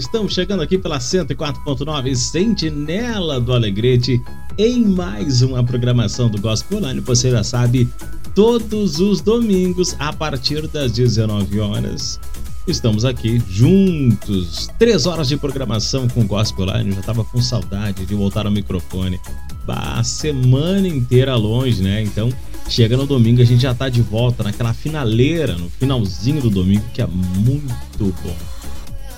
Estamos 0.00 0.32
chegando 0.32 0.62
aqui 0.62 0.78
pela 0.78 0.98
104.9 0.98 2.14
Sentinela 2.14 3.38
do 3.38 3.52
Alegrete 3.52 4.18
em 4.56 4.82
mais 4.82 5.42
uma 5.42 5.62
programação 5.62 6.30
do 6.30 6.40
Gospel 6.40 6.78
Online. 6.78 7.00
Você 7.00 7.30
já 7.30 7.44
sabe, 7.44 7.86
todos 8.34 8.98
os 8.98 9.20
domingos 9.20 9.94
a 9.98 10.10
partir 10.10 10.66
das 10.68 10.90
19 10.92 11.60
horas. 11.60 12.18
Estamos 12.66 13.04
aqui 13.04 13.42
juntos. 13.46 14.70
Três 14.78 15.04
horas 15.04 15.28
de 15.28 15.36
programação 15.36 16.08
com 16.08 16.26
Gospel 16.26 16.64
Online. 16.64 16.88
Eu 16.88 16.96
já 16.96 17.02
tava 17.02 17.22
com 17.22 17.42
saudade 17.42 18.06
de 18.06 18.14
voltar 18.14 18.46
ao 18.46 18.52
microfone. 18.52 19.20
A 19.68 20.02
semana 20.02 20.88
inteira 20.88 21.36
longe, 21.36 21.82
né? 21.82 22.02
Então, 22.02 22.32
chega 22.70 22.96
no 22.96 23.04
domingo, 23.04 23.42
a 23.42 23.44
gente 23.44 23.60
já 23.60 23.74
tá 23.74 23.90
de 23.90 24.00
volta 24.00 24.42
naquela 24.42 24.72
finaleira, 24.72 25.58
no 25.58 25.68
finalzinho 25.68 26.40
do 26.40 26.48
domingo, 26.48 26.86
que 26.94 27.02
é 27.02 27.06
muito 27.06 28.14
bom. 28.22 28.49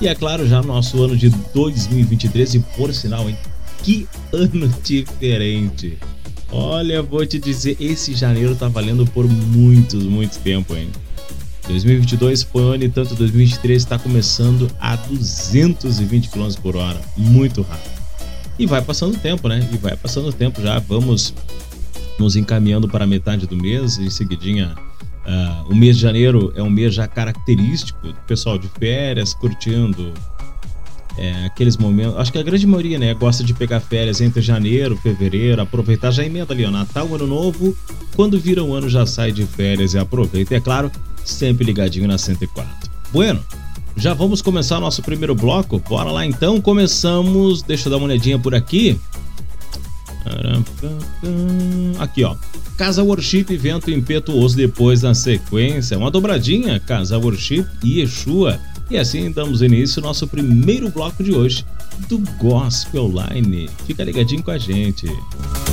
E 0.03 0.09
é 0.09 0.17
claro, 0.17 0.49
já 0.49 0.61
nosso 0.61 1.01
ano 1.01 1.17
de 1.17 1.29
2023, 1.55 2.55
e 2.55 2.59
por 2.59 2.93
sinal, 2.93 3.31
hein? 3.31 3.37
Que 3.85 4.09
ano 4.33 4.69
diferente! 4.83 5.97
Olha, 6.51 7.01
vou 7.01 7.25
te 7.25 7.39
dizer, 7.39 7.77
esse 7.79 8.13
janeiro 8.13 8.57
tá 8.57 8.67
valendo 8.67 9.07
por 9.07 9.29
muitos, 9.29 10.03
muito 10.03 10.41
tempo, 10.41 10.75
hein? 10.75 10.91
2022 11.69 12.43
foi 12.43 12.75
ano 12.75 12.83
e 12.83 12.89
tanto, 12.89 13.15
2023 13.15 13.81
está 13.81 13.97
começando 13.97 14.69
a 14.81 14.97
220 14.97 16.31
km 16.31 16.49
por 16.61 16.75
hora, 16.75 17.01
muito 17.17 17.63
rápido. 17.63 18.03
E 18.59 18.67
vai 18.67 18.83
passando 18.83 19.15
o 19.15 19.19
tempo, 19.19 19.47
né? 19.47 19.69
E 19.73 19.77
vai 19.77 19.97
passando 19.97 20.31
o 20.31 20.33
tempo 20.33 20.61
já, 20.61 20.81
vamos 20.81 21.33
nos 22.19 22.35
encaminhando 22.35 22.89
para 22.89 23.05
a 23.05 23.07
metade 23.07 23.47
do 23.47 23.57
mês, 23.57 23.99
em 23.99 24.11
seguidinha. 24.11 24.75
Ah, 25.27 25.65
o 25.69 25.75
mês 25.75 25.97
de 25.97 26.03
janeiro 26.03 26.53
é 26.57 26.63
um 26.63 26.71
mês 26.71 26.95
já 26.95 27.07
característico 27.07 28.09
do 28.09 28.15
pessoal 28.27 28.59
de 28.59 28.69
férias, 28.69 29.35
curtindo 29.35 30.13
é, 31.17 31.45
aqueles 31.47 31.77
momentos. 31.77 32.17
Acho 32.17 32.33
que 32.33 32.39
a 32.39 32.43
grande 32.43 32.67
maioria, 32.67 32.99
né, 32.99 33.15
gosta 33.15 33.45
de 33.45 33.55
pegar 33.55 33.81
férias 33.81 34.21
entre 34.21 34.41
janeiro, 34.41 34.97
fevereiro, 34.97 35.63
aproveitar, 35.63 36.11
já 36.11 36.25
emenda 36.25 36.53
ali, 36.53 36.65
ó, 36.65 36.71
Natal, 36.71 37.13
Ano 37.15 37.27
Novo. 37.27 37.77
Quando 38.17 38.39
vira 38.39 38.63
o 38.63 38.75
ano, 38.75 38.89
já 38.89 39.07
sai 39.07 39.33
de 39.33 39.45
férias 39.47 39.95
e 39.95 39.99
aproveita. 39.99 40.55
E 40.55 40.57
é 40.57 40.61
claro, 40.61 40.91
sempre 41.25 41.65
ligadinho 41.65 42.09
na 42.09 42.19
104. 42.19 42.91
Bueno, 43.13 43.43
já 43.97 44.15
vamos 44.15 44.41
começar 44.41 44.79
o 44.79 44.81
nosso 44.81 45.03
primeiro 45.03 45.35
bloco? 45.35 45.79
Bora 45.79 46.11
lá 46.11 46.25
então, 46.25 46.61
começamos. 46.61 47.63
Deixa 47.63 47.89
eu 47.89 47.91
dar 47.91 47.99
uma 47.99 48.07
olhadinha 48.07 48.39
por 48.39 48.55
aqui. 48.55 48.99
Aqui, 51.99 52.25
ó. 52.25 52.37
Casa 52.77 53.03
Worship, 53.03 53.47
evento 53.51 53.91
impetuoso 53.91 54.57
depois 54.57 55.03
na 55.03 55.15
sequência. 55.15 55.99
Uma 55.99 56.11
dobradinha, 56.11 56.81
Casa 56.81 57.19
Worship 57.19 57.67
e 57.83 58.01
Yeshua. 58.01 58.59
E 58.91 58.97
assim 58.97 59.31
damos 59.31 59.63
início 59.63 60.01
ao 60.01 60.09
nosso 60.09 60.27
primeiro 60.27 60.91
bloco 60.91 61.23
de 61.23 61.33
hoje 61.33 61.65
do 62.09 62.19
Gospel 62.39 63.11
Line. 63.11 63.69
Fica 63.87 64.05
ligadinho 64.05 64.43
com 64.43 64.51
a 64.51 64.59
gente. 64.59 65.07
Todos 65.07 65.72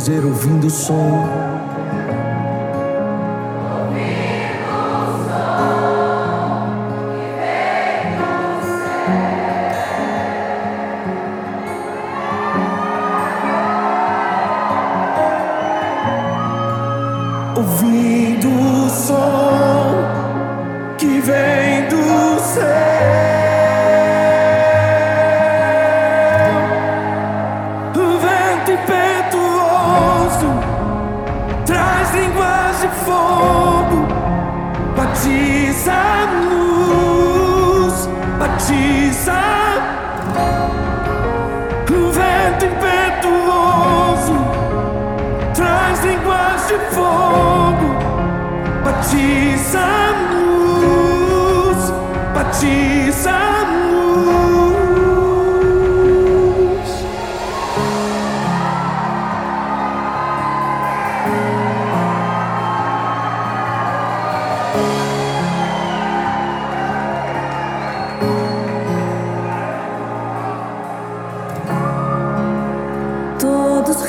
dizer 0.00 0.24
ouvindo 0.24 0.66
o 0.66 0.70
som. 0.70 1.19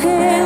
Todos 0.02 0.41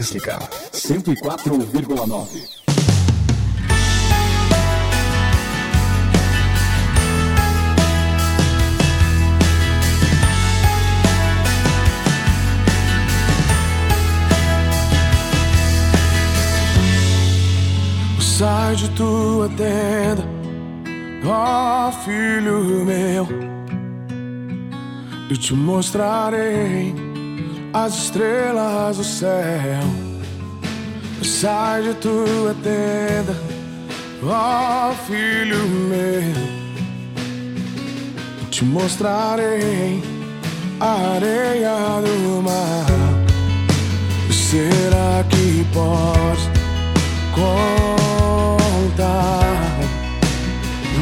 desligar. 0.00 0.40
104,9. 0.72 2.58
Sai 18.20 18.74
de 18.74 18.88
tua 18.92 19.50
tenda, 19.50 20.24
ó 21.26 21.92
filho 21.92 22.86
meu, 22.86 23.28
e 25.30 25.36
te 25.36 25.52
mostrarei 25.52 27.09
as 27.72 27.94
estrelas 27.94 28.96
do 28.96 29.04
céu. 29.04 29.82
Sai 31.22 31.82
de 31.82 31.94
tua 31.94 32.54
tenda, 32.62 33.36
ó 34.24 34.92
filho 35.06 35.58
meu, 35.88 36.34
te 38.50 38.64
mostrarei 38.64 40.02
a 40.80 41.14
areia 41.16 42.00
do 42.02 42.42
mar. 42.42 42.86
Será 44.30 45.24
que 45.28 45.64
podes 45.72 46.48
contar? 47.34 48.50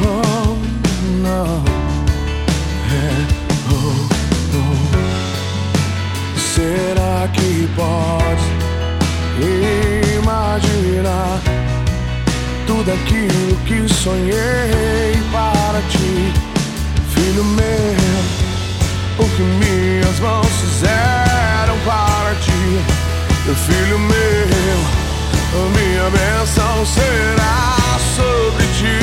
Oh, 0.05 0.55
não. 1.23 1.78
Será 6.59 7.25
que 7.31 7.69
pode 7.73 8.43
imaginar 10.17 11.39
tudo 12.67 12.91
aquilo 12.91 13.55
que 13.65 13.87
sonhei 13.87 15.23
para 15.31 15.81
ti, 15.87 16.33
filho 17.13 17.45
meu? 17.45 17.65
O 19.19 19.29
que 19.37 19.41
minhas 19.41 20.19
mãos 20.19 20.47
fizeram 20.47 21.77
para 21.85 22.35
ti, 22.41 22.83
meu 23.45 23.55
filho 23.55 23.97
meu, 23.97 24.79
a 25.55 25.69
minha 25.77 26.09
bênção 26.09 26.85
será 26.85 27.77
sobre 28.17 28.65
ti. 28.77 28.99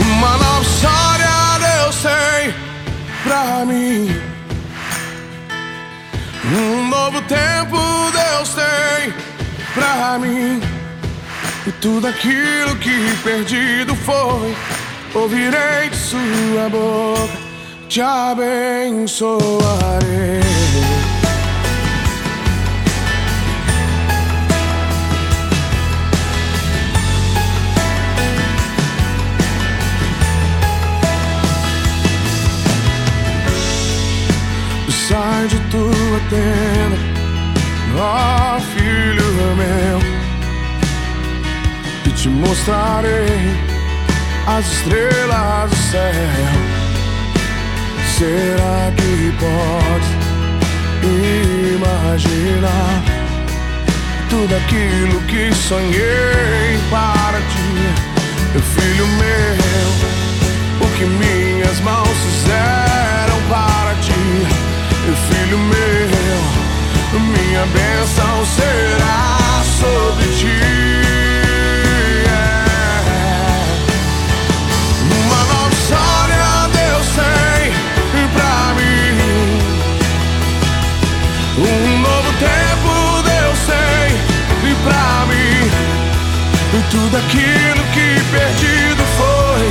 Uma 0.00 0.36
nova 0.36 0.62
história 0.62 1.58
Deus 1.58 1.96
tem 2.02 2.69
pra 3.30 3.64
mim. 3.64 4.10
Um 6.52 6.88
novo 6.88 7.22
tempo 7.22 7.78
Deus 8.10 8.54
tem 8.54 9.14
pra 9.72 10.18
mim. 10.18 10.60
E 11.64 11.70
tudo 11.80 12.08
aquilo 12.08 12.74
que 12.76 13.16
perdido 13.22 13.94
foi, 13.94 14.56
ouvirei 15.14 15.90
de 15.90 15.96
sua 15.96 16.68
boca, 16.70 17.38
te 17.88 18.00
abençoarei. 18.00 19.40
De 35.48 35.58
tua 35.70 36.20
tenda, 36.28 36.98
ó 37.98 38.60
filho 38.60 39.56
meu, 39.56 39.98
e 42.04 42.10
te 42.10 42.28
mostrarei 42.28 43.56
as 44.46 44.66
estrelas 44.70 45.70
do 45.70 45.76
céu. 45.76 46.52
Será 48.18 48.92
que 48.94 49.32
pode 49.40 50.10
imaginar 51.74 53.02
tudo 54.28 54.54
aquilo 54.54 55.20
que 55.22 55.52
sonhei 55.54 56.78
para 56.90 57.40
ti, 57.40 57.70
meu 58.52 58.62
filho 58.62 59.06
meu? 59.06 59.90
O 60.86 60.88
que 60.96 61.04
minhas 61.06 61.80
mãos 61.80 62.08
fizeram 62.08 63.29
meu 65.10 65.16
filho 65.16 65.58
meu, 65.58 66.08
minha 67.20 67.66
bênção 67.66 68.46
será 68.46 69.60
sobre 69.64 70.26
ti. 70.36 70.60
É. 72.26 72.30
Uma 75.02 75.40
nova 75.52 75.72
história 75.72 76.68
Deus 76.72 77.08
tem 77.16 78.28
pra 78.28 78.54
mim. 78.76 79.58
Um 81.58 81.98
novo 81.98 82.30
tempo 82.38 82.90
Deus 83.24 83.58
tem 83.66 84.10
pra 84.84 85.26
mim. 85.26 85.58
E 86.72 86.80
tudo 86.88 87.16
aquilo 87.16 87.82
que 87.92 88.06
perdido 88.30 89.02
foi, 89.18 89.64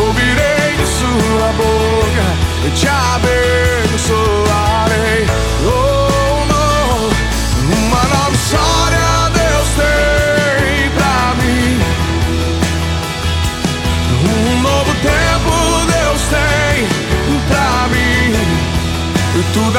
ouvirei 0.00 0.76
de 0.76 0.86
sua 0.86 1.48
boca, 1.56 2.26
eu 2.64 2.70
te 2.70 2.86
abençoarei. 2.86 4.45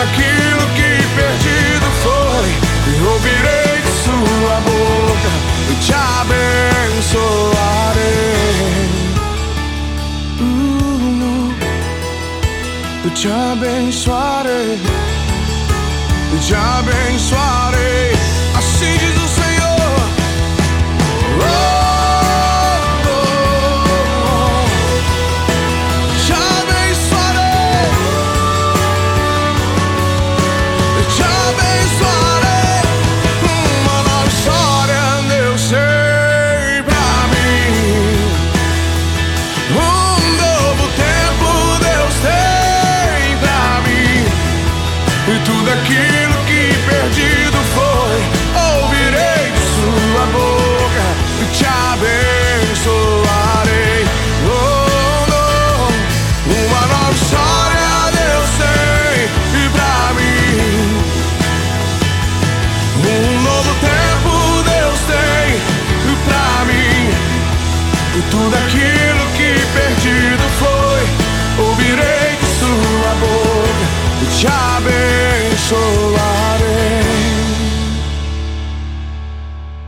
Aquilo 0.07 0.65
que 0.77 0.89
perdido 1.15 1.87
foi, 2.03 2.49
eu 2.97 3.05
ouvirei 3.13 3.75
de 3.85 3.91
sua 4.03 4.55
boca, 4.61 5.31
eu 5.69 5.75
te 5.79 5.93
abençoarei. 5.93 7.37
Uh, 10.39 11.53
Eu 13.05 13.11
te 13.11 13.27
abençoarei, 13.29 14.79
eu 16.33 16.39
te 16.39 16.53
abençoarei. 16.55 18.11
Assim 18.57 18.97
diz 18.97 19.16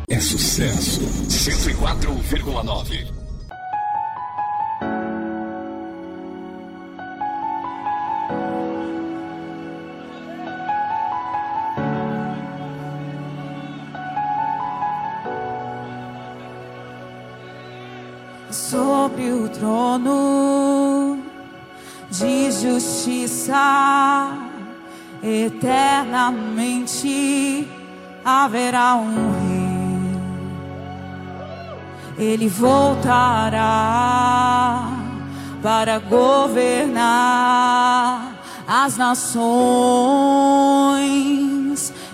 é 0.10 0.20
sucesso. 0.20 1.02
104,9. 1.30 3.08
Sobre 18.52 19.32
o 19.32 19.48
trono 19.50 21.20
de 22.10 22.52
justiça 22.52 24.32
eternamente 25.22 26.48
haverá 28.26 28.96
um 28.96 29.32
rei 29.48 29.59
ele 32.20 32.48
voltará 32.50 33.62
para 35.64 35.98
governar 36.00 38.34
as 38.68 38.98
nações 38.98 39.40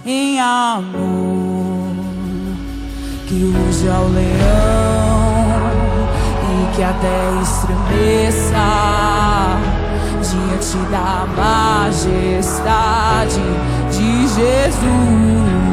em 0.05 0.39
amor. 0.39 1.95
Que 3.27 3.43
use 3.43 3.89
ao 3.89 4.07
leão 4.07 4.21
e 6.43 6.67
que 6.75 6.83
até 6.83 7.31
estremeça 7.41 8.53
diante 10.21 10.77
da 10.91 11.25
majestade 11.35 13.41
de 13.91 14.27
Jesus. 14.27 15.64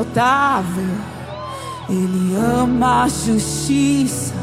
notável. 0.00 0.96
Ele 1.88 2.34
ama 2.36 3.04
a 3.04 3.08
justiça, 3.08 4.34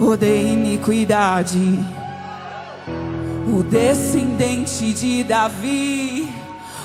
odeia 0.00 0.48
iniquidade. 0.48 1.78
O 3.46 3.62
descendente 3.62 4.92
de 4.92 5.22
Davi, 5.22 6.28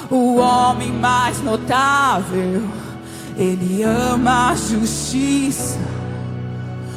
o 0.10 0.36
homem 0.36 0.91
mais 0.91 1.41
notável. 1.41 2.63
Ele 3.36 3.84
ama 3.84 4.52
a 4.52 4.56
justiça, 4.56 5.80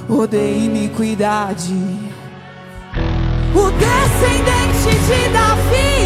odeia 0.08 0.64
iniquidade. 0.64 1.74
O 3.54 3.70
descendente 3.70 4.98
de 5.06 5.28
Davi. 5.32 5.99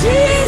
Jesus. 0.00 0.47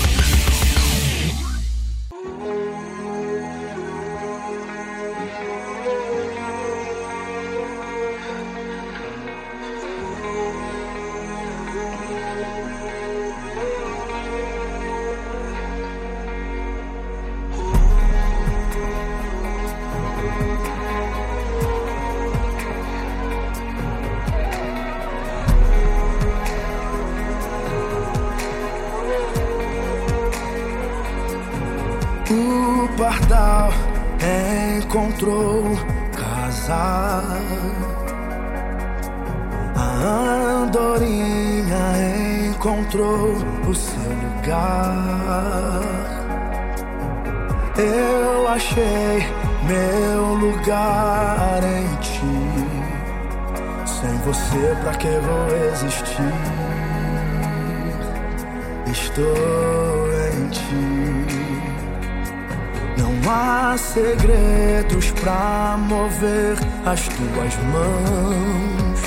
tuas 67.33 67.55
mãos. 67.57 69.01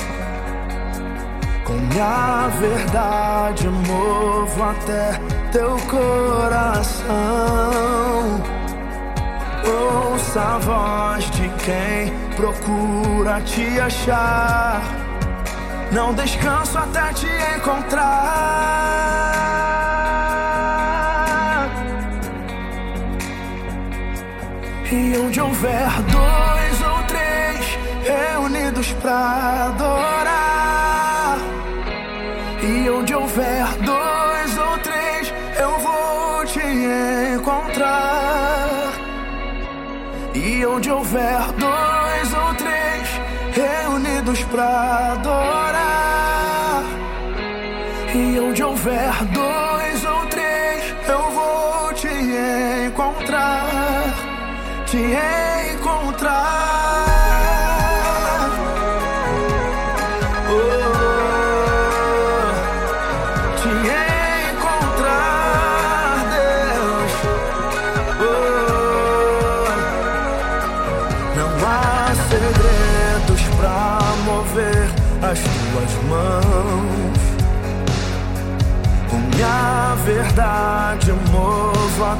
Com 1.63 1.73
minha 1.73 2.47
verdade 2.59 3.67
movo 3.69 4.63
até 4.63 5.19
teu 5.51 5.77
coração. 5.89 7.05
Ouça 9.65 10.41
a 10.41 10.57
voz 10.59 11.31
de 11.31 11.49
quem 11.63 12.13
procura 12.35 13.41
te 13.41 13.79
achar. 13.79 14.81
Não 15.91 16.13
descanso 16.13 16.77
até 16.77 17.13
te 17.13 17.27
encontrar. 17.57 18.55
E 24.91 25.17
onde 25.17 25.41
houver 25.41 25.89
três 26.11 26.54
reunidos 28.75 28.91
pra 29.01 29.67
adorar. 29.67 31.37
E 32.61 32.89
onde 32.89 33.15
houver 33.15 33.65
dois 33.77 34.57
ou 34.57 34.77
três, 34.79 35.33
eu 35.59 35.79
vou 35.79 36.45
te 36.45 36.59
encontrar. 37.37 38.93
E 40.33 40.65
onde 40.65 40.91
houver 40.91 41.41
dois 41.53 42.33
ou 42.33 42.55
três 42.55 43.07
reunidos 43.53 44.43
pra 44.45 45.13
adorar. 45.13 46.83
E 48.13 48.39
onde 48.39 48.63
houver 48.63 49.13
dois 49.25 50.05
ou 50.05 50.25
três, 50.27 50.93
eu 51.07 51.31
vou 51.31 51.93
te 51.93 52.07
encontrar. 52.87 53.63
Te 54.85 54.97
encontrar. 54.97 55.34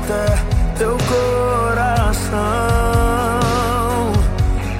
Até 0.05 0.25
teu 0.77 0.95
coração. 0.97 2.35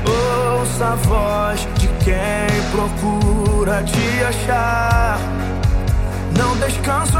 Ouça 0.07 0.85
a 0.85 0.95
voz 0.95 1.67
de 1.79 1.87
quem 2.03 2.61
procura 2.71 3.83
te 3.83 4.23
achar. 4.23 5.17
Não 6.37 6.55
descanso 6.57 7.17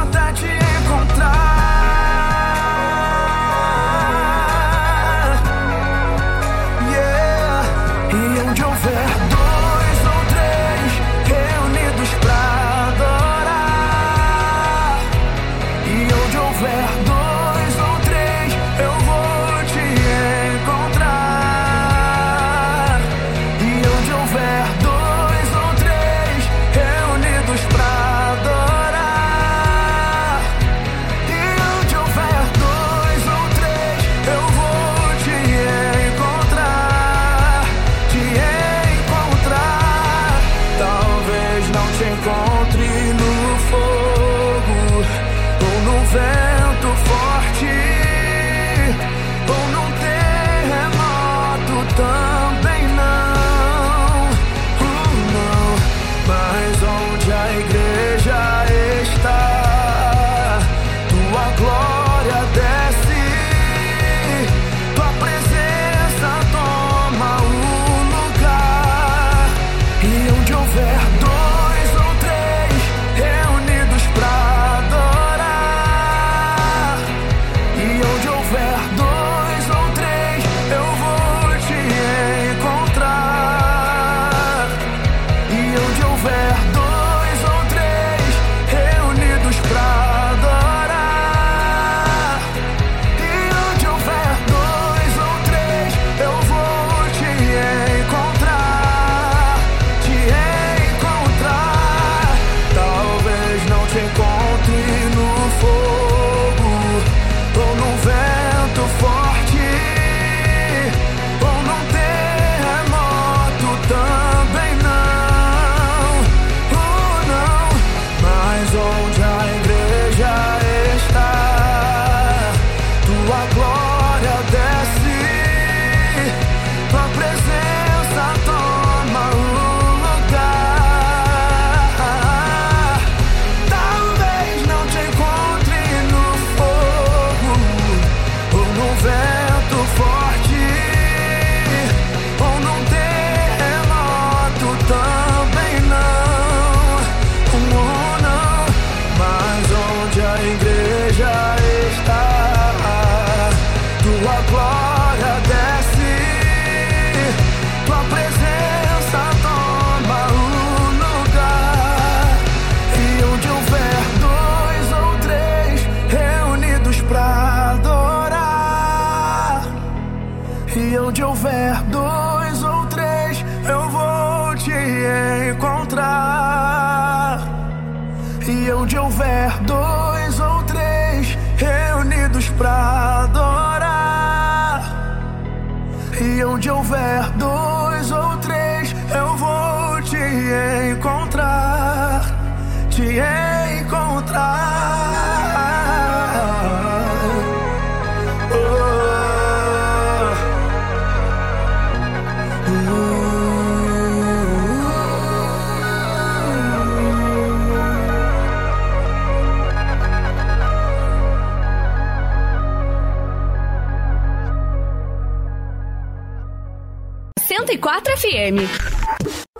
FM. 218.45 218.69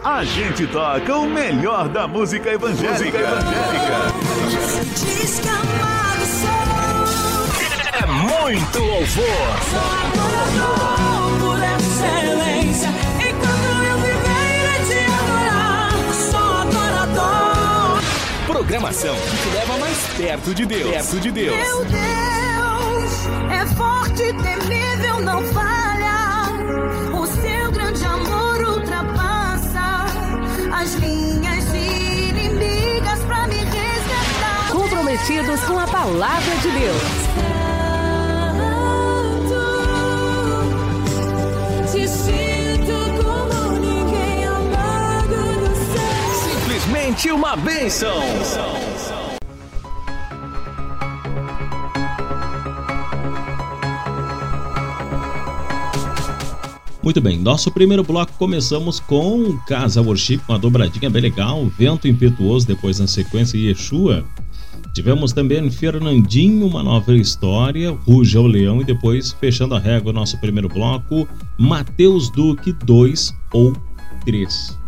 A 0.04 0.24
gente 0.24 0.68
toca 0.68 1.18
o 1.18 1.28
melhor 1.28 1.90
da 1.90 2.08
música 2.08 2.52
evangélica. 2.52 3.18
Amado 5.50 6.26
sou. 6.28 6.50
É 7.94 8.06
muito 8.06 8.80
louvor. 8.80 9.26
Adorador 10.06 11.40
por 11.40 11.58
excelência. 11.64 12.90
Enquanto 13.18 13.66
eu 13.90 13.98
viver, 13.98 14.46
irei 14.62 14.82
te 14.86 15.00
adorar. 15.12 15.92
Sou 16.30 16.54
adorador. 16.62 18.02
Programação 18.46 19.16
que 19.16 19.38
te 19.38 19.50
leva 19.56 19.78
mais 19.80 19.98
perto 20.16 20.54
de 20.54 20.66
Deus. 20.66 20.92
Perto 20.92 21.20
de 21.20 21.32
Deus. 21.32 21.58
Meu 21.58 21.86
Deus 21.86 22.06
é 23.52 23.66
forte, 23.76 24.34
temível, 24.34 25.22
não 25.22 25.44
falha. 25.46 25.75
Comprometidos 35.26 35.64
com 35.64 35.80
a 35.80 35.88
palavra 35.88 36.56
de 36.58 36.70
Deus. 36.70 37.02
Te 41.92 42.08
sinto 42.08 43.24
como 43.24 43.80
ninguém 43.80 44.46
amado 44.46 45.36
no 45.62 45.76
céu. 45.76 46.60
Simplesmente 46.60 47.32
uma 47.32 47.56
bênção. 47.56 48.14
Muito 57.02 57.22
bem, 57.22 57.40
nosso 57.40 57.72
primeiro 57.72 58.04
bloco 58.04 58.34
começamos 58.38 59.00
com 59.00 59.58
Casa 59.68 60.02
Worship, 60.02 60.42
uma 60.48 60.60
dobradinha 60.60 61.10
bem 61.10 61.22
legal, 61.22 61.66
Vento 61.66 62.08
Impetuoso, 62.08 62.68
depois 62.68 63.00
na 63.00 63.08
sequência 63.08 63.58
Yeshua. 63.58 64.24
Tivemos 64.96 65.34
também 65.34 65.70
Fernandinho, 65.70 66.66
uma 66.66 66.82
nova 66.82 67.14
história, 67.14 67.92
Ruja 67.92 68.40
o 68.40 68.48
Leão 68.48 68.80
e 68.80 68.86
depois, 68.86 69.34
fechando 69.34 69.76
a 69.76 69.80
régua, 69.80 70.14
nosso 70.14 70.38
primeiro 70.38 70.70
bloco, 70.70 71.28
Mateus 71.58 72.32
Duque 72.32 72.72
2 72.72 73.36
ou 73.52 73.76
3. 74.24 74.80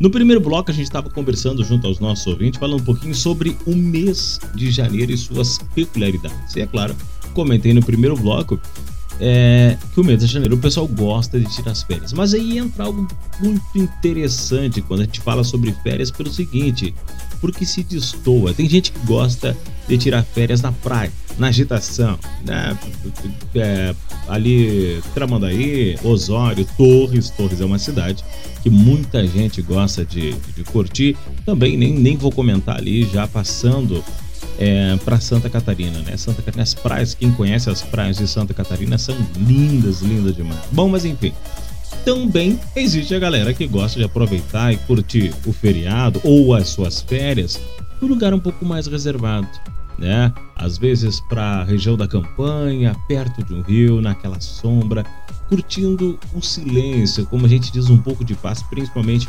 No 0.00 0.10
primeiro 0.10 0.40
bloco 0.40 0.72
a 0.72 0.74
gente 0.74 0.86
estava 0.86 1.08
conversando 1.08 1.62
junto 1.62 1.86
aos 1.86 2.00
nossos 2.00 2.26
ouvintes, 2.26 2.58
falando 2.58 2.80
um 2.80 2.84
pouquinho 2.84 3.14
sobre 3.14 3.56
o 3.64 3.76
mês 3.76 4.40
de 4.52 4.68
janeiro 4.68 5.12
e 5.12 5.16
suas 5.16 5.58
peculiaridades. 5.76 6.56
E 6.56 6.62
é 6.62 6.66
claro, 6.66 6.96
comentei 7.32 7.72
no 7.72 7.84
primeiro 7.84 8.16
bloco 8.16 8.58
é, 9.20 9.78
que 9.94 10.00
o 10.00 10.04
mês 10.04 10.18
de 10.18 10.26
janeiro 10.26 10.56
o 10.56 10.58
pessoal 10.58 10.88
gosta 10.88 11.38
de 11.38 11.46
tirar 11.54 11.70
as 11.70 11.84
férias. 11.84 12.12
Mas 12.12 12.34
aí 12.34 12.58
entra 12.58 12.84
algo 12.84 13.06
muito 13.38 13.62
interessante 13.76 14.82
quando 14.82 15.02
a 15.02 15.04
gente 15.04 15.20
fala 15.20 15.44
sobre 15.44 15.72
férias 15.84 16.10
pelo 16.10 16.30
seguinte, 16.30 16.92
porque 17.40 17.64
se 17.64 17.82
destoa. 17.82 18.52
Tem 18.52 18.68
gente 18.68 18.92
que 18.92 18.98
gosta 19.06 19.56
de 19.88 19.98
tirar 19.98 20.22
férias 20.22 20.60
na 20.60 20.70
praia, 20.70 21.10
na 21.38 21.48
agitação, 21.48 22.18
né? 22.44 22.78
É, 23.54 23.94
ali 24.28 25.02
Tramandaí, 25.14 25.98
Osório, 26.04 26.66
Torres. 26.76 27.30
Torres 27.30 27.60
é 27.60 27.64
uma 27.64 27.78
cidade 27.78 28.24
que 28.62 28.70
muita 28.70 29.26
gente 29.26 29.62
gosta 29.62 30.04
de, 30.04 30.32
de 30.32 30.64
curtir. 30.64 31.16
Também 31.44 31.76
nem, 31.76 31.92
nem 31.92 32.16
vou 32.16 32.30
comentar 32.30 32.76
ali, 32.76 33.04
já 33.10 33.26
passando 33.26 34.04
é, 34.58 34.96
para 35.04 35.18
Santa 35.18 35.48
Catarina, 35.48 35.98
né? 36.00 36.16
Santa 36.16 36.42
Catarina, 36.42 36.62
as 36.62 36.74
praias, 36.74 37.14
quem 37.14 37.32
conhece 37.32 37.70
as 37.70 37.82
praias 37.82 38.18
de 38.18 38.28
Santa 38.28 38.52
Catarina 38.52 38.98
são 38.98 39.16
lindas, 39.36 40.02
lindas 40.02 40.36
demais. 40.36 40.60
Bom, 40.70 40.88
mas 40.88 41.04
enfim. 41.04 41.32
Também 42.04 42.58
existe 42.74 43.14
a 43.14 43.18
galera 43.18 43.52
que 43.52 43.66
gosta 43.66 43.98
de 43.98 44.04
aproveitar 44.04 44.72
e 44.72 44.76
curtir 44.78 45.34
o 45.46 45.52
feriado 45.52 46.20
ou 46.24 46.54
as 46.54 46.68
suas 46.68 47.00
férias 47.00 47.60
num 48.00 48.08
lugar 48.08 48.32
um 48.32 48.40
pouco 48.40 48.64
mais 48.64 48.86
reservado, 48.86 49.48
né? 49.98 50.32
Às 50.56 50.78
vezes 50.78 51.20
para 51.28 51.60
a 51.60 51.64
região 51.64 51.96
da 51.96 52.08
campanha, 52.08 52.96
perto 53.06 53.44
de 53.44 53.52
um 53.52 53.60
rio, 53.60 54.00
naquela 54.00 54.40
sombra, 54.40 55.04
curtindo 55.48 56.18
o 56.32 56.40
silêncio, 56.40 57.26
como 57.26 57.44
a 57.44 57.48
gente 57.48 57.70
diz, 57.70 57.90
um 57.90 57.98
pouco 57.98 58.24
de 58.24 58.34
paz, 58.34 58.62
principalmente 58.62 59.28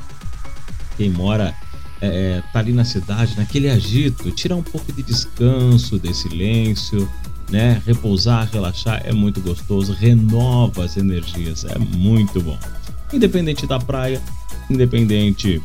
quem 0.95 1.09
mora 1.09 1.53
é, 1.99 2.41
tá 2.53 2.59
ali 2.59 2.72
na 2.72 2.86
cidade, 2.86 3.38
naquele 3.38 3.69
agito, 3.69 4.32
tirar 4.32 4.55
um 4.55 4.63
pouco 4.63 4.91
de 4.93 5.03
descanso, 5.03 5.99
de 5.99 6.13
silêncio, 6.13 7.09
né? 7.51 7.81
Repousar, 7.85 8.49
relaxar 8.51 9.01
é 9.03 9.11
muito 9.11 9.41
gostoso, 9.41 9.93
renova 9.93 10.85
as 10.85 10.97
energias, 10.97 11.65
é 11.65 11.77
muito 11.77 12.41
bom. 12.41 12.57
Independente 13.11 13.67
da 13.67 13.77
praia, 13.77 14.21
independente 14.69 15.61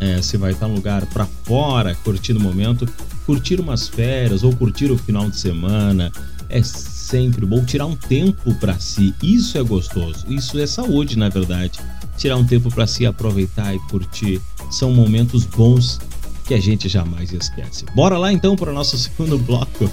é, 0.00 0.20
se 0.22 0.36
vai 0.36 0.52
estar 0.52 0.66
num 0.66 0.74
lugar 0.74 1.04
para 1.06 1.26
fora, 1.26 1.94
curtindo 1.94 2.40
o 2.40 2.42
momento, 2.42 2.88
curtir 3.26 3.60
umas 3.60 3.86
férias 3.88 4.42
ou 4.42 4.54
curtir 4.56 4.90
o 4.90 4.98
final 4.98 5.28
de 5.30 5.38
semana 5.38 6.10
é 6.48 6.62
sempre 6.62 7.46
bom 7.46 7.64
tirar 7.64 7.86
um 7.86 7.96
tempo 7.96 8.54
para 8.56 8.78
si. 8.78 9.14
Isso 9.22 9.56
é 9.56 9.62
gostoso, 9.62 10.26
isso 10.28 10.58
é 10.58 10.66
saúde, 10.66 11.16
na 11.16 11.28
verdade. 11.28 11.80
Tirar 12.16 12.36
um 12.36 12.44
tempo 12.44 12.70
para 12.70 12.86
si, 12.86 13.06
aproveitar 13.06 13.74
e 13.74 13.78
curtir 13.88 14.40
são 14.70 14.92
momentos 14.92 15.44
bons 15.44 15.98
que 16.46 16.54
a 16.54 16.60
gente 16.60 16.88
jamais 16.88 17.32
esquece. 17.32 17.84
Bora 17.94 18.18
lá 18.18 18.32
então 18.32 18.56
para 18.56 18.70
o 18.70 18.74
nosso 18.74 18.96
segundo 18.98 19.38
bloco. 19.38 19.90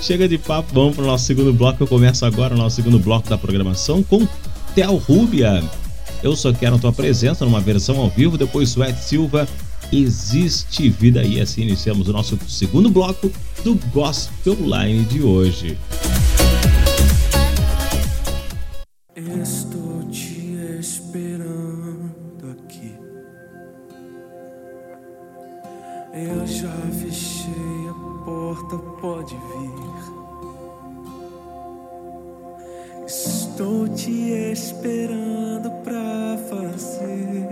Chega 0.00 0.28
de 0.28 0.36
papo, 0.36 0.74
vamos 0.74 0.96
para 0.96 1.04
o 1.04 1.06
nosso 1.06 1.24
segundo 1.24 1.52
bloco. 1.52 1.82
Eu 1.82 1.86
começo 1.86 2.24
agora 2.24 2.54
o 2.54 2.58
nosso 2.58 2.76
segundo 2.76 2.98
bloco 2.98 3.28
da 3.28 3.38
programação 3.38 4.02
com 4.02 4.26
Tel 4.74 4.96
Rubia. 4.96 5.62
Eu 6.22 6.36
só 6.36 6.52
quero 6.52 6.76
a 6.76 6.78
tua 6.78 6.92
presença 6.92 7.44
numa 7.44 7.60
versão 7.60 7.98
ao 8.00 8.08
vivo, 8.08 8.38
depois 8.38 8.68
Suete 8.68 9.02
Silva. 9.04 9.48
Existe 9.92 10.88
vida 10.88 11.22
e 11.22 11.40
assim 11.40 11.62
iniciamos 11.62 12.08
o 12.08 12.12
nosso 12.12 12.38
segundo 12.48 12.88
bloco 12.88 13.30
do 13.62 13.74
Gospel 13.92 14.56
Line 14.60 15.04
de 15.04 15.22
hoje. 15.22 15.76
Estou 19.14 20.02
te 20.10 20.31
Eu 26.14 26.46
já 26.46 26.68
fechei 27.00 27.88
a 27.88 27.94
porta, 28.22 28.76
pode 29.00 29.34
vir. 29.34 29.82
Estou 33.06 33.88
te 33.88 34.30
esperando 34.52 35.70
pra 35.82 36.36
fazer 36.50 37.48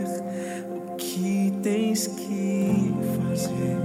o 0.76 0.94
que 0.96 1.58
tens 1.62 2.06
que 2.06 2.94
fazer. 3.16 3.78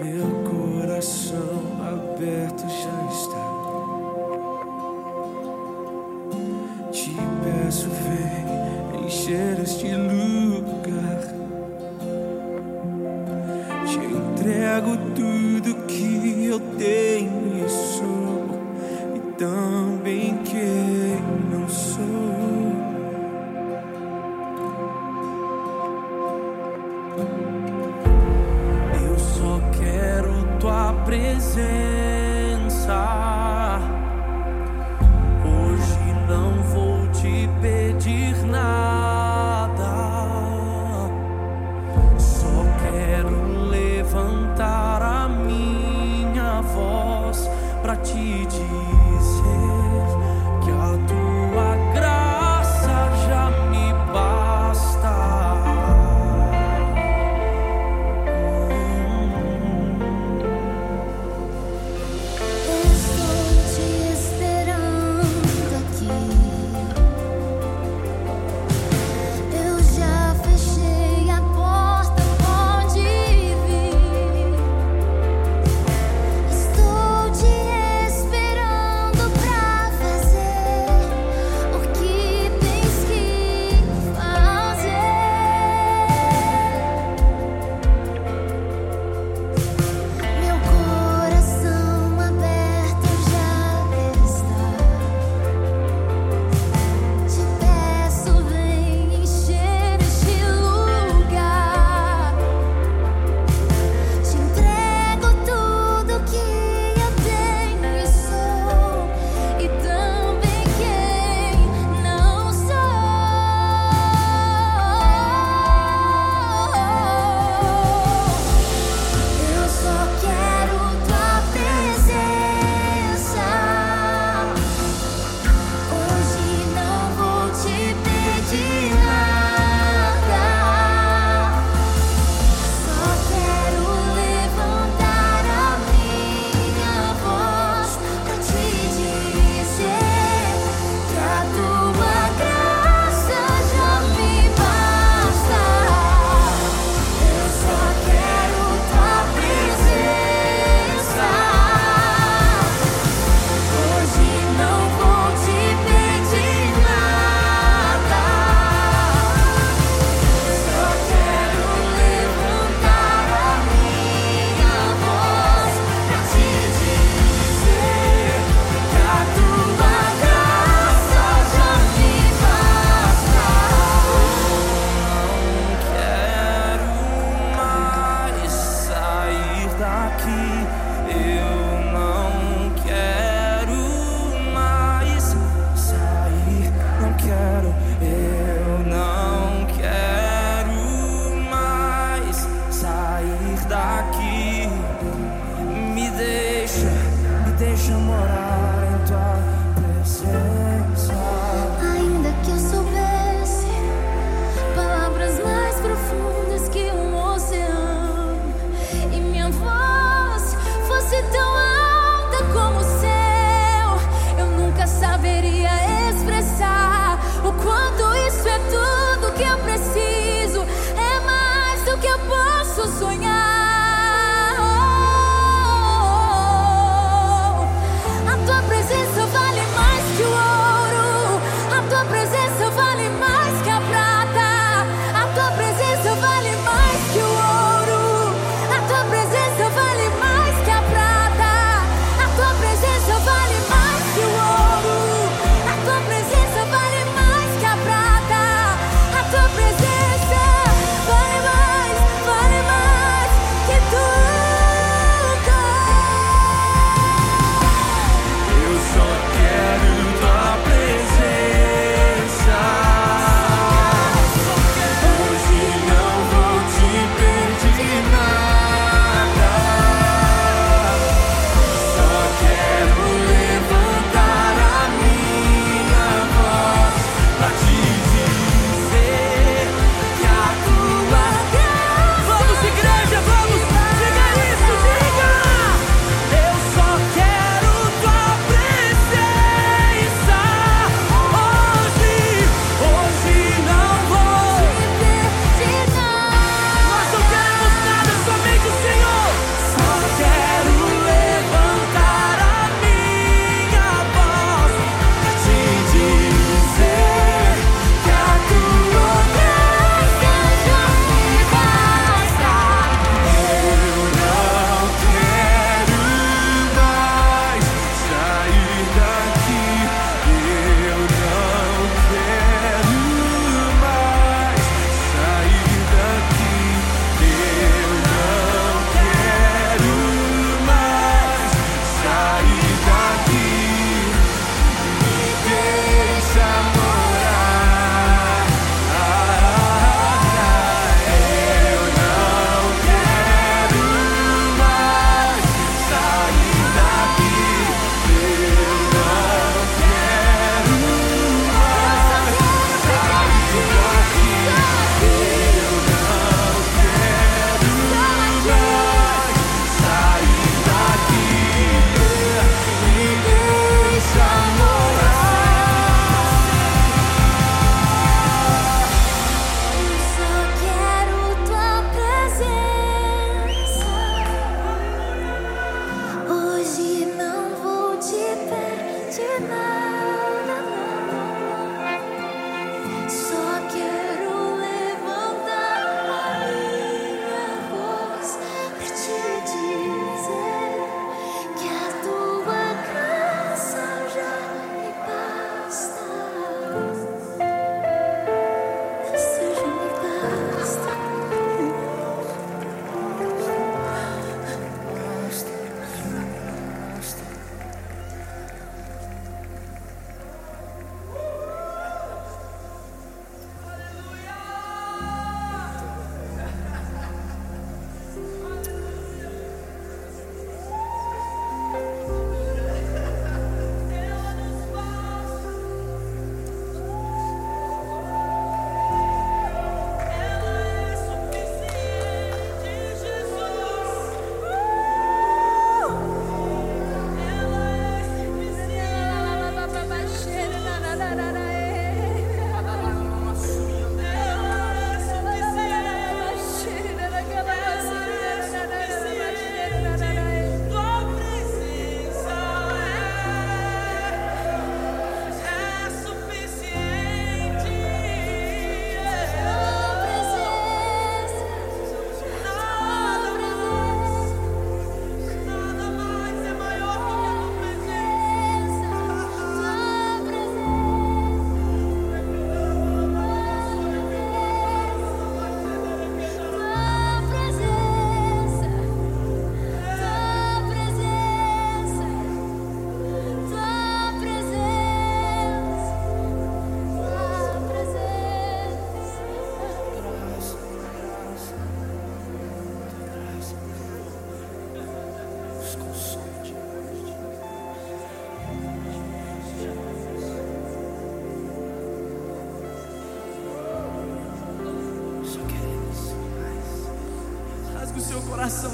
Meu 0.00 0.28
coração 0.48 1.60
aberto 1.80 2.68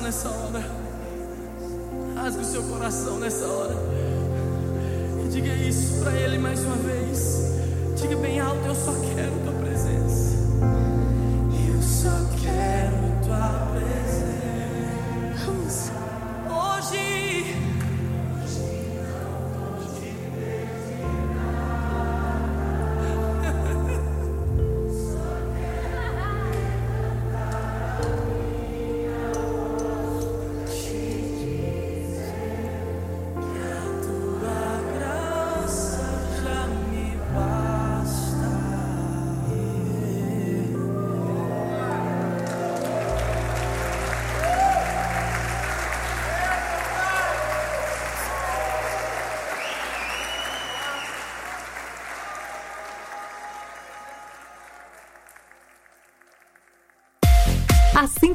nessa 0.05 0.29
hora. 0.29 0.44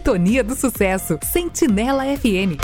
Sintonia 0.09 0.43
do 0.43 0.55
Sucesso. 0.55 1.19
Sentinela 1.21 2.03
FM. 2.17 2.57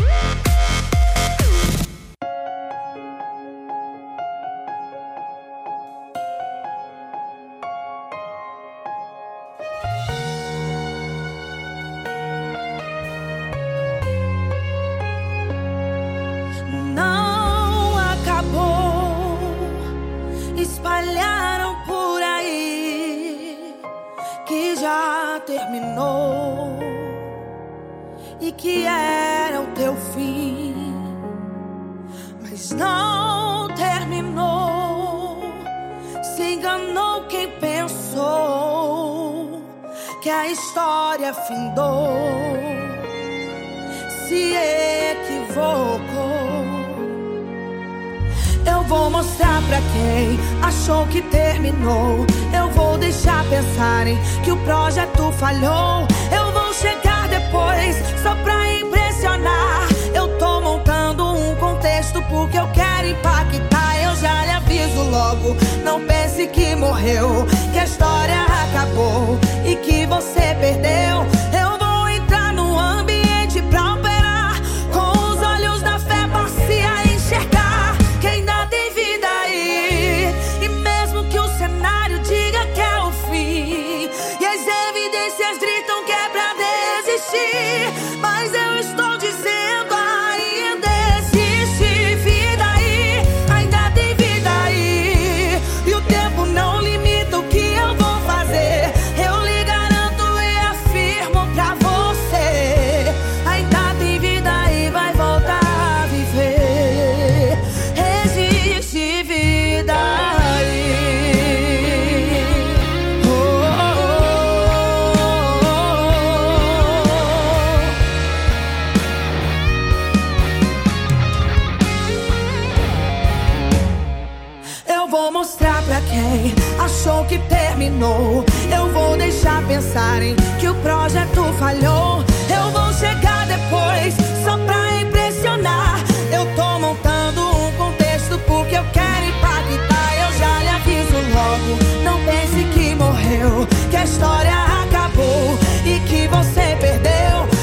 achou 127.06 127.24
que 127.26 127.38
terminou. 127.38 128.44
Eu 128.76 128.92
vou 128.92 129.16
deixar 129.16 129.62
pensarem 129.68 130.36
que 130.60 130.68
o 130.68 130.74
projeto 130.76 131.44
falhou. 131.60 132.24
Eu 132.50 132.72
vou 132.72 132.92
chegar 132.94 133.46
depois 133.46 134.16
só 134.44 134.58
pra 134.66 135.02
impressionar. 135.02 136.00
Eu 136.34 136.46
tô 136.56 136.80
montando 136.80 137.42
um 137.42 137.72
contexto 137.74 138.40
porque 138.48 138.76
eu 138.76 138.84
quero 138.92 139.26
impactar. 139.26 140.16
Eu 140.18 140.40
já 140.40 140.60
lhe 140.64 140.70
aviso 140.70 141.18
logo, 141.34 141.78
não 142.04 142.18
pense 142.26 142.64
que 142.74 142.96
morreu, 142.96 143.68
que 143.92 143.98
a 143.98 144.04
história 144.04 144.56
acabou 144.84 145.58
e 145.86 146.00
que 146.08 146.28
você 146.28 146.76
perdeu. 146.82 147.55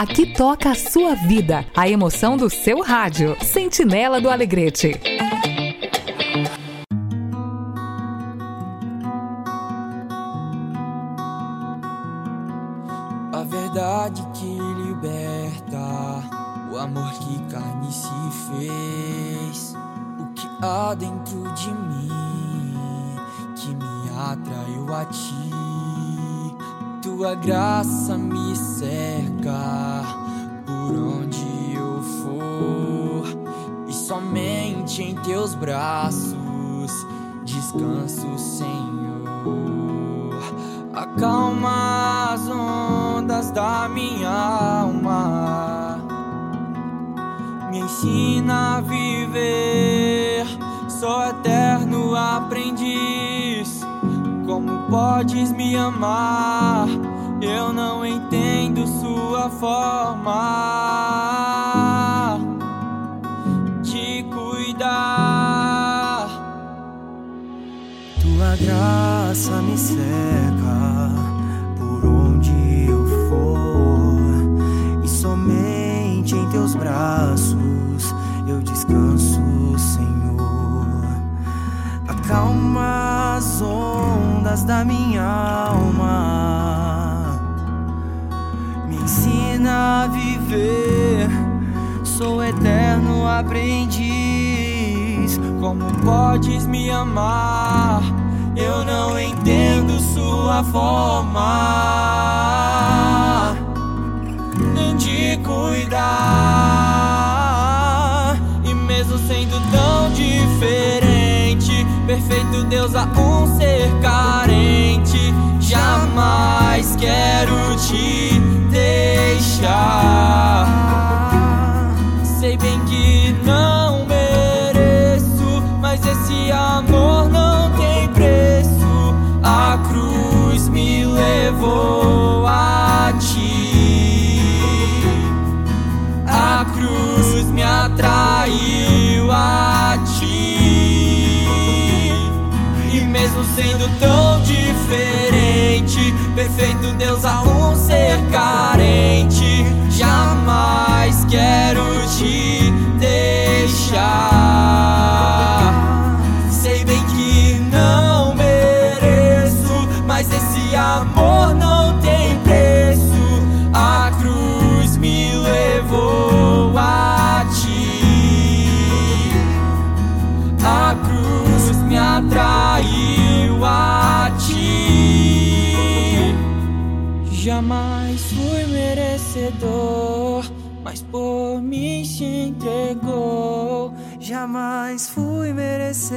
Aqui 0.00 0.24
toca 0.24 0.70
a 0.70 0.74
sua 0.74 1.14
vida, 1.14 1.62
a 1.76 1.86
emoção 1.86 2.34
do 2.34 2.48
seu 2.48 2.80
rádio. 2.80 3.36
Sentinela 3.42 4.18
do 4.18 4.30
Alegrete. 4.30 4.98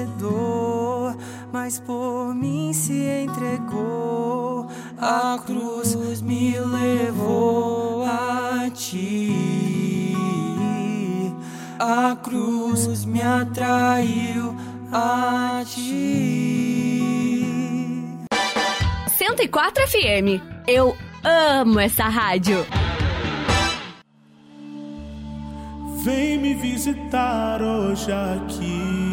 Merecedor, 0.03 1.15
mas 1.51 1.79
por 1.79 2.33
mim 2.35 2.73
se 2.73 3.05
entregou. 3.23 4.67
A 4.99 5.39
cruz 5.45 6.21
me 6.21 6.57
levou 6.59 8.03
a 8.05 8.69
ti. 8.73 10.13
A 11.79 12.15
cruz 12.15 13.05
me 13.05 13.21
atraiu 13.21 14.55
a 14.91 15.63
ti. 15.65 17.01
104 19.17 19.87
FM. 19.87 20.41
Eu 20.67 20.95
amo 21.23 21.79
essa 21.79 22.05
rádio. 22.05 22.65
Vem 26.03 26.37
me 26.37 26.53
visitar 26.53 27.61
hoje 27.61 28.11
aqui. 28.11 29.12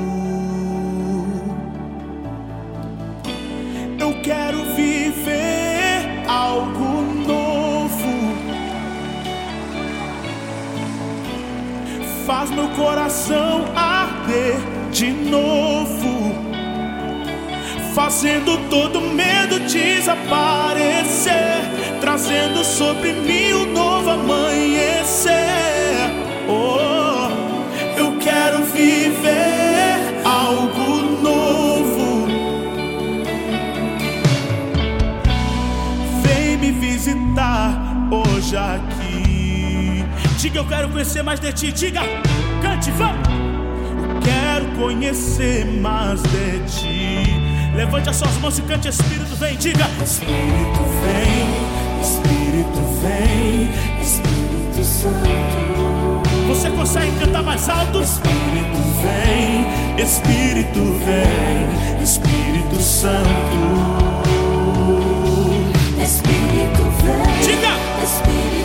Faz 12.25 12.51
meu 12.51 12.67
coração 12.69 13.65
arder 13.75 14.57
de 14.91 15.11
novo. 15.11 16.35
Fazendo 17.95 18.57
todo 18.69 19.01
medo 19.01 19.59
desaparecer. 19.61 21.31
Trazendo 21.99 22.63
sobre 22.63 23.13
mim 23.13 23.53
um 23.53 23.73
novo 23.73 24.11
amanhecer. 24.11 25.33
Oh, 26.47 27.29
eu 27.97 28.17
quero 28.19 28.63
viver 28.65 30.21
algo 30.23 31.01
novo. 31.21 32.27
Vem 36.23 36.57
me 36.57 36.71
visitar 36.71 37.73
hoje 38.11 38.55
aqui. 38.55 39.00
Diga, 40.41 40.57
eu 40.57 40.65
quero 40.65 40.89
conhecer 40.89 41.21
mais 41.21 41.39
de 41.39 41.53
ti. 41.53 41.71
Diga, 41.71 42.01
cante, 42.63 42.89
vamos. 42.89 43.27
Eu 43.29 44.19
quero 44.21 44.65
conhecer 44.75 45.67
mais 45.67 46.19
de 46.23 46.59
ti. 46.65 47.75
Levante 47.75 48.09
as 48.09 48.15
suas 48.15 48.35
mãos 48.37 48.57
e 48.57 48.63
cante, 48.63 48.87
Espírito 48.87 49.35
vem. 49.35 49.55
Diga, 49.55 49.87
Espírito 50.03 50.83
vem, 51.03 52.01
Espírito 52.01 52.81
vem, 53.03 53.69
Espírito 54.01 54.83
Santo. 54.83 56.47
Você 56.47 56.71
consegue 56.71 57.11
cantar 57.19 57.43
mais 57.43 57.69
alto? 57.69 58.01
Espírito 58.01 58.81
vem, 59.03 60.03
Espírito 60.03 60.79
vem, 61.05 62.01
Espírito 62.01 62.81
Santo. 62.81 63.29
Espírito 66.03 66.81
vem. 67.03 67.45
Diga! 67.45 67.77
Espírito 68.03 68.60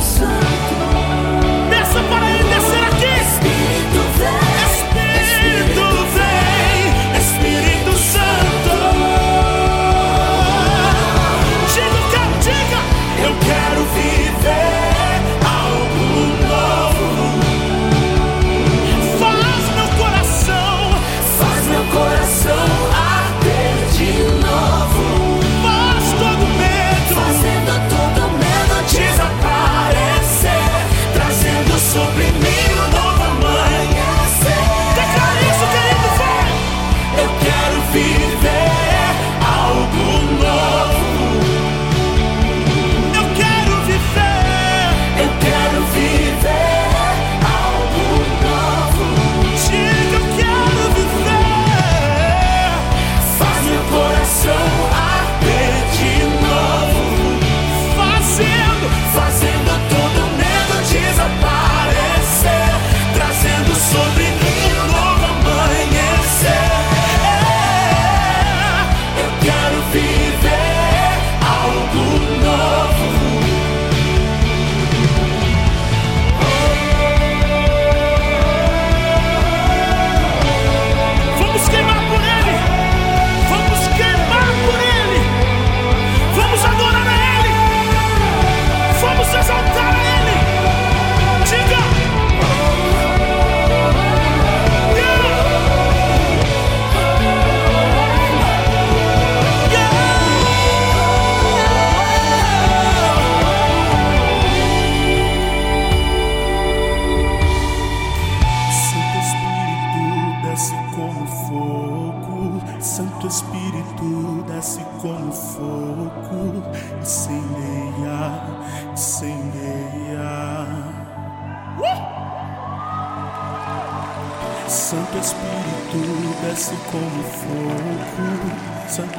Santo. 0.00 0.57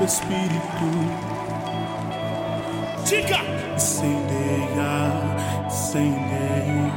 Espírito. 0.10 0.90
Diga! 3.06 3.42
Incendeia, 3.76 5.14
incendeia. 5.68 6.92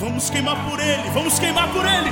Vamos 0.00 0.28
queimar 0.28 0.56
por 0.68 0.80
Ele, 0.80 1.08
vamos 1.14 1.38
queimar 1.38 1.68
por 1.68 1.86
Ele. 1.86 2.10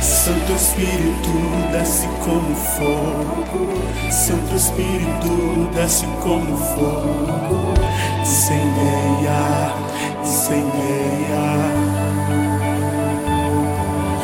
Santo 0.00 0.52
Espírito 0.52 1.32
desce 1.72 2.06
como 2.24 2.54
fogo, 2.54 3.66
Santo 4.12 4.54
Espírito 4.54 5.68
desce 5.74 6.06
como 6.22 6.56
fogo, 6.56 7.74
incendeia, 8.20 9.74
incendeia. 10.22 11.46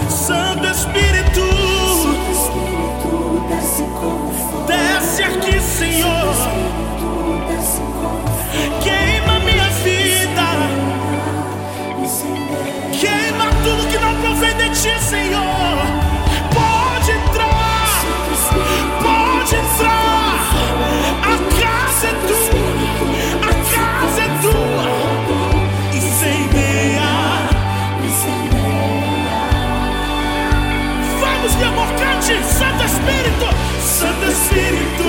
Santo 0.08 0.66
Espírito 0.68 1.57
Desce 4.66 5.22
aqui, 5.24 5.60
Senhor. 5.60 6.34
Espírito. 34.68 35.07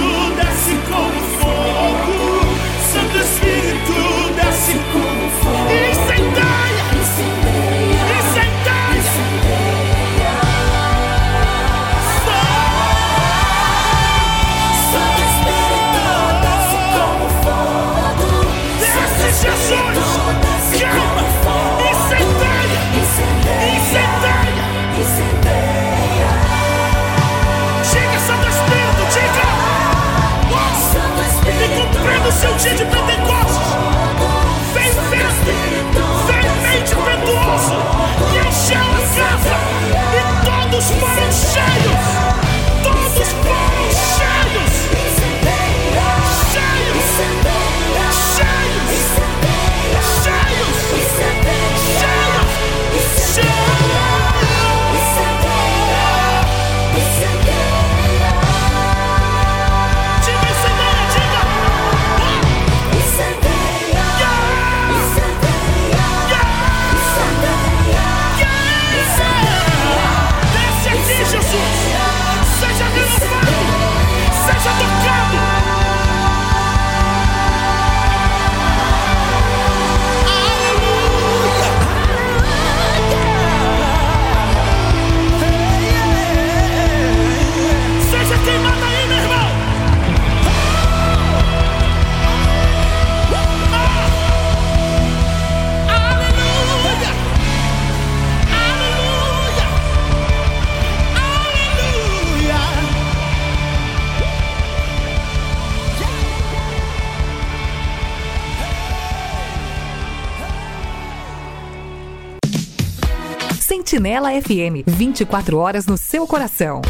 Canela 114.10 114.32
FM, 114.42 114.82
24 114.88 115.60
horas 115.60 115.86
no 115.86 115.96
seu 115.96 116.26
coração. 116.26 116.82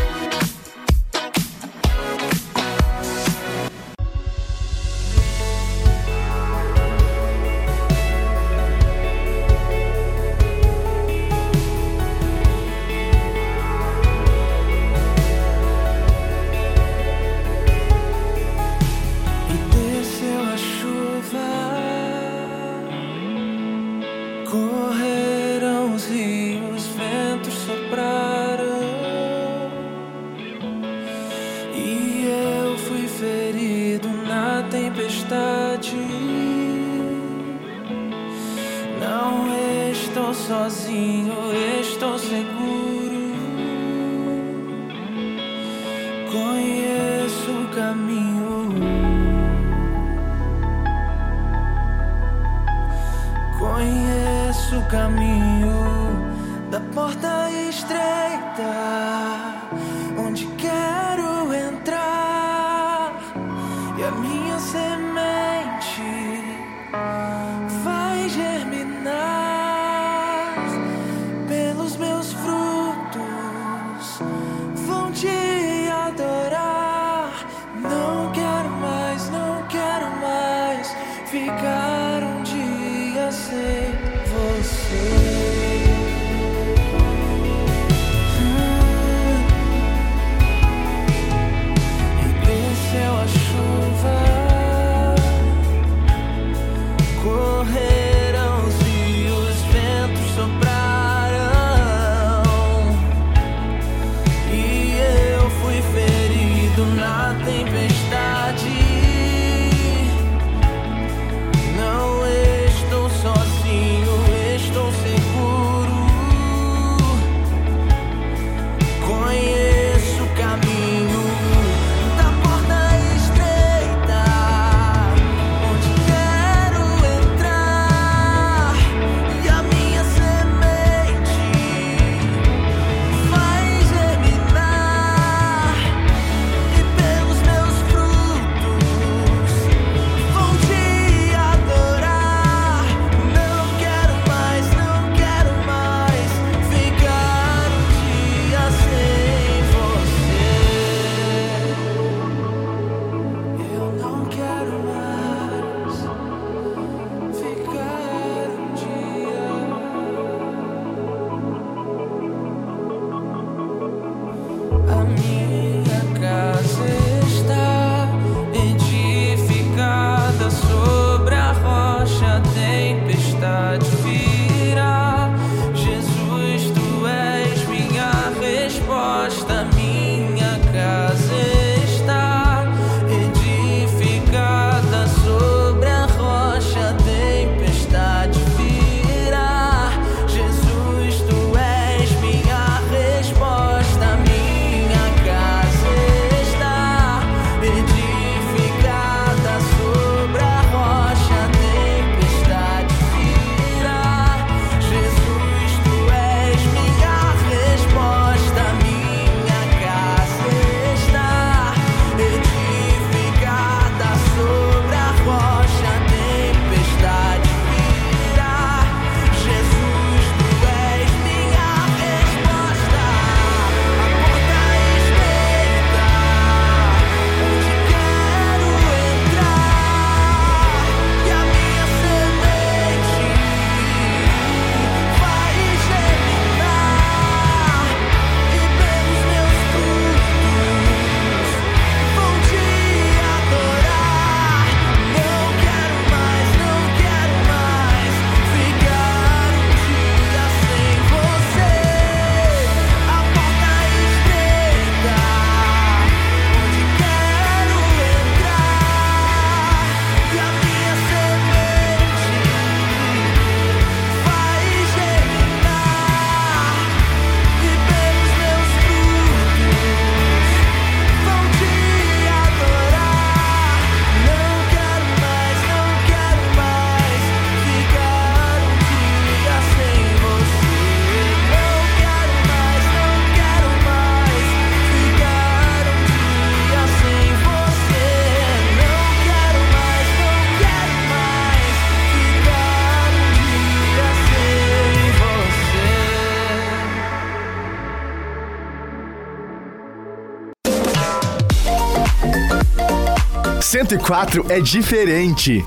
104 303.89 304.45
é 304.49 304.61
diferente. 304.61 305.63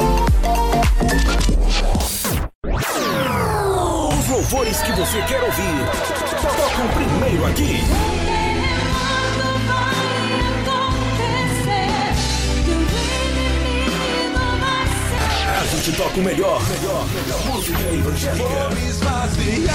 Os 4.17 4.29
louvores 4.29 4.81
que 4.81 4.93
você 4.93 5.21
quer 5.23 5.43
ouvir. 5.43 5.75
Tocam 6.41 6.87
primeiro 6.95 7.45
aqui. 7.47 7.81
A 15.61 15.65
gente 15.75 15.93
toca 15.97 16.21
o 16.21 16.23
melhor, 16.23 16.63
melhor, 16.69 17.05
melhor 17.09 17.45
música 17.47 17.83
evangélica. 17.93 18.45
Vou 18.45 18.79
esvaziar 18.89 19.75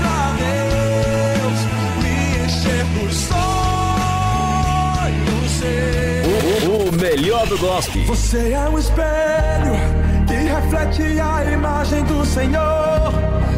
pra 0.00 0.30
Deus, 0.38 1.58
me 2.04 2.14
encher 2.46 2.84
dos 3.00 3.16
sonhos 3.16 3.42
o 5.44 6.11
melhor 7.02 7.44
do 7.48 7.58
gospel. 7.58 8.04
Você 8.04 8.52
é 8.52 8.68
um 8.68 8.78
espelho 8.78 9.74
que 10.28 10.34
reflete 10.34 11.20
a 11.20 11.52
imagem 11.52 12.04
do 12.04 12.24
Senhor. 12.24 13.12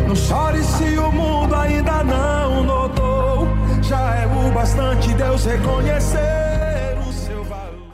Não 0.09 0.17
chore 0.17 0.63
se 0.65 0.97
o 0.97 1.13
mundo 1.13 1.55
ainda 1.55 2.03
não 2.05 2.65
notou. 2.65 3.47
Já 3.83 4.15
é 4.15 4.27
o 4.27 4.51
bastante 4.51 5.13
Deus 5.13 5.45
reconhecer 5.45 6.97
o 7.07 7.13
seu 7.13 7.45
valor. 7.45 7.93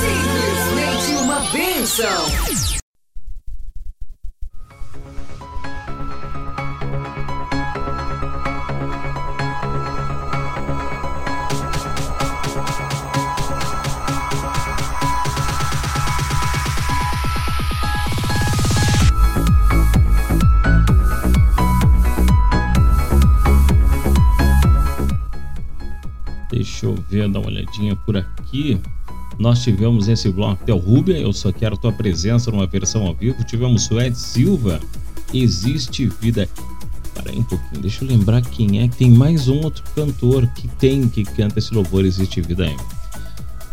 Simplesmente 0.00 1.24
uma 1.24 1.40
bênção. 1.50 2.37
Por 28.04 28.16
aqui. 28.16 28.80
Nós 29.38 29.62
tivemos 29.62 30.08
esse 30.08 30.30
bloco 30.30 30.64
Del 30.64 30.78
Rubia, 30.78 31.16
eu 31.16 31.32
só 31.32 31.52
quero 31.52 31.76
tua 31.76 31.92
presença 31.92 32.50
numa 32.50 32.66
versão 32.66 33.06
ao 33.06 33.14
vivo. 33.14 33.44
Tivemos 33.44 33.88
o 33.90 34.00
Ed 34.00 34.18
Silva, 34.18 34.80
Existe 35.32 36.06
Vida. 36.20 36.48
Para 37.14 37.30
aí 37.30 37.38
um 37.38 37.44
pouquinho, 37.44 37.82
deixa 37.82 38.04
eu 38.04 38.08
lembrar 38.08 38.42
quem 38.42 38.82
é. 38.82 38.88
Tem 38.88 39.10
mais 39.10 39.48
um 39.48 39.60
outro 39.60 39.84
cantor 39.94 40.46
que 40.54 40.66
tem, 40.66 41.08
que 41.08 41.22
canta 41.22 41.58
esse 41.58 41.72
louvor 41.72 42.04
Existe 42.04 42.40
Vida 42.40 42.64
aí. 42.64 42.76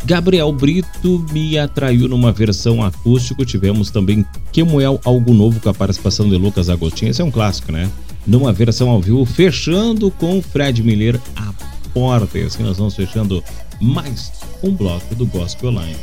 Gabriel 0.04 0.52
Brito 0.52 1.26
me 1.32 1.58
atraiu 1.58 2.08
numa 2.08 2.30
versão 2.30 2.80
acústico. 2.80 3.44
Tivemos 3.44 3.90
também 3.90 4.24
Kemuel 4.52 5.00
Algo 5.04 5.34
Novo 5.34 5.58
com 5.58 5.68
a 5.68 5.74
participação 5.74 6.28
de 6.28 6.36
Lucas 6.36 6.68
Agostinho. 6.68 7.10
Esse 7.10 7.22
é 7.22 7.24
um 7.24 7.30
clássico, 7.30 7.72
né? 7.72 7.90
Numa 8.24 8.52
versão 8.52 8.88
ao 8.88 9.00
vivo, 9.00 9.24
fechando 9.24 10.12
com 10.12 10.40
Fred 10.40 10.80
Miller 10.80 11.20
a 11.34 11.52
porta. 11.92 12.38
E 12.38 12.42
assim 12.42 12.62
nós 12.62 12.78
vamos 12.78 12.94
fechando 12.94 13.42
mais 13.80 14.32
um 14.62 14.74
bloco 14.74 15.14
do 15.14 15.26
Gospel 15.26 15.70
Online. 15.70 15.96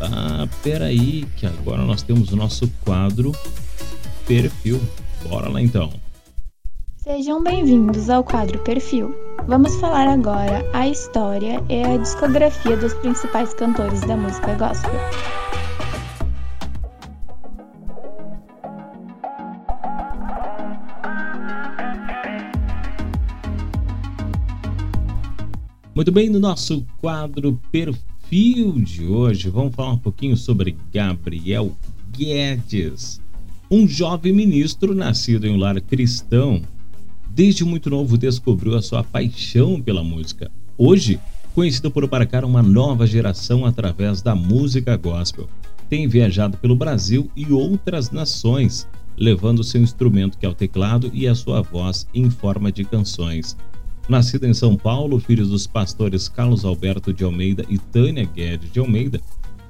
Ah, 0.00 0.46
peraí, 0.62 1.24
que 1.36 1.46
agora 1.46 1.82
nós 1.82 2.02
temos 2.02 2.32
o 2.32 2.36
nosso 2.36 2.68
quadro 2.84 3.32
Perfil. 4.26 4.80
Bora 5.28 5.48
lá 5.48 5.60
então. 5.60 5.90
Sejam 6.96 7.42
bem-vindos 7.42 8.10
ao 8.10 8.22
quadro 8.22 8.58
Perfil. 8.60 9.14
Vamos 9.46 9.74
falar 9.76 10.06
agora 10.08 10.64
a 10.72 10.86
história 10.86 11.62
e 11.68 11.82
a 11.82 11.96
discografia 11.96 12.76
dos 12.76 12.92
principais 12.94 13.54
cantores 13.54 14.00
da 14.02 14.16
música 14.16 14.54
gospel. 14.54 15.47
Muito 25.98 26.12
bem, 26.12 26.30
no 26.30 26.38
nosso 26.38 26.86
quadro 26.98 27.60
Perfil 27.72 28.70
de 28.82 29.04
hoje, 29.04 29.50
vamos 29.50 29.74
falar 29.74 29.94
um 29.94 29.98
pouquinho 29.98 30.36
sobre 30.36 30.76
Gabriel 30.94 31.76
Guedes, 32.16 33.20
um 33.68 33.84
jovem 33.88 34.32
ministro 34.32 34.94
nascido 34.94 35.44
em 35.44 35.50
um 35.50 35.56
lar 35.56 35.80
cristão. 35.80 36.62
Desde 37.28 37.64
muito 37.64 37.90
novo 37.90 38.16
descobriu 38.16 38.76
a 38.76 38.80
sua 38.80 39.02
paixão 39.02 39.82
pela 39.82 40.04
música. 40.04 40.52
Hoje, 40.78 41.18
conhecido 41.52 41.90
por 41.90 42.08
marcar 42.08 42.44
uma 42.44 42.62
nova 42.62 43.04
geração 43.04 43.66
através 43.66 44.22
da 44.22 44.36
música 44.36 44.96
gospel. 44.96 45.48
Tem 45.90 46.06
viajado 46.06 46.56
pelo 46.58 46.76
Brasil 46.76 47.28
e 47.34 47.52
outras 47.52 48.12
nações, 48.12 48.86
levando 49.16 49.64
seu 49.64 49.82
instrumento 49.82 50.38
que 50.38 50.46
é 50.46 50.48
o 50.48 50.54
teclado 50.54 51.10
e 51.12 51.26
a 51.26 51.34
sua 51.34 51.60
voz 51.60 52.06
em 52.14 52.30
forma 52.30 52.70
de 52.70 52.84
canções. 52.84 53.56
Nascido 54.08 54.46
em 54.46 54.54
São 54.54 54.74
Paulo, 54.74 55.20
filho 55.20 55.46
dos 55.46 55.66
pastores 55.66 56.28
Carlos 56.28 56.64
Alberto 56.64 57.12
de 57.12 57.24
Almeida 57.24 57.66
e 57.68 57.76
Tânia 57.76 58.24
Guedes 58.24 58.72
de 58.72 58.80
Almeida, 58.80 59.20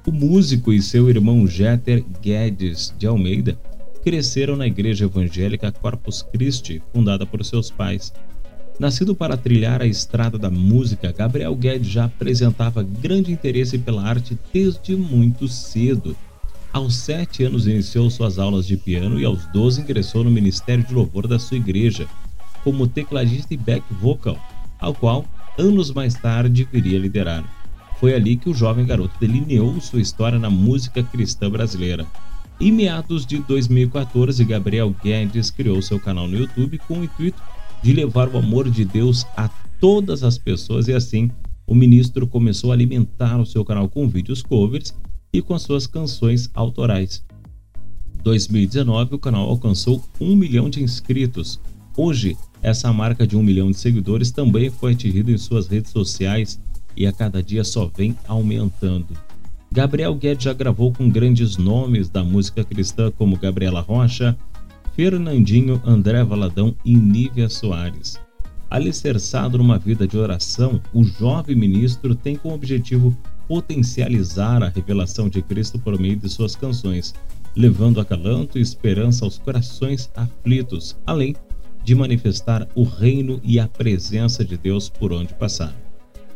o 0.07 0.13
músico 0.13 0.71
e 0.71 0.81
seu 0.81 1.09
irmão 1.09 1.45
Jeter 1.45 2.05
Guedes 2.21 2.93
de 2.97 3.05
Almeida 3.05 3.59
cresceram 4.01 4.55
na 4.55 4.65
igreja 4.65 5.05
evangélica 5.05 5.73
Corpus 5.73 6.21
Christi, 6.21 6.81
fundada 6.93 7.25
por 7.25 7.43
seus 7.43 7.69
pais. 7.69 8.13
Nascido 8.79 9.13
para 9.13 9.35
trilhar 9.35 9.81
a 9.81 9.85
estrada 9.85 10.37
da 10.37 10.49
música, 10.49 11.11
Gabriel 11.11 11.53
Guedes 11.53 11.89
já 11.89 12.05
apresentava 12.05 12.81
grande 12.81 13.33
interesse 13.33 13.77
pela 13.77 14.03
arte 14.03 14.39
desde 14.53 14.95
muito 14.95 15.49
cedo. 15.49 16.15
Aos 16.71 16.95
sete 16.95 17.43
anos 17.43 17.67
iniciou 17.67 18.09
suas 18.09 18.39
aulas 18.39 18.65
de 18.65 18.77
piano 18.77 19.19
e 19.19 19.25
aos 19.25 19.45
12 19.47 19.81
ingressou 19.81 20.23
no 20.23 20.31
Ministério 20.31 20.85
de 20.85 20.93
Louvor 20.93 21.27
da 21.27 21.37
sua 21.37 21.57
igreja, 21.57 22.07
como 22.63 22.87
tecladista 22.87 23.53
e 23.53 23.57
back 23.57 23.83
vocal, 23.93 24.37
ao 24.79 24.93
qual 24.93 25.25
anos 25.57 25.91
mais 25.91 26.13
tarde 26.13 26.67
viria 26.71 26.99
liderar. 26.99 27.43
Foi 27.99 28.13
ali 28.13 28.37
que 28.37 28.49
o 28.49 28.53
jovem 28.53 28.85
garoto 28.85 29.13
delineou 29.19 29.79
sua 29.81 29.99
história 29.99 30.39
na 30.39 30.49
música 30.49 31.03
cristã 31.03 31.49
brasileira. 31.49 32.07
Em 32.59 32.71
meados 32.71 33.25
de 33.25 33.39
2014, 33.39 34.43
Gabriel 34.45 34.95
Guedes 35.03 35.51
criou 35.51 35.81
seu 35.81 35.99
canal 35.99 36.27
no 36.27 36.37
YouTube 36.37 36.77
com 36.79 36.99
o 36.99 37.03
intuito 37.03 37.41
de 37.81 37.93
levar 37.93 38.29
o 38.29 38.37
amor 38.37 38.69
de 38.69 38.85
Deus 38.85 39.25
a 39.35 39.49
todas 39.79 40.23
as 40.23 40.37
pessoas 40.37 40.87
e 40.87 40.93
assim 40.93 41.29
o 41.65 41.75
ministro 41.75 42.25
começou 42.25 42.71
a 42.71 42.73
alimentar 42.73 43.39
o 43.39 43.45
seu 43.45 43.63
canal 43.63 43.87
com 43.87 44.07
vídeos 44.07 44.41
covers 44.41 44.93
e 45.31 45.41
com 45.41 45.57
suas 45.59 45.85
canções 45.85 46.49
autorais. 46.53 47.23
2019, 48.23 49.15
o 49.15 49.19
canal 49.19 49.47
alcançou 49.47 50.03
um 50.19 50.35
milhão 50.35 50.69
de 50.69 50.81
inscritos. 50.83 51.59
Hoje, 51.95 52.35
essa 52.61 52.91
marca 52.91 53.25
de 53.25 53.37
um 53.37 53.43
milhão 53.43 53.71
de 53.71 53.77
seguidores 53.77 54.31
também 54.31 54.69
foi 54.69 54.93
atingida 54.93 55.31
em 55.31 55.37
suas 55.37 55.67
redes 55.67 55.91
sociais 55.91 56.59
e 56.95 57.07
a 57.07 57.13
cada 57.13 57.41
dia 57.41 57.63
só 57.63 57.89
vem 57.95 58.15
aumentando. 58.27 59.15
Gabriel 59.71 60.15
Guedes 60.15 60.43
já 60.43 60.53
gravou 60.53 60.91
com 60.91 61.09
grandes 61.09 61.55
nomes 61.57 62.09
da 62.09 62.23
música 62.23 62.63
cristã 62.63 63.11
como 63.11 63.37
Gabriela 63.37 63.81
Rocha, 63.81 64.35
Fernandinho, 64.95 65.81
André 65.85 66.23
Valadão 66.23 66.75
e 66.83 66.95
Nívia 66.95 67.47
Soares. 67.47 68.19
Alicerçado 68.69 69.57
numa 69.57 69.79
vida 69.79 70.07
de 70.07 70.17
oração, 70.17 70.81
o 70.93 71.03
jovem 71.03 71.55
ministro 71.55 72.13
tem 72.13 72.35
como 72.35 72.55
objetivo 72.55 73.15
potencializar 73.47 74.61
a 74.61 74.69
revelação 74.69 75.29
de 75.29 75.41
Cristo 75.41 75.79
por 75.79 75.99
meio 75.99 76.17
de 76.17 76.29
suas 76.29 76.55
canções, 76.55 77.15
levando 77.55 77.99
acalanto 77.99 78.59
e 78.59 78.61
esperança 78.61 79.25
aos 79.25 79.37
corações 79.37 80.09
aflitos, 80.15 80.97
além 81.05 81.35
de 81.89 81.95
manifestar 81.95 82.67
o 82.75 82.83
reino 82.83 83.41
e 83.43 83.59
a 83.59 83.67
presença 83.67 84.45
de 84.45 84.55
Deus 84.55 84.87
por 84.87 85.11
onde 85.11 85.33
passar. 85.33 85.73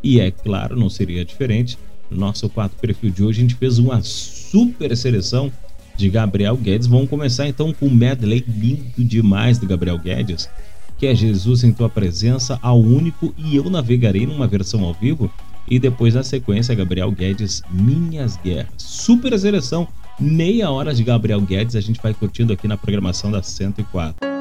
E 0.01 0.19
é 0.19 0.31
claro, 0.31 0.75
não 0.75 0.89
seria 0.89 1.23
diferente, 1.23 1.77
no 2.09 2.17
nosso 2.17 2.49
quatro 2.49 2.75
perfil 2.79 3.11
de 3.11 3.23
hoje 3.23 3.37
a 3.37 3.41
gente 3.43 3.53
fez 3.53 3.77
uma 3.77 4.01
super 4.01 4.97
seleção 4.97 5.51
de 5.95 6.09
Gabriel 6.09 6.57
Guedes. 6.57 6.87
Vamos 6.87 7.07
começar 7.07 7.47
então 7.47 7.71
com 7.71 7.85
o 7.85 7.93
medley 7.93 8.43
lindo 8.47 9.03
demais 9.05 9.59
do 9.59 9.67
Gabriel 9.67 9.99
Guedes, 9.99 10.49
que 10.97 11.05
é 11.05 11.13
Jesus 11.13 11.63
em 11.63 11.71
tua 11.71 11.87
presença, 11.87 12.57
ao 12.59 12.81
único 12.81 13.31
e 13.37 13.55
eu 13.55 13.69
navegarei 13.69 14.25
numa 14.25 14.47
versão 14.47 14.83
ao 14.83 14.95
vivo. 14.95 15.31
E 15.69 15.77
depois 15.77 16.15
na 16.15 16.23
sequência, 16.23 16.73
Gabriel 16.73 17.11
Guedes, 17.11 17.61
Minhas 17.69 18.37
Guerras. 18.37 18.73
Super 18.75 19.37
seleção, 19.37 19.87
meia 20.19 20.71
hora 20.71 20.95
de 20.95 21.03
Gabriel 21.03 21.41
Guedes, 21.41 21.75
a 21.75 21.79
gente 21.79 22.01
vai 22.01 22.11
curtindo 22.11 22.51
aqui 22.51 22.67
na 22.67 22.75
programação 22.75 23.29
da 23.29 23.43
104. 23.43 24.32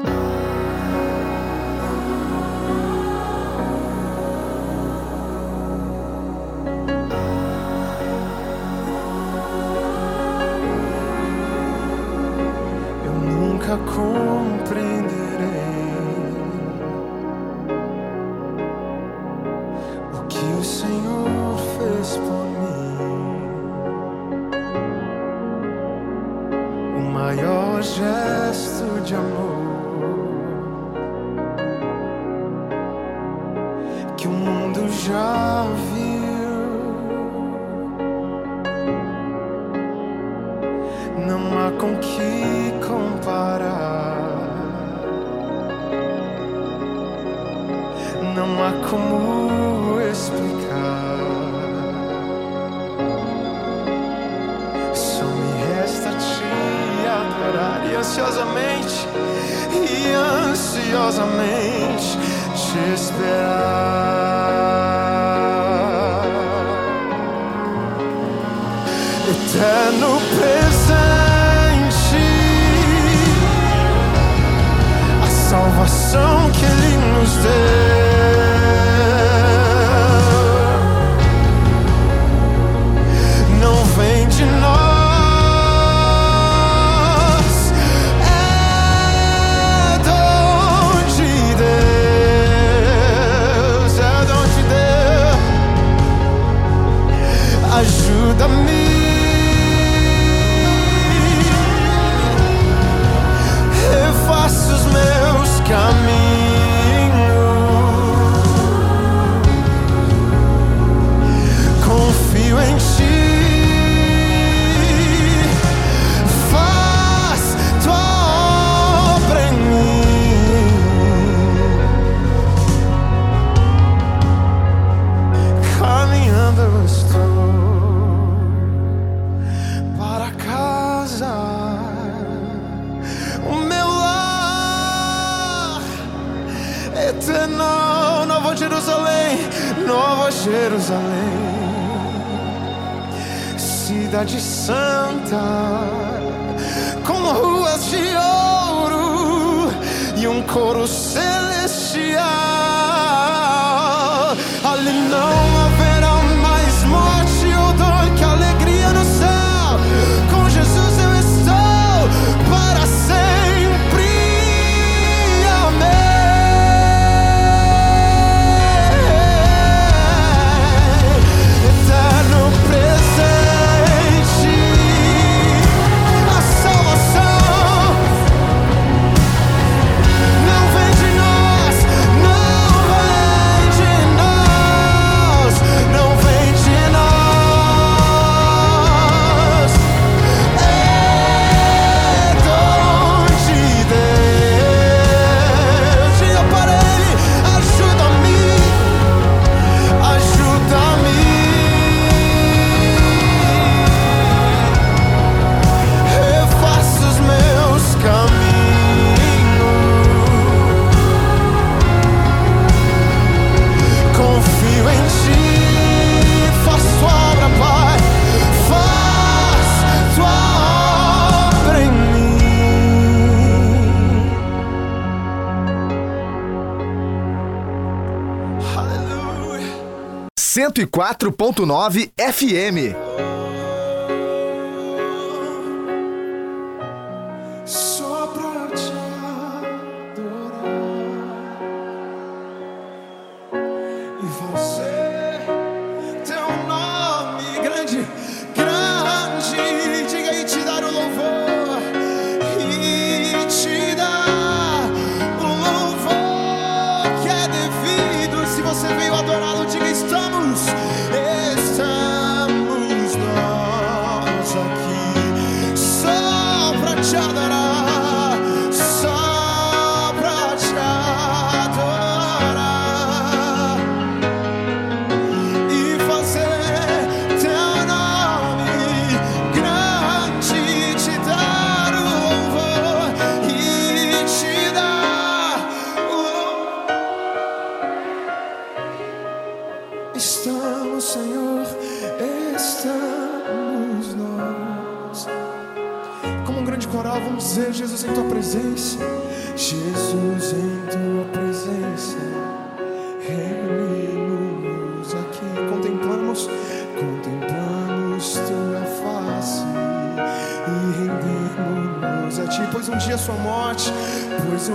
104.9 230.81 232.11
FM. 232.17 233.22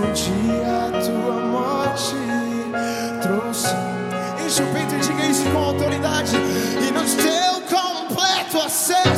um 0.09 0.13
dia 0.13 0.87
a 0.87 1.01
tua 1.01 1.41
morte 1.45 2.15
trouxe. 3.21 3.67
Enche 4.43 4.63
o 4.63 4.73
peito 4.73 4.95
e 4.95 4.99
diga 4.99 5.25
isso 5.25 5.43
com 5.51 5.57
autoridade. 5.57 6.35
E 6.35 6.91
nos 6.91 7.13
teu 7.13 7.61
completo 7.69 8.59
acesso. 8.65 9.08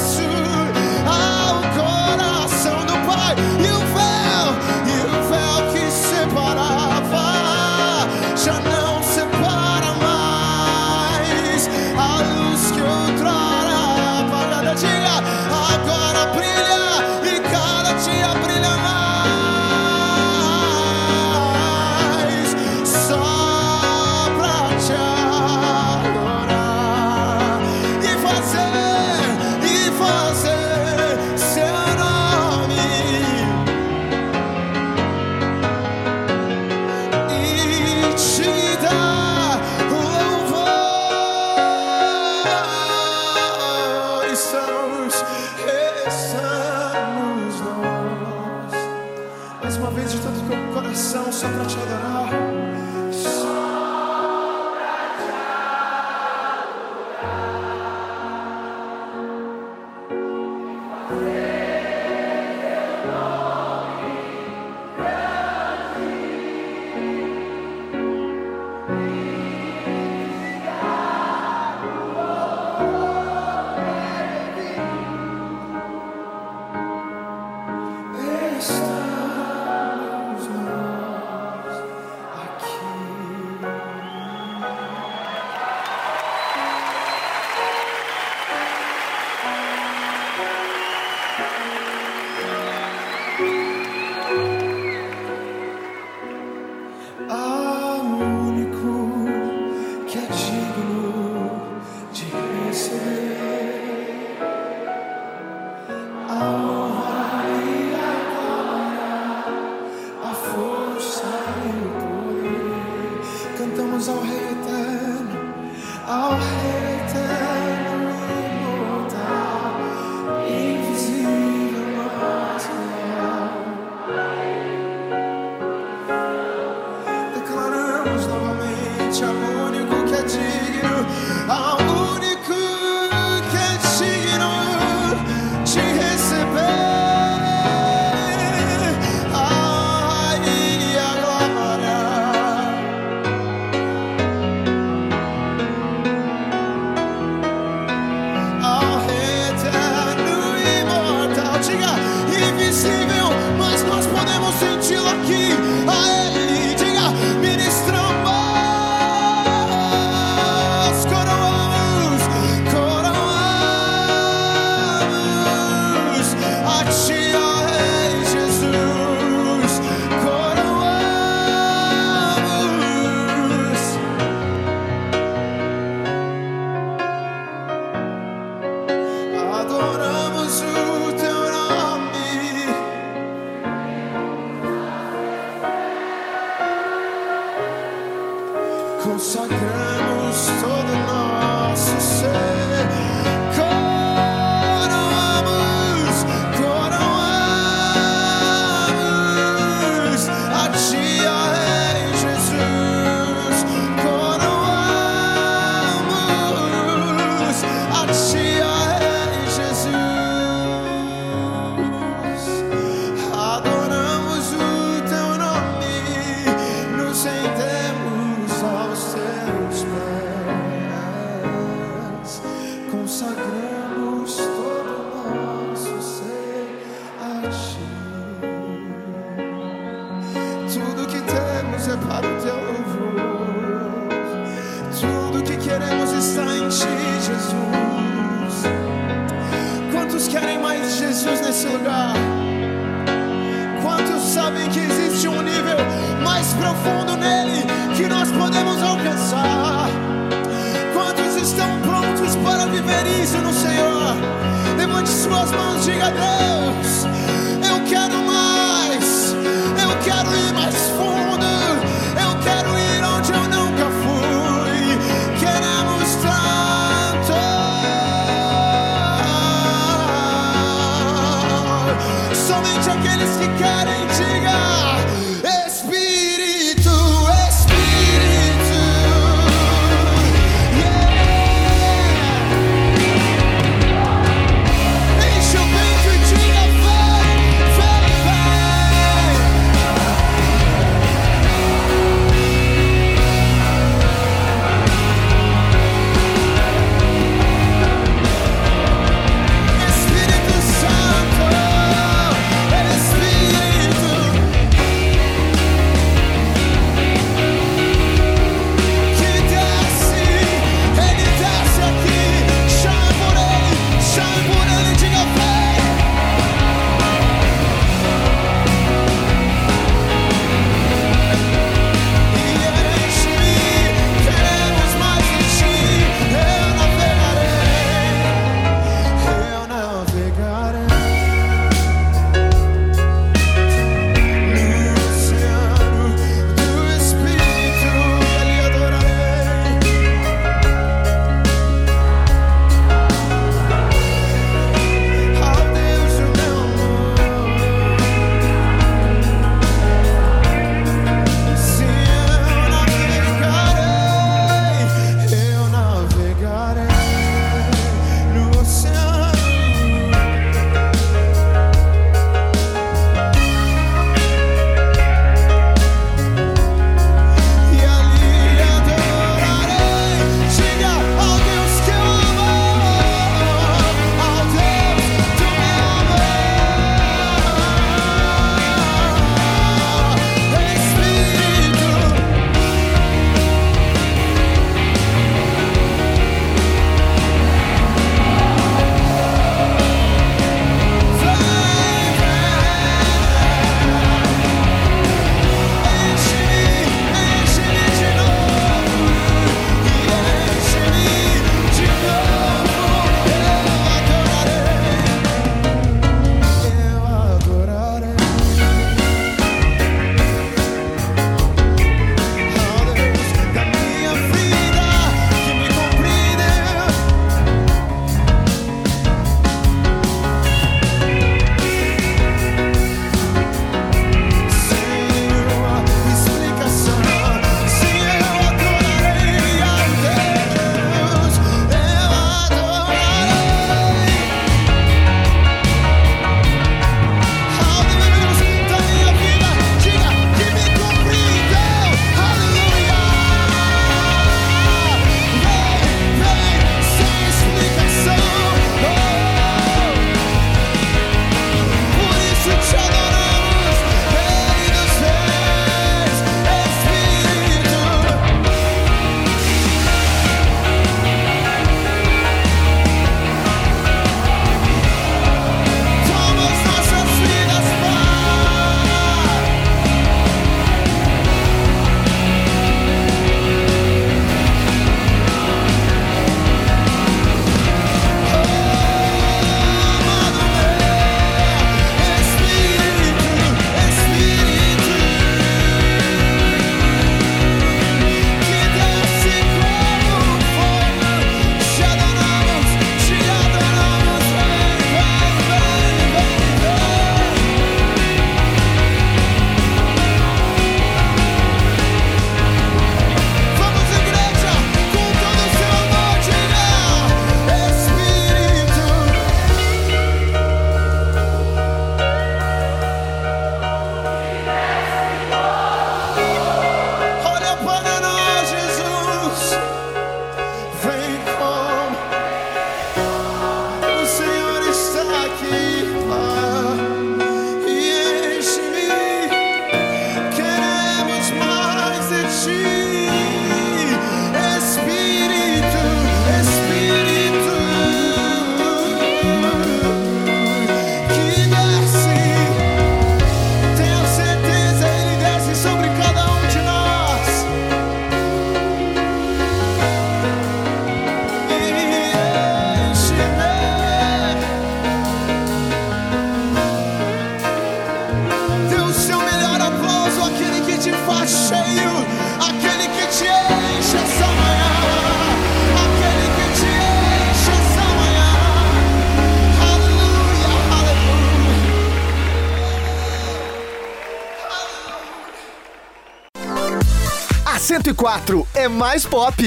Mais 578.92 579.06
pop. 579.06 579.42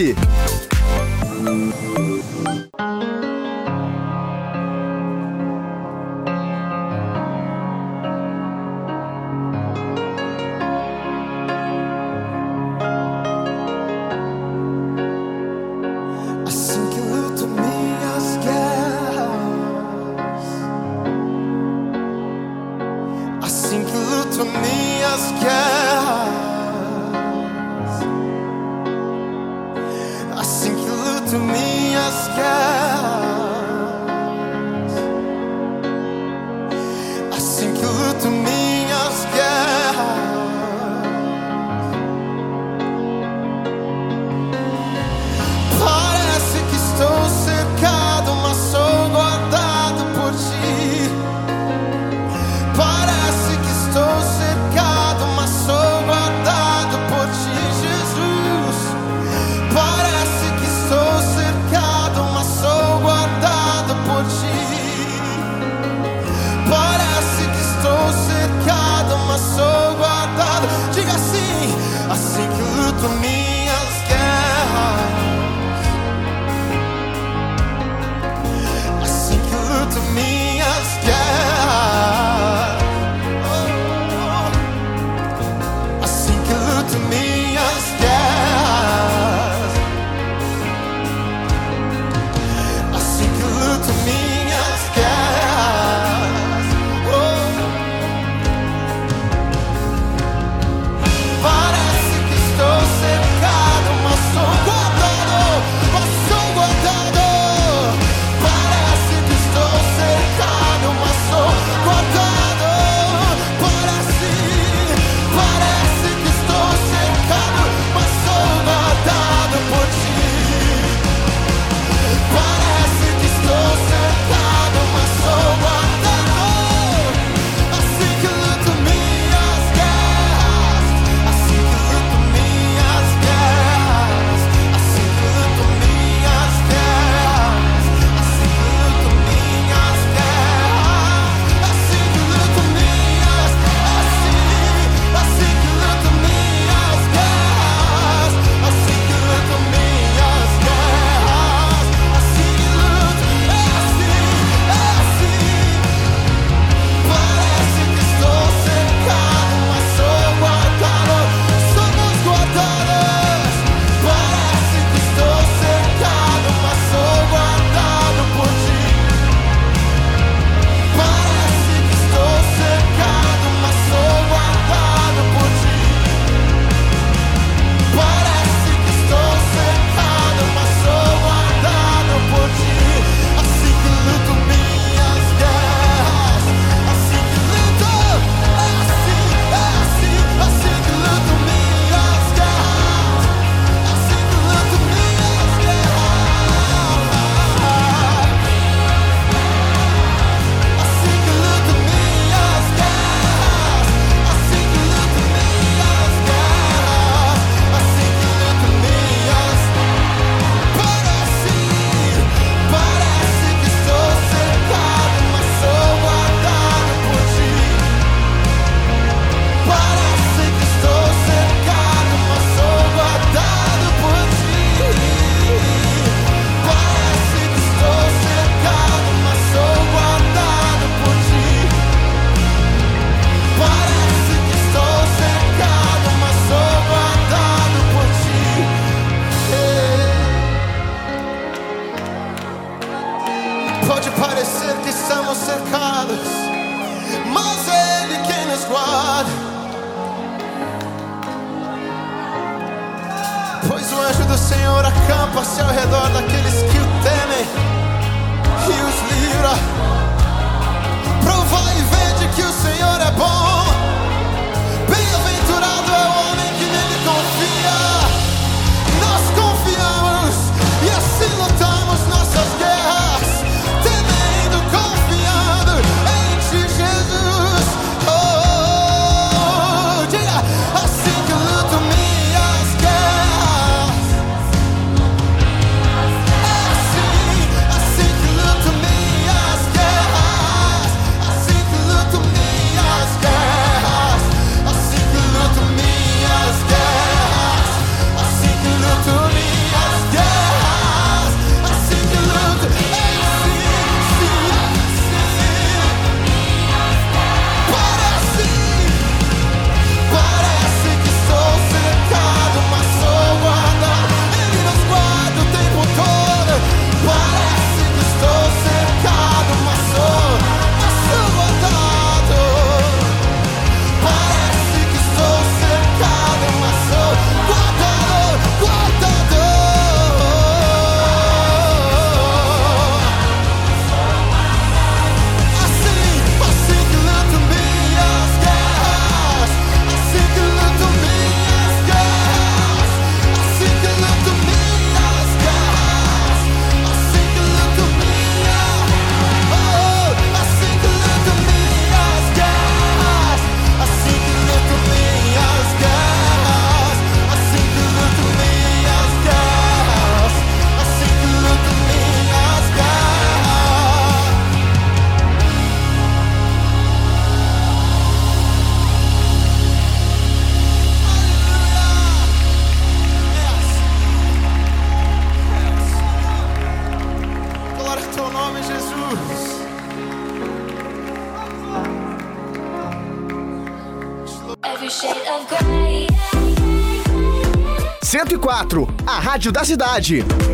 Rádio 389.45 389.53
da 389.53 389.65
cidade. 389.65 390.54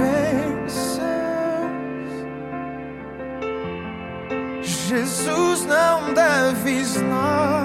Bênçãos. 0.00 1.00
Jesus, 4.62 5.66
não 5.66 6.14
deves 6.14 7.00
nada 7.02 7.59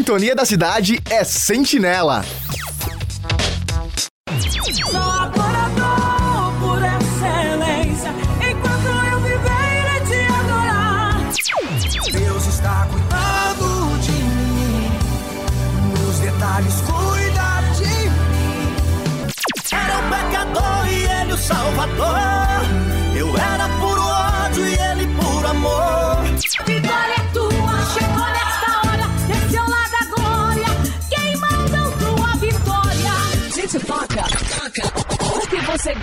sintonia 0.00 0.34
da 0.34 0.46
cidade 0.46 0.98
é 1.10 1.22
Sentinela. 1.24 2.24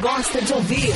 Gosta 0.02 0.42
de 0.42 0.54
ouvir? 0.54 0.94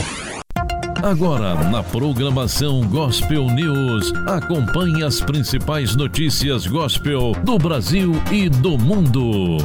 Agora, 1.04 1.56
na 1.70 1.82
programação 1.82 2.82
Gospel 2.88 3.46
News, 3.48 4.14
acompanhe 4.28 5.04
as 5.04 5.20
principais 5.20 5.96
notícias 5.96 6.68
gospel 6.68 7.34
do 7.44 7.58
Brasil 7.58 8.12
e 8.32 8.48
do 8.50 8.78
mundo. 8.78 9.58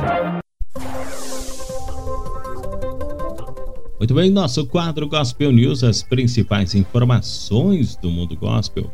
Muito 3.98 4.14
bem, 4.14 4.30
nosso 4.30 4.66
quadro 4.66 5.08
Gospel 5.08 5.52
News, 5.52 5.84
as 5.84 6.02
principais 6.02 6.74
informações 6.74 7.96
do 7.96 8.10
mundo 8.10 8.36
gospel. 8.36 8.90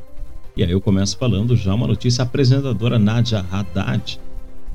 E 0.56 0.64
aí 0.64 0.70
eu 0.70 0.80
começo 0.80 1.16
falando 1.16 1.54
já 1.54 1.74
uma 1.74 1.86
notícia: 1.86 2.22
a 2.22 2.26
apresentadora 2.26 2.98
Nadia 2.98 3.44
Haddad, 3.50 4.20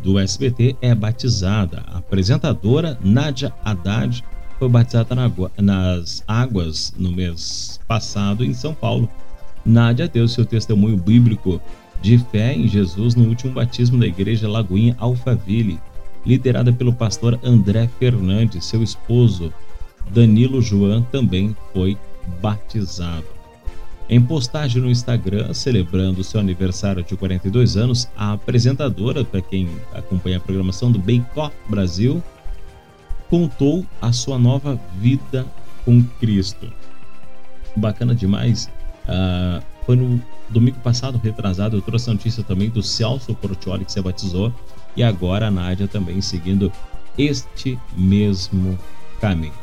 do 0.02 0.18
SBT, 0.18 0.77
é 0.81 0.95
batizada. 0.95 1.84
A 1.88 1.98
apresentadora 1.98 2.98
Nadia 3.03 3.53
Haddad 3.64 4.23
foi 4.57 4.69
batizada 4.69 5.15
nas 5.57 6.23
águas 6.27 6.93
no 6.97 7.11
mês 7.11 7.79
passado 7.88 8.43
em 8.43 8.53
São 8.53 8.73
Paulo. 8.73 9.09
Nádia 9.65 10.07
deu 10.07 10.27
seu 10.27 10.45
testemunho 10.45 10.97
bíblico 10.97 11.61
de 12.01 12.17
fé 12.17 12.53
em 12.53 12.67
Jesus 12.67 13.15
no 13.15 13.27
último 13.27 13.53
batismo 13.53 13.99
da 13.99 14.07
igreja 14.07 14.47
Lagoinha 14.47 14.95
Alphaville, 14.99 15.79
liderada 16.25 16.71
pelo 16.71 16.93
pastor 16.93 17.39
André 17.43 17.89
Fernandes. 17.99 18.65
Seu 18.65 18.84
esposo 18.84 19.53
Danilo 20.11 20.61
João 20.61 21.01
também 21.01 21.55
foi 21.73 21.97
batizado. 22.41 23.25
Em 24.09 24.21
postagem 24.21 24.81
no 24.81 24.89
Instagram, 24.89 25.53
celebrando 25.53 26.23
seu 26.23 26.39
aniversário 26.39 27.03
de 27.03 27.15
42 27.17 27.75
anos, 27.75 28.07
a 28.15 28.34
apresentadora, 28.34 29.25
para 29.25 29.41
quem 29.41 29.67
acompanha 29.93 30.38
a 30.38 30.39
programação 30.39 30.89
do 30.89 30.97
Bake 30.97 31.25
Off 31.35 31.53
Brasil, 31.69 32.23
contou 33.29 33.85
a 34.01 34.11
sua 34.11 34.37
nova 34.37 34.79
vida 34.97 35.45
com 35.85 36.03
Cristo. 36.19 36.71
Bacana 37.75 38.15
demais. 38.15 38.69
Ah, 39.07 39.61
foi 39.85 39.95
no 39.95 40.21
domingo 40.49 40.79
passado, 40.79 41.19
retrasado, 41.23 41.77
eu 41.77 41.81
trouxe 41.81 42.09
a 42.09 42.13
notícia 42.13 42.43
também 42.43 42.69
do 42.69 42.81
Celso 42.81 43.33
Portioli 43.35 43.85
que 43.85 43.91
se 43.91 44.01
batizou 44.01 44.53
e 44.95 45.03
agora 45.03 45.47
a 45.47 45.51
Nádia 45.51 45.87
também 45.87 46.21
seguindo 46.21 46.71
este 47.17 47.77
mesmo 47.95 48.77
caminho. 49.19 49.53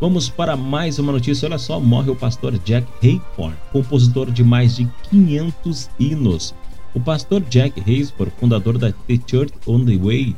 Vamos 0.00 0.28
para 0.28 0.56
mais 0.56 0.98
uma 0.98 1.12
notícia. 1.12 1.46
Olha 1.46 1.58
só, 1.58 1.78
morre 1.78 2.10
o 2.10 2.16
pastor 2.16 2.58
Jack 2.58 2.86
Hayford, 3.02 3.56
compositor 3.72 4.30
de 4.30 4.42
mais 4.42 4.76
de 4.76 4.88
500 5.10 5.88
hinos. 5.98 6.54
O 6.94 7.00
pastor 7.00 7.42
Jack 7.48 7.80
Hayford, 7.80 8.32
fundador 8.38 8.76
da 8.76 8.92
The 8.92 9.18
Church 9.26 9.54
on 9.66 9.84
the 9.84 9.96
Way, 9.96 10.36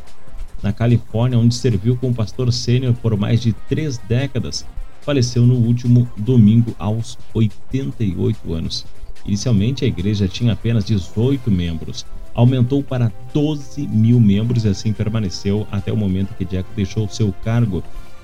na 0.63 0.73
Califórnia, 0.73 1.39
onde 1.39 1.55
serviu 1.55 1.97
como 1.97 2.15
pastor 2.15 2.53
sênior 2.53 2.95
por 2.95 3.17
mais 3.17 3.41
de 3.41 3.53
três 3.69 3.99
décadas, 3.99 4.65
faleceu 5.03 5.47
no 5.47 5.55
último 5.55 6.09
domingo 6.17 6.75
aos 6.79 7.19
88 7.33 8.53
anos. 8.53 8.85
Inicialmente, 9.25 9.85
a 9.85 9.89
igreja 9.89 10.29
tinha 10.29 10.53
apenas 10.53 10.85
18 10.85 11.51
membros. 11.51 12.07
Aumentou 12.35 12.83
para 12.83 13.13
12 13.33 13.87
mil 13.87 14.21
membros 14.21 14.65
e 14.65 14.69
assim 14.69 14.93
permaneceu 14.93 15.67
até 15.71 15.93
o 15.93 15.97
momento 15.97 16.35
que 16.35 16.45
Jack 16.45 16.69
deixou 16.77 17.09
seu 17.09 17.33
cargo 17.45 17.83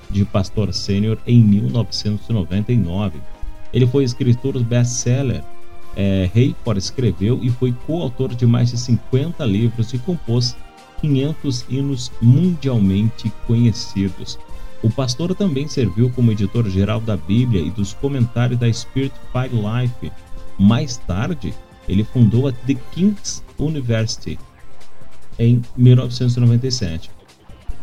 de 0.09 0.23
pastor 0.23 0.73
sênior 0.73 1.17
em 1.25 1.41
1999. 1.41 3.19
Ele 3.73 3.87
foi 3.87 4.03
escritor 4.03 4.57
best-seller. 4.63 5.43
É, 5.95 6.29
Hayford 6.35 6.79
escreveu 6.79 7.39
e 7.43 7.49
foi 7.49 7.71
coautor 7.85 8.33
de 8.33 8.45
mais 8.45 8.71
de 8.71 8.77
50 8.77 9.45
livros 9.45 9.93
e 9.93 9.97
compôs 9.99 10.55
500 11.03 11.65
hinos 11.69 12.11
mundialmente 12.21 13.29
conhecidos. 13.45 14.39
O 14.81 14.89
pastor 14.89 15.35
também 15.35 15.67
serviu 15.67 16.09
como 16.09 16.31
editor-geral 16.31 17.01
da 17.01 17.17
Bíblia 17.17 17.61
e 17.61 17.69
dos 17.69 17.93
comentários 17.93 18.57
da 18.57 18.71
Spirit 18.71 19.13
Fire 19.31 19.53
Life. 19.53 20.11
Mais 20.57 20.97
tarde, 20.97 21.53
ele 21.89 22.05
fundou 22.05 22.47
a 22.47 22.53
The 22.53 22.75
King's 22.93 23.43
University 23.59 24.39
em 25.37 25.61
1997. 25.75 27.11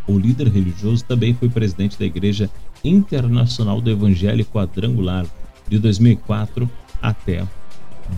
O 0.06 0.18
líder 0.18 0.48
religioso 0.48 1.04
também 1.04 1.34
foi 1.34 1.50
presidente 1.50 1.98
da 1.98 2.06
Igreja 2.06 2.50
Internacional 2.82 3.82
do 3.82 3.90
Evangelho 3.90 4.46
Quadrangular 4.46 5.26
de 5.68 5.78
2004 5.78 6.70
até 7.02 7.46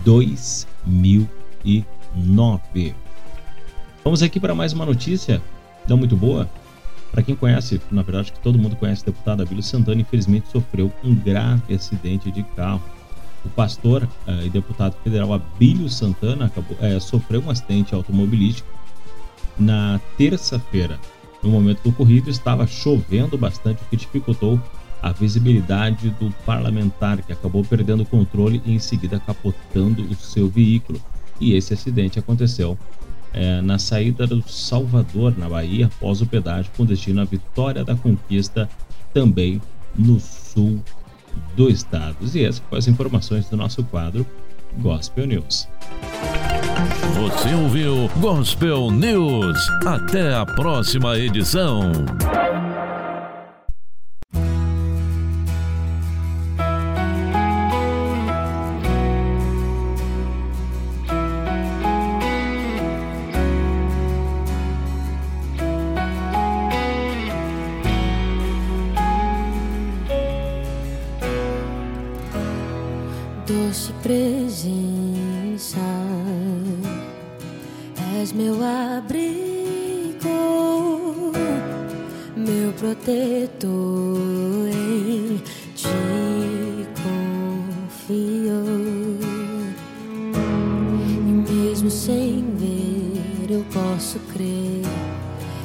2009. 0.05 3.02
Vamos 4.03 4.21
aqui 4.21 4.37
para 4.37 4.53
mais 4.53 4.73
uma 4.73 4.85
notícia, 4.85 5.41
não 5.87 5.95
muito 5.95 6.17
boa. 6.17 6.49
Para 7.09 7.23
quem 7.23 7.37
conhece, 7.37 7.79
na 7.89 8.01
verdade, 8.01 8.33
que 8.33 8.39
todo 8.39 8.59
mundo 8.59 8.75
conhece 8.75 9.01
o 9.01 9.05
deputado 9.05 9.41
Abílio 9.41 9.63
Santana, 9.63 10.01
infelizmente 10.01 10.49
sofreu 10.51 10.91
um 11.01 11.15
grave 11.15 11.73
acidente 11.73 12.29
de 12.29 12.43
carro. 12.43 12.83
O 13.45 13.49
pastor 13.49 14.05
eh, 14.27 14.45
e 14.45 14.49
deputado 14.49 14.97
federal 15.01 15.31
Abílio 15.31 15.87
Santana 15.89 16.47
acabou, 16.47 16.75
eh, 16.81 16.99
sofreu 16.99 17.41
um 17.45 17.49
acidente 17.49 17.95
automobilístico 17.95 18.67
na 19.57 20.01
terça-feira. 20.17 20.99
No 21.41 21.49
momento 21.49 21.81
do 21.83 21.89
ocorrido, 21.89 22.29
estava 22.29 22.67
chovendo 22.67 23.37
bastante, 23.37 23.81
o 23.83 23.85
que 23.85 23.95
dificultou 23.95 24.59
a 25.01 25.13
visibilidade 25.13 26.09
do 26.19 26.29
parlamentar, 26.45 27.21
que 27.21 27.31
acabou 27.31 27.63
perdendo 27.63 28.03
o 28.03 28.05
controle 28.05 28.61
e 28.65 28.73
em 28.73 28.79
seguida 28.79 29.17
capotando 29.17 30.03
o 30.03 30.15
seu 30.15 30.49
veículo. 30.49 30.99
E 31.39 31.53
esse 31.53 31.73
acidente 31.73 32.19
aconteceu 32.19 32.77
eh, 33.33 33.61
na 33.61 33.79
saída 33.79 34.27
do 34.27 34.43
Salvador, 34.47 35.37
na 35.37 35.49
Bahia, 35.49 35.87
após 35.87 36.21
o 36.21 36.25
pedágio 36.25 36.71
com 36.77 36.85
destino 36.85 37.21
à 37.21 37.25
Vitória 37.25 37.83
da 37.83 37.95
Conquista, 37.95 38.69
também 39.13 39.61
no 39.95 40.19
sul 40.19 40.81
do 41.55 41.69
estado. 41.69 42.15
E 42.33 42.43
essas 42.43 42.59
foram 42.59 42.79
as 42.79 42.87
informações 42.87 43.49
do 43.49 43.57
nosso 43.57 43.83
quadro 43.83 44.25
Gospel 44.77 45.27
News. 45.27 45.67
Você 47.15 47.53
ouviu 47.53 48.09
Gospel 48.19 48.91
News. 48.91 49.57
Até 49.85 50.33
a 50.33 50.45
próxima 50.45 51.17
edição. 51.17 51.91
Doce 73.73 73.91
presença, 74.03 75.79
és 78.21 78.31
meu 78.31 78.53
abrigo, 78.63 80.29
meu 82.37 82.71
protetor, 82.73 83.71
em 84.71 85.41
ti 85.73 86.87
confio. 87.01 88.63
E 90.37 91.31
mesmo 91.51 91.89
sem 91.89 92.45
ver, 92.55 93.49
eu 93.49 93.65
posso 93.73 94.19
crer 94.31 94.83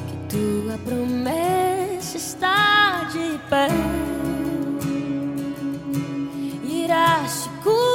que 0.09 0.17
tua 0.35 0.79
promessa 0.79 2.17
está 2.17 3.05
de 3.13 3.39
pé 3.51 3.69
irá 6.65 7.29
se 7.29 7.47
cumprir. 7.63 7.88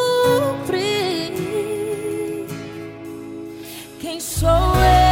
Quem 4.39 5.02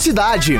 cidade. 0.00 0.58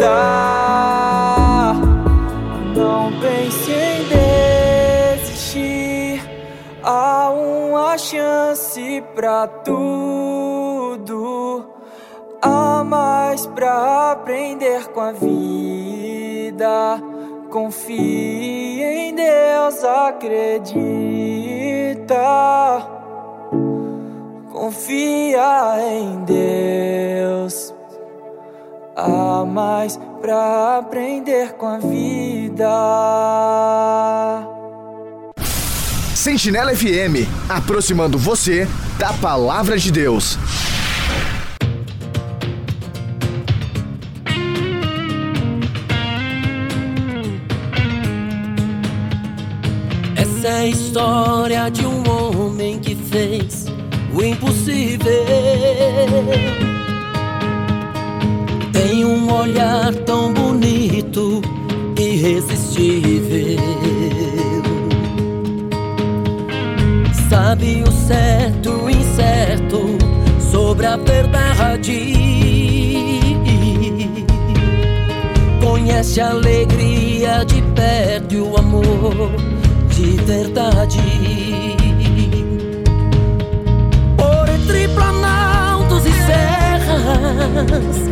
Vida. 0.00 1.74
Não 2.74 3.12
pense 3.20 3.70
em 3.70 4.04
desistir. 5.18 6.22
Há 6.82 7.30
uma 7.30 7.98
chance 7.98 9.04
pra 9.14 9.46
tudo. 9.46 10.56
Há 12.40 12.82
mais 12.82 13.44
pra 13.46 14.12
aprender 14.12 14.88
com 14.88 15.00
a 15.00 15.12
vida. 15.12 17.02
Confie 17.50 18.82
em 18.82 19.14
Deus, 19.14 19.84
acredita. 19.84 20.96
Confia 24.50 25.76
em 25.92 26.24
Deus. 26.24 27.69
Há 29.02 29.46
mais 29.46 29.98
pra 30.20 30.76
aprender 30.78 31.54
com 31.54 31.66
a 31.66 31.78
vida. 31.78 32.68
Sentinela 36.14 36.76
FM, 36.76 37.26
aproximando 37.48 38.18
você 38.18 38.68
da 38.98 39.10
palavra 39.14 39.78
de 39.78 39.90
Deus. 39.90 40.36
Essa 50.14 50.46
é 50.46 50.56
a 50.56 50.66
história 50.66 51.70
de 51.70 51.86
um 51.86 52.02
homem 52.06 52.78
que 52.78 52.94
fez 52.94 53.64
o 54.12 54.22
impossível. 54.22 55.10
Tem 58.82 59.04
um 59.04 59.30
olhar 59.30 59.94
tão 60.06 60.32
bonito, 60.32 61.42
irresistível. 61.98 63.58
Sabe 67.28 67.84
o 67.86 67.92
certo 67.92 68.70
e 68.70 68.72
o 68.72 68.88
incerto 68.88 69.98
sobre 70.50 70.86
a 70.86 70.96
verdade. 70.96 72.14
Conhece 75.62 76.22
a 76.22 76.30
alegria 76.30 77.44
de 77.44 77.60
perto 77.74 78.34
e 78.34 78.40
o 78.40 78.56
amor 78.56 79.30
de 79.90 80.16
verdade. 80.22 81.02
Por 84.16 84.48
entre 84.48 84.88
planaltos 84.88 86.06
e 86.06 86.12
serras, 86.24 88.10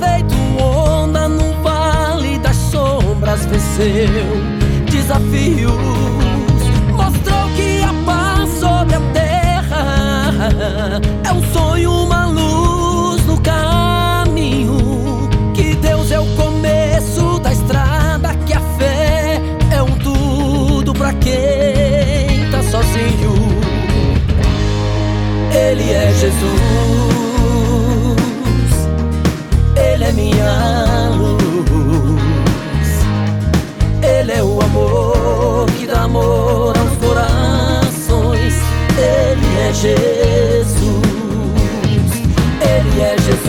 feito 0.00 0.34
onda 0.62 1.28
no 1.28 1.52
vale 1.62 2.38
das 2.38 2.56
sombras, 2.56 3.44
venceu 3.46 4.58
desafios, 4.90 5.72
mostrou 6.94 7.48
que 7.56 7.82
a 7.82 7.92
paz 8.04 8.50
sobre 8.58 8.94
a 8.94 9.00
terra 9.12 11.00
é 11.24 11.32
um 11.32 11.42
sonho, 11.52 11.90
uma 11.92 12.26
luz 12.26 13.24
no 13.26 13.40
caminho. 13.40 15.28
Que 15.54 15.74
Deus 15.76 16.10
é 16.10 16.18
o 16.18 16.26
começo 16.36 17.38
da 17.40 17.52
estrada, 17.52 18.34
que 18.46 18.52
a 18.52 18.60
fé 18.78 19.40
é 19.70 19.82
um 19.82 19.96
tudo 19.98 20.92
pra 20.92 21.12
quem 21.14 22.50
tá 22.50 22.62
sozinho. 22.62 23.34
Ele 25.52 25.90
é 25.90 26.12
Jesus, 26.12 26.97
minha 30.38 31.10
luz, 31.16 31.38
Ele 34.02 34.32
é 34.32 34.42
o 34.42 34.60
amor 34.60 35.66
que 35.78 35.86
dá 35.86 36.02
amor 36.02 36.76
aos 36.78 36.96
corações. 36.98 38.54
Ele 38.96 39.58
é 39.68 39.72
Jesus, 39.72 40.76
Ele 42.60 43.00
é 43.00 43.16
Jesus. 43.18 43.47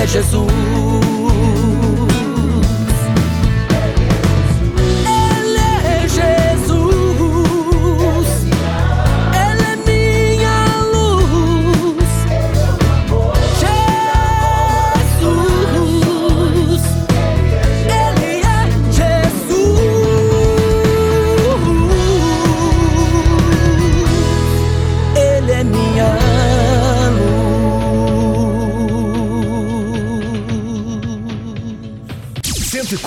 É 0.00 0.06
Jesus. 0.06 0.46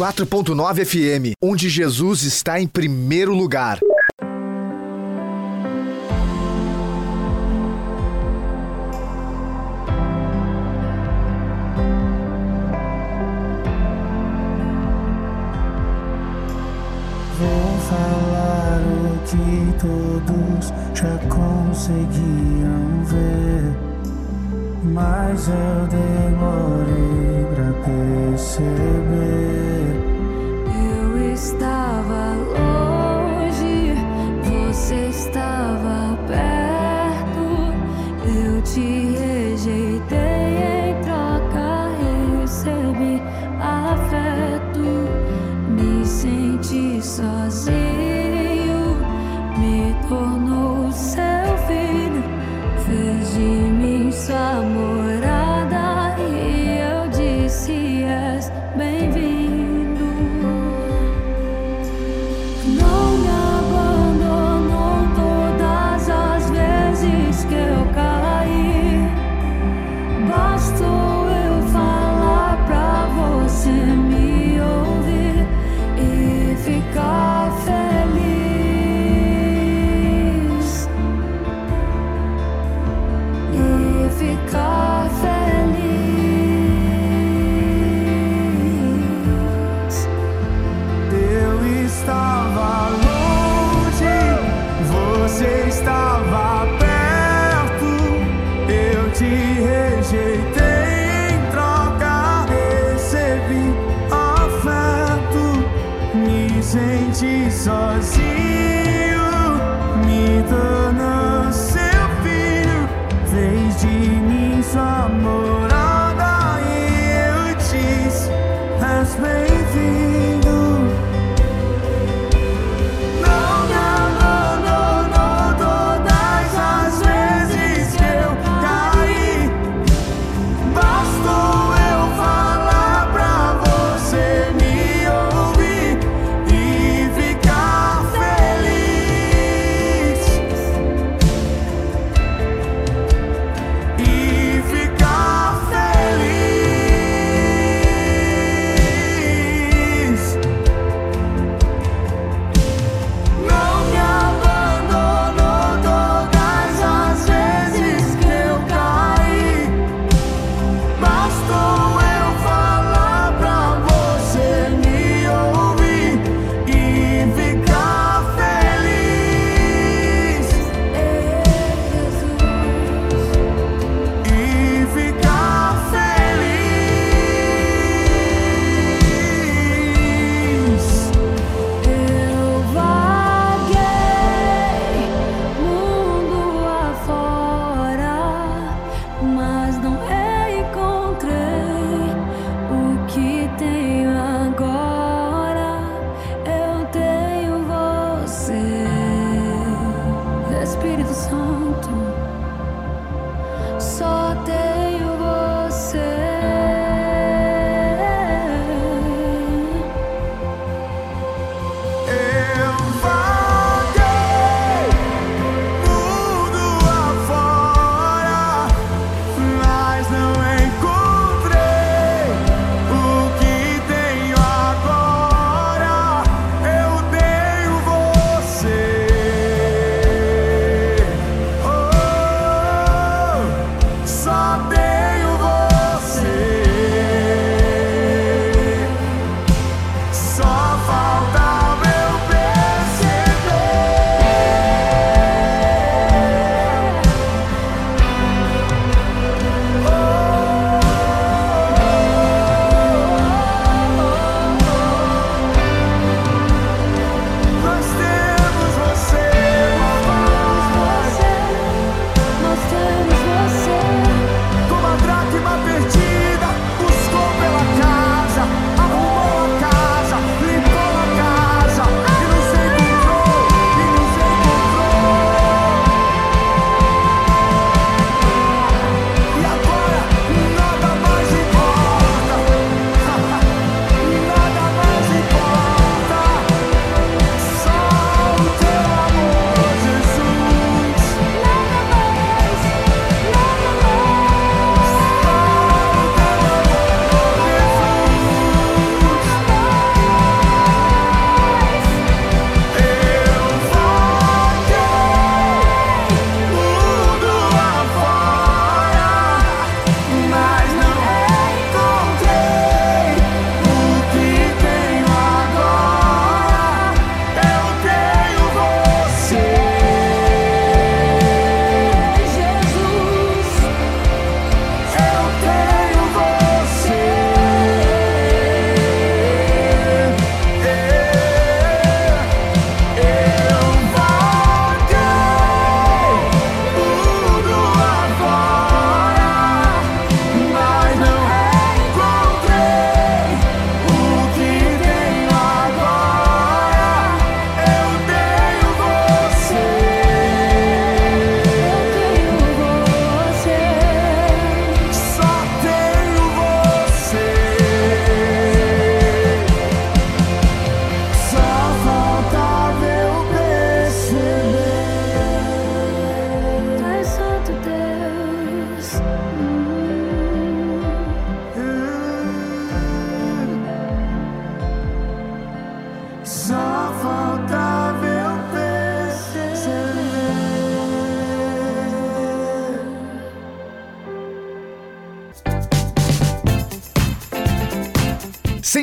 104.9 0.01 0.83
FM, 0.83 1.33
onde 1.39 1.69
Jesus 1.69 2.23
está 2.23 2.59
em 2.59 2.65
primeiro 2.65 3.35
lugar. 3.35 3.79
Vou 17.37 17.77
falar 17.87 18.81
o 18.81 19.19
que 19.27 19.79
todos 19.79 20.73
já 20.95 21.15
conseguiam 21.29 23.05
ver 23.05 23.90
mas 24.83 25.47
eu 25.47 25.87
demorei 25.87 27.45
pra 27.53 27.71
perceber. 27.85 29.11
Eu 30.89 31.33
estava 31.33 32.35
longe, 32.57 33.95
você 34.43 35.07
estava 35.09 36.17
perto, 36.27 37.45
eu 38.25 38.61
te 38.63 39.10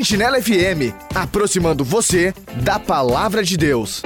Sentinela 0.09 0.41
FM, 0.41 0.95
aproximando 1.15 1.85
você 1.85 2.33
da 2.63 2.79
palavra 2.79 3.45
de 3.45 3.59
Deus. 3.59 4.01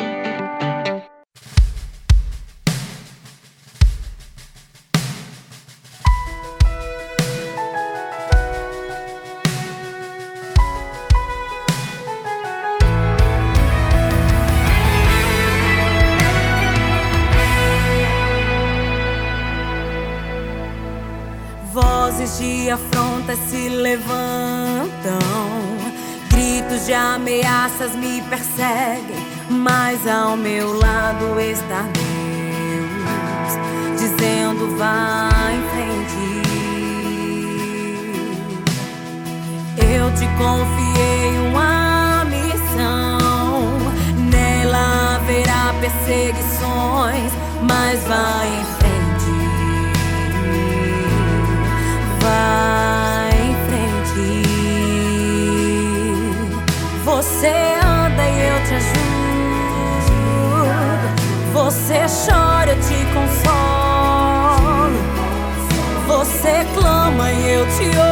Vozes 21.73 22.39
de 22.41 22.71
afronta 22.71 23.37
se 23.49 23.69
levantam 23.69 25.32
Ventos 26.73 26.87
de 26.87 26.95
ameaças 26.95 27.95
me 27.95 28.23
perseguem, 28.23 29.27
mas 29.51 30.07
ao 30.09 30.39
meu 30.39 30.73
lado 30.79 31.39
está 31.39 31.83
Deus, 31.93 33.53
dizendo 34.01 34.75
vá 34.79 35.29
em 35.53 35.63
frente. 35.69 36.17
Eu 39.77 40.11
te 40.15 40.27
confiei 40.39 41.39
uma 41.51 42.25
missão, 42.25 43.19
nela 44.31 45.17
haverá 45.17 45.75
perseguições, 45.79 47.33
mas 47.61 48.03
vá 48.05 48.47
em 48.47 48.65
frente. 48.65 48.83
Você 61.65 62.07
chora, 62.27 62.73
eu 62.73 62.81
te 62.81 63.07
consolo. 63.15 64.99
Você 66.09 66.67
clama 66.75 67.31
e 67.31 67.53
eu 67.53 67.65
te 67.67 67.85
ouço. 67.97 68.12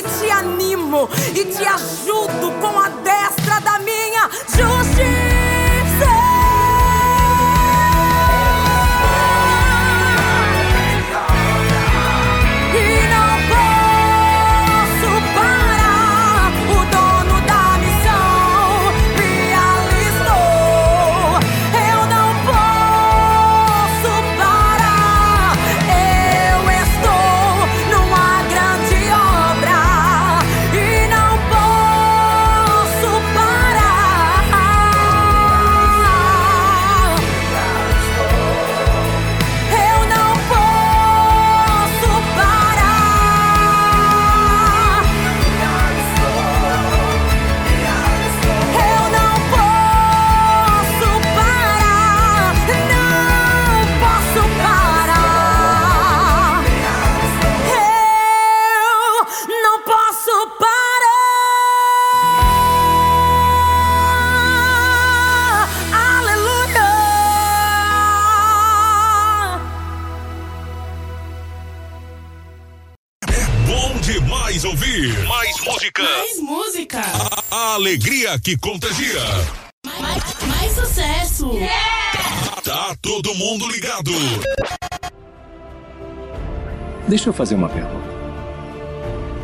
e 0.00 0.02
te 0.02 0.30
animo 0.30 1.08
e 1.34 1.44
te 1.44 1.66
ajudo 1.66 2.52
com 2.58 2.78
a 2.78 2.88
alegria 77.80 78.38
que 78.38 78.58
contagia. 78.58 79.22
Mais, 79.86 80.22
mais 80.46 80.72
sucesso. 80.72 81.50
Tá 82.62 82.94
todo 83.00 83.34
mundo 83.34 83.66
ligado. 83.68 84.10
Deixa 87.08 87.30
eu 87.30 87.32
fazer 87.32 87.54
uma 87.54 87.70
pergunta. 87.70 88.10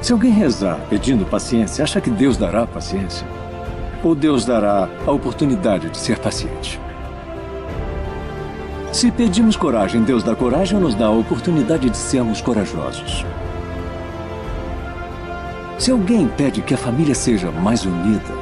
Se 0.03 0.13
alguém 0.13 0.33
rezar 0.33 0.79
pedindo 0.91 1.25
paciência, 1.25 1.83
acha 1.83 1.99
que 1.99 2.11
Deus 2.11 2.37
dará 2.37 2.67
paciência? 2.67 3.27
Ou 4.05 4.15
Deus 4.15 4.45
dará 4.45 4.87
a 5.07 5.11
oportunidade 5.11 5.89
de 5.89 5.97
ser 5.97 6.19
paciente? 6.19 6.79
Se 8.93 9.11
pedimos 9.11 9.57
coragem, 9.57 10.03
Deus 10.03 10.23
dá 10.23 10.37
coragem 10.37 10.77
ou 10.77 10.83
nos 10.83 10.95
dá 10.95 11.07
a 11.07 11.11
oportunidade 11.11 11.89
de 11.89 11.97
sermos 11.97 12.43
corajosos? 12.43 13.25
Se 15.87 15.93
alguém 15.93 16.27
pede 16.27 16.63
que 16.63 16.75
a 16.75 16.77
família 16.77 17.15
seja 17.15 17.49
mais 17.49 17.85
unida, 17.85 18.35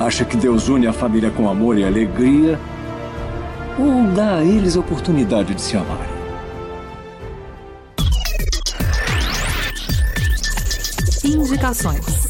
acha 0.00 0.24
que 0.24 0.36
Deus 0.36 0.68
une 0.68 0.88
a 0.88 0.92
família 0.92 1.30
com 1.30 1.48
amor 1.48 1.78
e 1.78 1.84
alegria 1.84 2.58
ou 3.78 4.12
dá 4.12 4.38
a 4.38 4.44
eles 4.44 4.76
a 4.76 4.80
oportunidade 4.80 5.54
de 5.54 5.62
se 5.62 5.76
amarem? 5.76 6.10
Indicações. 11.22 12.29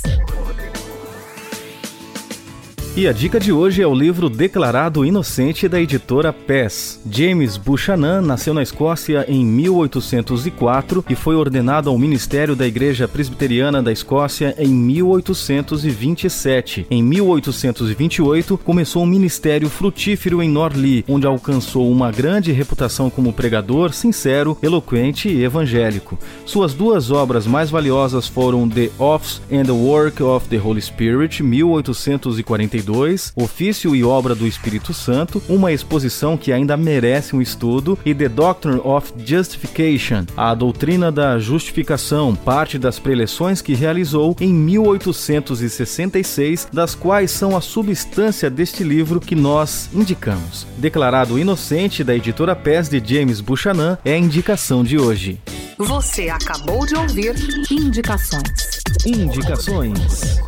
E 3.00 3.08
a 3.08 3.12
dica 3.12 3.40
de 3.40 3.50
hoje 3.50 3.80
é 3.80 3.86
o 3.86 3.94
livro 3.94 4.28
Declarado 4.28 5.06
Inocente 5.06 5.66
da 5.66 5.80
editora 5.80 6.34
PES. 6.34 7.00
James 7.10 7.56
Buchanan 7.56 8.20
nasceu 8.20 8.52
na 8.52 8.62
Escócia 8.62 9.24
em 9.26 9.42
1804 9.42 11.02
e 11.08 11.14
foi 11.14 11.34
ordenado 11.34 11.88
ao 11.88 11.96
ministério 11.96 12.54
da 12.54 12.66
Igreja 12.66 13.08
Presbiteriana 13.08 13.82
da 13.82 13.90
Escócia 13.90 14.54
em 14.58 14.68
1827. 14.68 16.88
Em 16.90 17.02
1828, 17.02 18.58
começou 18.58 19.04
um 19.04 19.06
ministério 19.06 19.70
frutífero 19.70 20.42
em 20.42 20.50
Norley, 20.50 21.02
onde 21.08 21.26
alcançou 21.26 21.90
uma 21.90 22.12
grande 22.12 22.52
reputação 22.52 23.08
como 23.08 23.32
pregador 23.32 23.94
sincero, 23.94 24.58
eloquente 24.62 25.26
e 25.26 25.42
evangélico. 25.42 26.18
Suas 26.44 26.74
duas 26.74 27.10
obras 27.10 27.46
mais 27.46 27.70
valiosas 27.70 28.28
foram 28.28 28.68
The 28.68 28.90
Office 28.98 29.40
and 29.50 29.62
the 29.62 29.72
Work 29.72 30.22
of 30.22 30.46
the 30.50 30.58
Holy 30.58 30.82
Spirit, 30.82 31.42
1842 31.42 32.89
Ofício 33.36 33.94
e 33.94 34.04
Obra 34.04 34.34
do 34.34 34.46
Espírito 34.46 34.92
Santo, 34.92 35.42
uma 35.48 35.72
exposição 35.72 36.36
que 36.36 36.52
ainda 36.52 36.76
merece 36.76 37.34
um 37.34 37.40
estudo, 37.40 37.98
e 38.04 38.14
The 38.14 38.28
Doctrine 38.28 38.80
of 38.84 39.12
Justification, 39.24 40.26
a 40.36 40.54
doutrina 40.54 41.10
da 41.10 41.38
justificação, 41.38 42.34
parte 42.34 42.78
das 42.78 42.98
preleções 42.98 43.62
que 43.62 43.74
realizou 43.74 44.36
em 44.40 44.52
1866, 44.52 46.68
das 46.72 46.94
quais 46.94 47.30
são 47.30 47.56
a 47.56 47.60
substância 47.60 48.50
deste 48.50 48.82
livro 48.82 49.20
que 49.20 49.34
nós 49.34 49.88
indicamos. 49.94 50.66
Declarado 50.76 51.38
Inocente, 51.38 52.02
da 52.02 52.14
editora 52.14 52.56
PES 52.56 52.88
de 52.88 53.02
James 53.04 53.40
Buchanan, 53.40 53.98
é 54.04 54.14
a 54.14 54.18
indicação 54.18 54.82
de 54.82 54.98
hoje. 54.98 55.40
Você 55.78 56.28
acabou 56.28 56.84
de 56.84 56.94
ouvir 56.94 57.34
Indicações. 57.70 58.80
Indicações. 59.06 60.40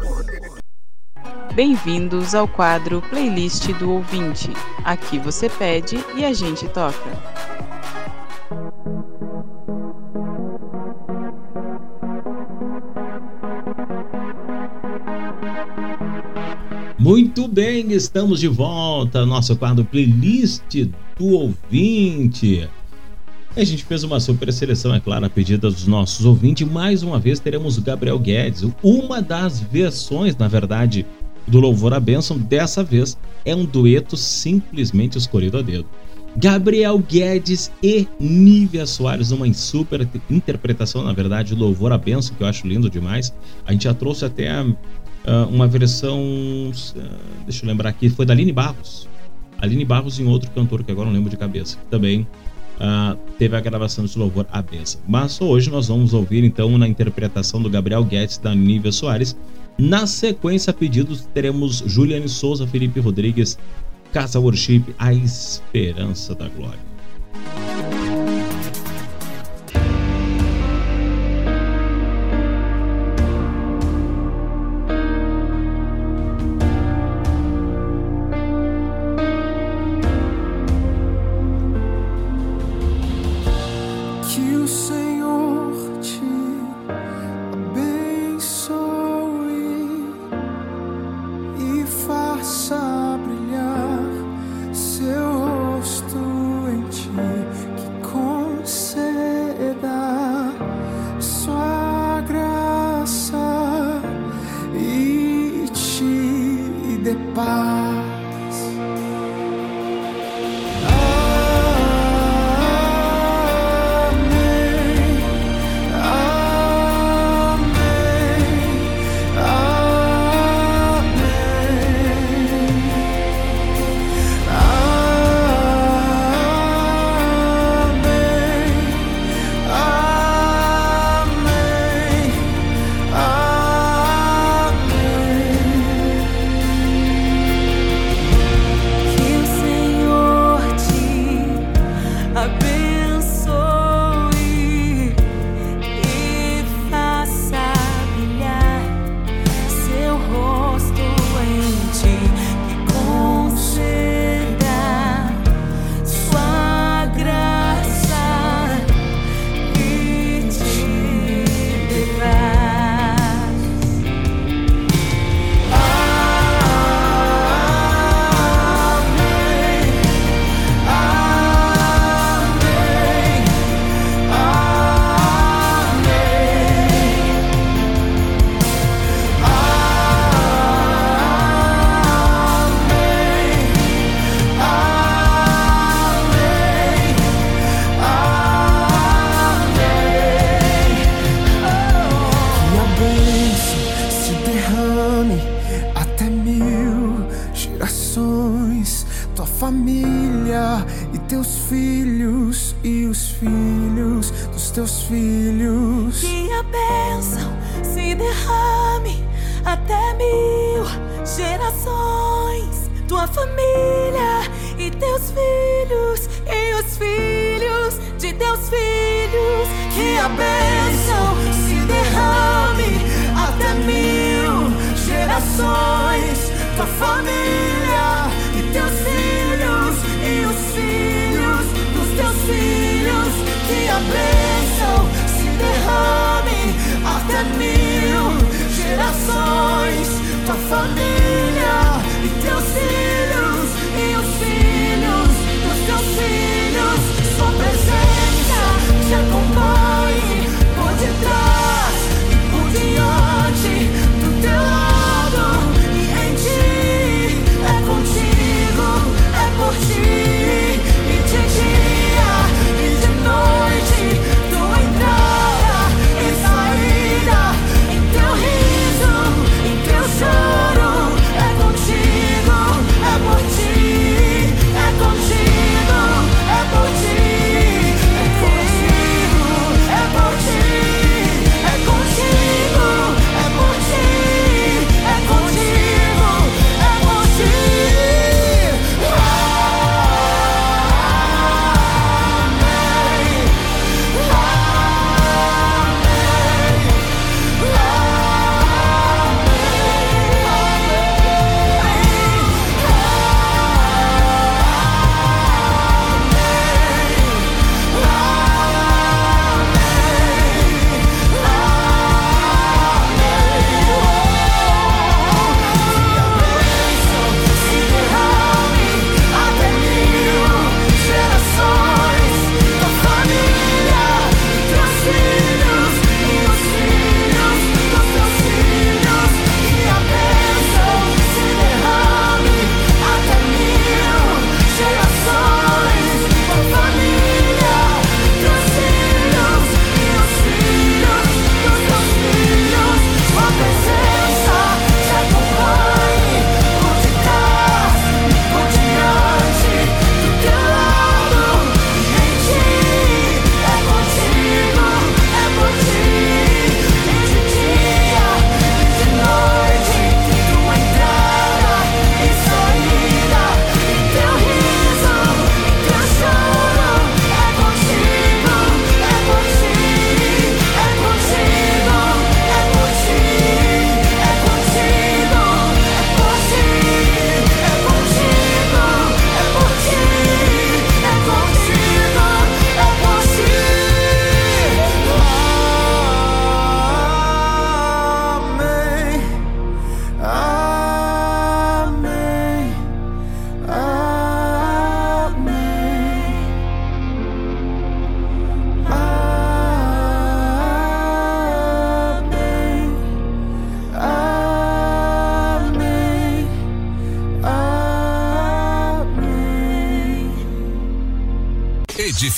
Bem-vindos 1.55 2.35
ao 2.35 2.49
quadro 2.49 3.03
Playlist 3.11 3.71
do 3.75 3.91
Ouvinte. 3.91 4.49
Aqui 4.83 5.19
você 5.19 5.51
pede 5.51 6.03
e 6.17 6.25
a 6.25 6.33
gente 6.33 6.67
toca. 6.67 7.11
Muito 16.99 17.47
bem, 17.47 17.93
estamos 17.93 18.41
de 18.41 18.49
volta. 18.49 19.27
Nosso 19.27 19.55
quadro 19.55 19.85
Playlist 19.85 20.87
do 21.19 21.27
Ouvinte. 21.27 22.67
A 23.55 23.63
gente 23.63 23.85
fez 23.85 24.03
uma 24.03 24.19
super 24.19 24.51
seleção, 24.51 24.95
é 24.95 25.01
claro, 25.01 25.27
a 25.27 25.29
pedida 25.29 25.71
dos 25.71 25.87
nossos 25.87 26.25
ouvintes. 26.25 26.67
Mais 26.67 27.03
uma 27.03 27.19
vez 27.19 27.39
teremos 27.39 27.77
o 27.77 27.83
Gabriel 27.83 28.19
Guedes, 28.19 28.65
uma 28.83 29.21
das 29.21 29.61
versões, 29.61 30.35
na 30.35 30.49
verdade, 30.49 31.05
do 31.47 31.61
Louvor 31.61 31.93
à 31.93 32.01
Bênção. 32.01 32.39
Dessa 32.39 32.83
vez 32.83 33.17
é 33.45 33.55
um 33.55 33.65
dueto 33.65 34.17
simplesmente 34.17 35.19
escolhido 35.19 35.59
a 35.59 35.63
dedo. 35.63 35.87
Gabriel 36.37 36.99
Guedes 36.99 37.71
e 37.83 38.09
Nívia 38.19 38.87
Soares, 38.87 39.31
uma 39.31 39.53
super 39.53 40.09
interpretação, 40.31 41.05
na 41.05 41.13
verdade, 41.13 41.55
Louvor 41.55 41.93
à 41.93 41.99
Bênção, 41.99 42.35
que 42.35 42.43
eu 42.43 42.47
acho 42.47 42.67
lindo 42.67 42.89
demais. 42.89 43.35
A 43.67 43.73
gente 43.73 43.85
já 43.85 43.93
trouxe 43.93 44.25
até 44.25 44.63
uh, 44.63 44.75
uma 45.51 45.69
versão, 45.69 46.19
uh, 46.21 46.73
deixa 47.45 47.65
eu 47.65 47.69
lembrar 47.69 47.91
aqui, 47.91 48.09
foi 48.09 48.25
da 48.25 48.33
Aline 48.33 48.53
Barros. 48.53 49.09
Aline 49.59 49.85
Barros 49.85 50.19
e 50.19 50.25
um 50.25 50.29
outro 50.29 50.51
cantor 50.51 50.83
que 50.83 50.91
agora 50.91 51.07
não 51.07 51.15
lembro 51.15 51.31
de 51.31 51.37
cabeça, 51.37 51.77
que 51.77 51.85
também 51.87 52.27
uh, 52.81 53.17
teve 53.39 53.55
a 53.55 53.61
gravação 53.61 54.05
desse 54.05 54.19
Louvor 54.19 54.47
à 54.51 54.63
Bênção. 54.63 55.01
Mas 55.07 55.39
hoje 55.41 55.71
nós 55.71 55.89
vamos 55.89 56.15
ouvir 56.15 56.45
então 56.45 56.79
na 56.79 56.89
interpretação 56.89 57.61
do 57.61 57.69
Gabriel 57.69 58.05
Guedes 58.05 58.39
da 58.39 58.55
Nívia 58.55 58.91
Soares. 58.91 59.37
Na 59.79 60.07
sequência, 60.07 60.73
pedidos, 60.73 61.29
teremos 61.33 61.83
Juliane 61.87 62.29
Souza, 62.29 62.67
Felipe 62.67 63.01
Rodrigues, 63.01 63.59
Casa 64.13 64.39
Worship, 64.39 64.85
A 64.99 65.13
Esperança 65.13 66.35
da 66.35 66.49
Glória. 66.49 66.93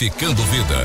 Edificando 0.04 0.42
vidas 0.52 0.83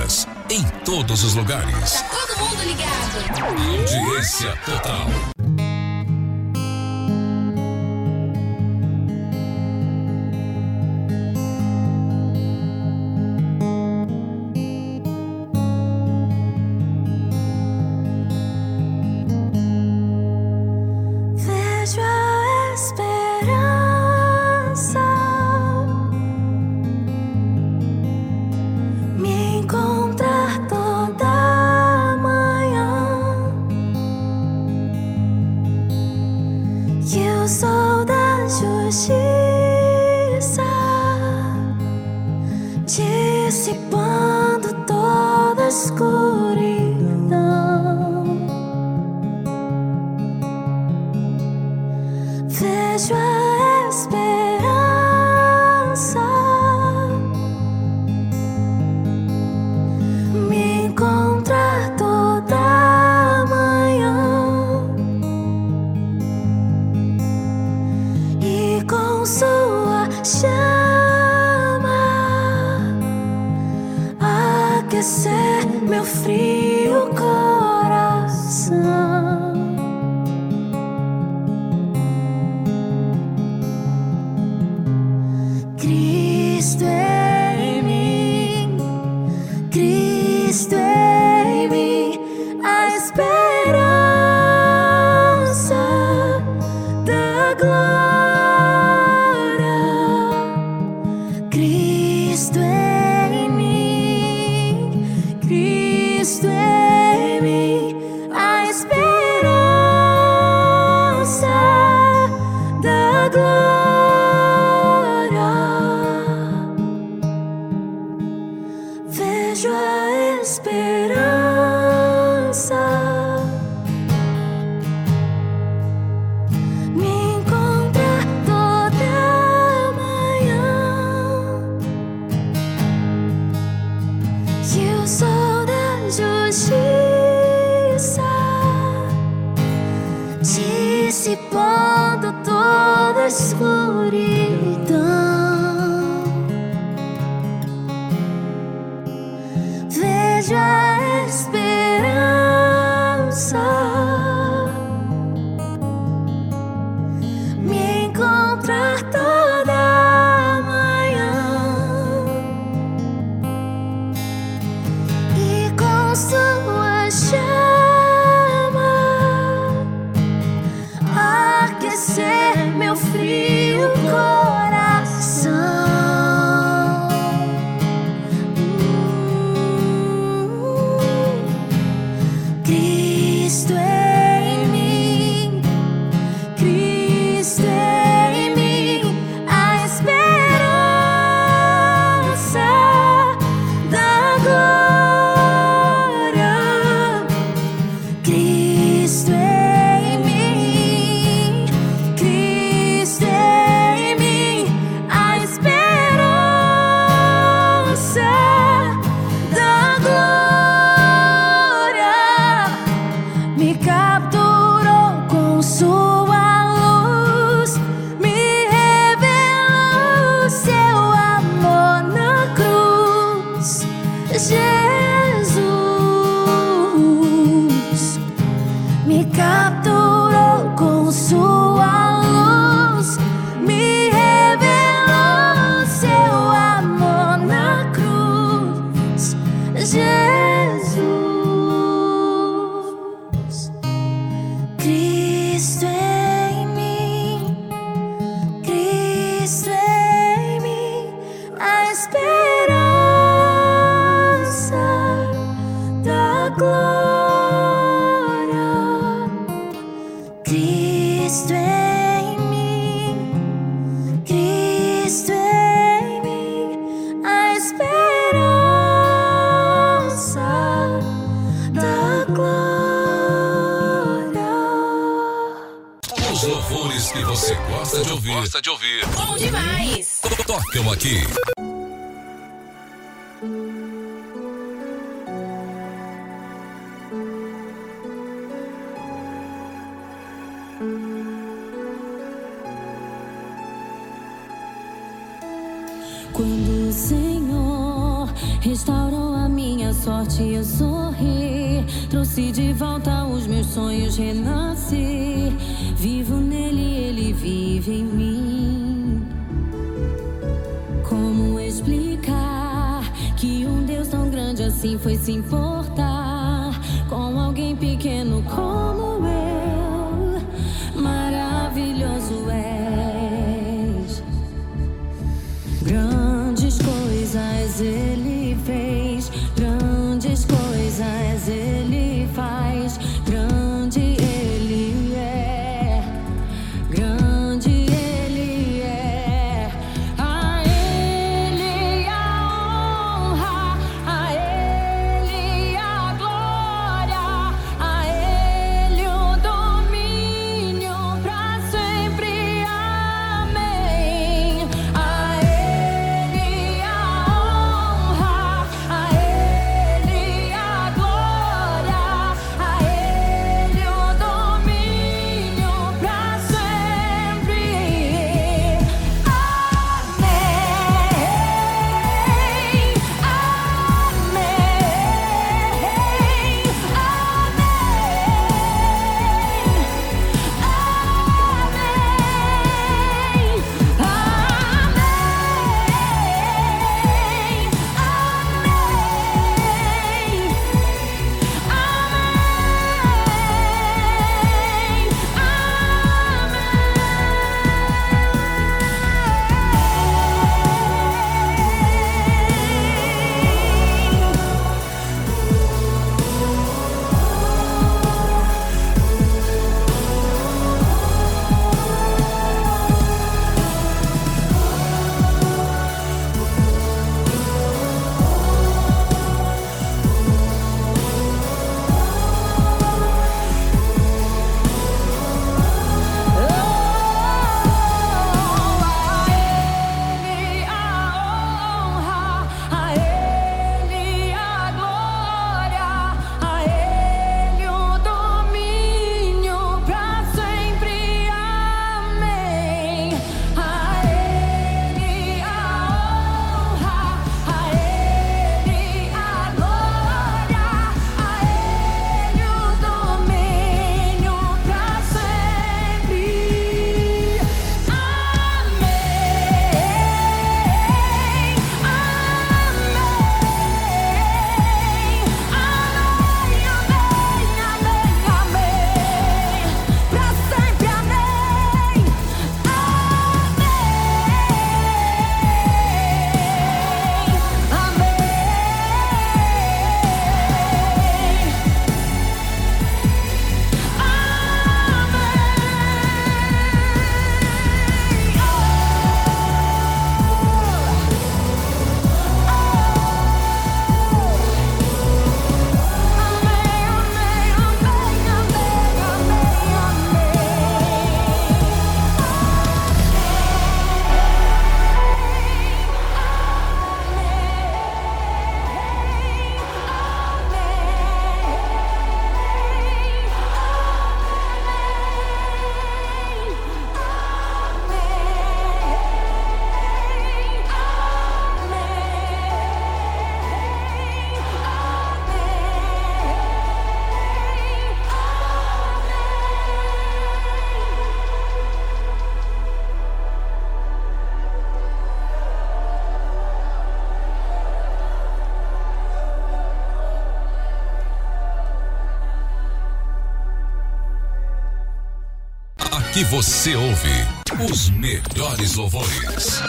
Aqui 546.10 546.24
você 546.24 546.76
ouve 546.76 547.72
os 547.72 547.92
melhores 547.92 548.76
louvores. 548.76 549.62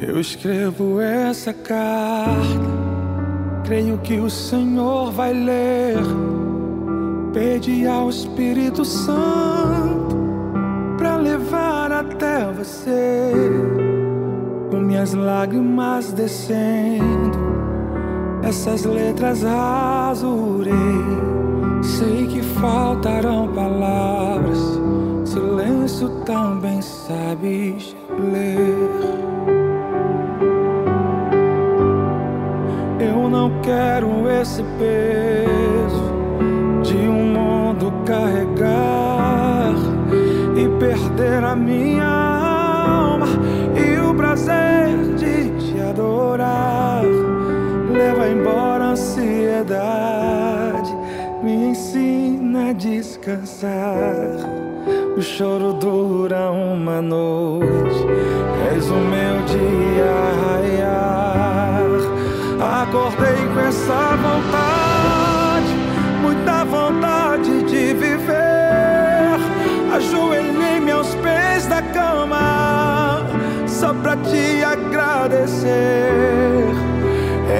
Eu 0.00 0.20
escrevo 0.20 1.00
essa 1.00 1.54
carta, 1.54 2.34
creio 3.64 3.96
que 3.98 4.18
o 4.18 4.28
Senhor 4.28 5.12
vai 5.12 5.32
ler. 5.32 5.98
Pede 7.32 7.86
ao 7.86 8.10
Espírito 8.10 8.84
Santo 8.84 10.16
para 10.98 11.16
levar 11.16 11.77
até 12.18 12.52
você, 12.52 13.32
com 14.72 14.78
minhas 14.78 15.14
lágrimas 15.14 16.12
descendo, 16.12 17.38
essas 18.42 18.84
letras 18.84 19.44
azurei. 19.44 20.74
Sei 21.80 22.26
que 22.26 22.42
faltarão 22.42 23.46
palavras, 23.54 24.58
silêncio 25.24 26.08
também 26.24 26.82
sabes 26.82 27.94
ler. 28.10 28.90
Eu 32.98 33.30
não 33.30 33.60
quero 33.62 34.28
esse 34.28 34.64
peso 34.76 36.18
de 36.82 36.96
um 36.96 37.32
mundo 37.32 37.92
carregar 38.04 38.57
e 38.57 38.57
perder 40.78 41.42
a 41.44 41.56
minha 41.56 42.06
alma 42.06 43.26
e 43.76 43.98
o 44.00 44.14
prazer 44.14 44.96
de 45.16 45.50
te 45.58 45.80
adorar. 45.80 47.02
Leva 47.92 48.28
embora 48.28 48.84
a 48.84 48.90
ansiedade, 48.90 50.94
me 51.42 51.70
ensina 51.70 52.70
a 52.70 52.72
descansar. 52.72 54.36
O 55.16 55.22
choro 55.22 55.72
dura 55.74 56.50
uma 56.50 57.02
noite, 57.02 58.06
és 58.72 58.88
o 58.88 58.94
meu 58.94 59.42
dia. 59.46 60.28
Acordei 62.88 63.46
com 63.52 63.60
essa 63.60 64.16
vontade, 64.16 64.67
agradecer. 75.48 76.68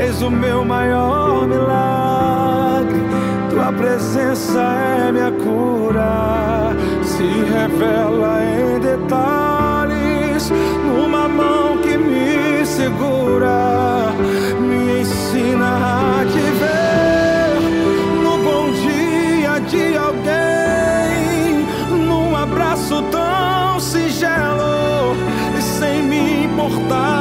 És 0.05 0.23
o 0.23 0.31
meu 0.31 0.65
maior 0.65 1.47
milagre, 1.47 3.01
tua 3.51 3.73
presença 3.73 4.61
é 4.61 5.13
minha 5.13 5.33
cura. 5.33 6.77
Se 7.03 7.25
revela 7.25 8.41
em 8.45 8.79
detalhes, 8.81 10.53
numa 10.85 11.29
mão 11.29 11.79
que 11.79 11.97
me 11.97 12.65
segura 12.67 14.13
me 14.61 15.01
ensina 15.01 16.21
a 16.21 16.25
te 16.25 16.47
ver 16.61 17.61
no 18.23 18.39
bom 18.39 18.71
dia 18.73 19.59
de 19.61 19.97
alguém, 19.97 21.67
num 22.07 22.37
abraço 22.37 23.03
tão 23.11 23.81
singelo 23.81 25.17
e 25.57 25.63
sem 25.63 26.03
me 26.03 26.45
importar 26.45 27.18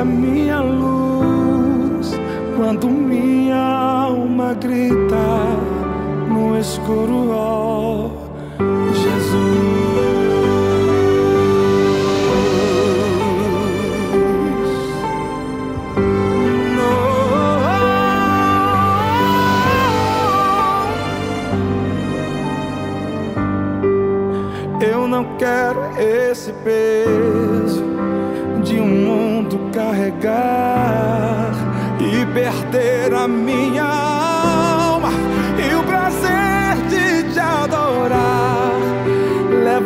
a 0.00 0.04
minha 0.04 0.60
luz 0.60 2.12
quando 2.54 2.86
minha 2.86 3.56
alma 3.56 4.52
grita 4.52 5.26
no 6.28 6.58
escuro, 6.58 7.30
ó 7.30 8.10
Jesus. 8.92 9.56
Eu 24.78 25.08
não 25.08 25.24
quero 25.38 25.80
esse 25.98 26.52
peso 26.64 27.25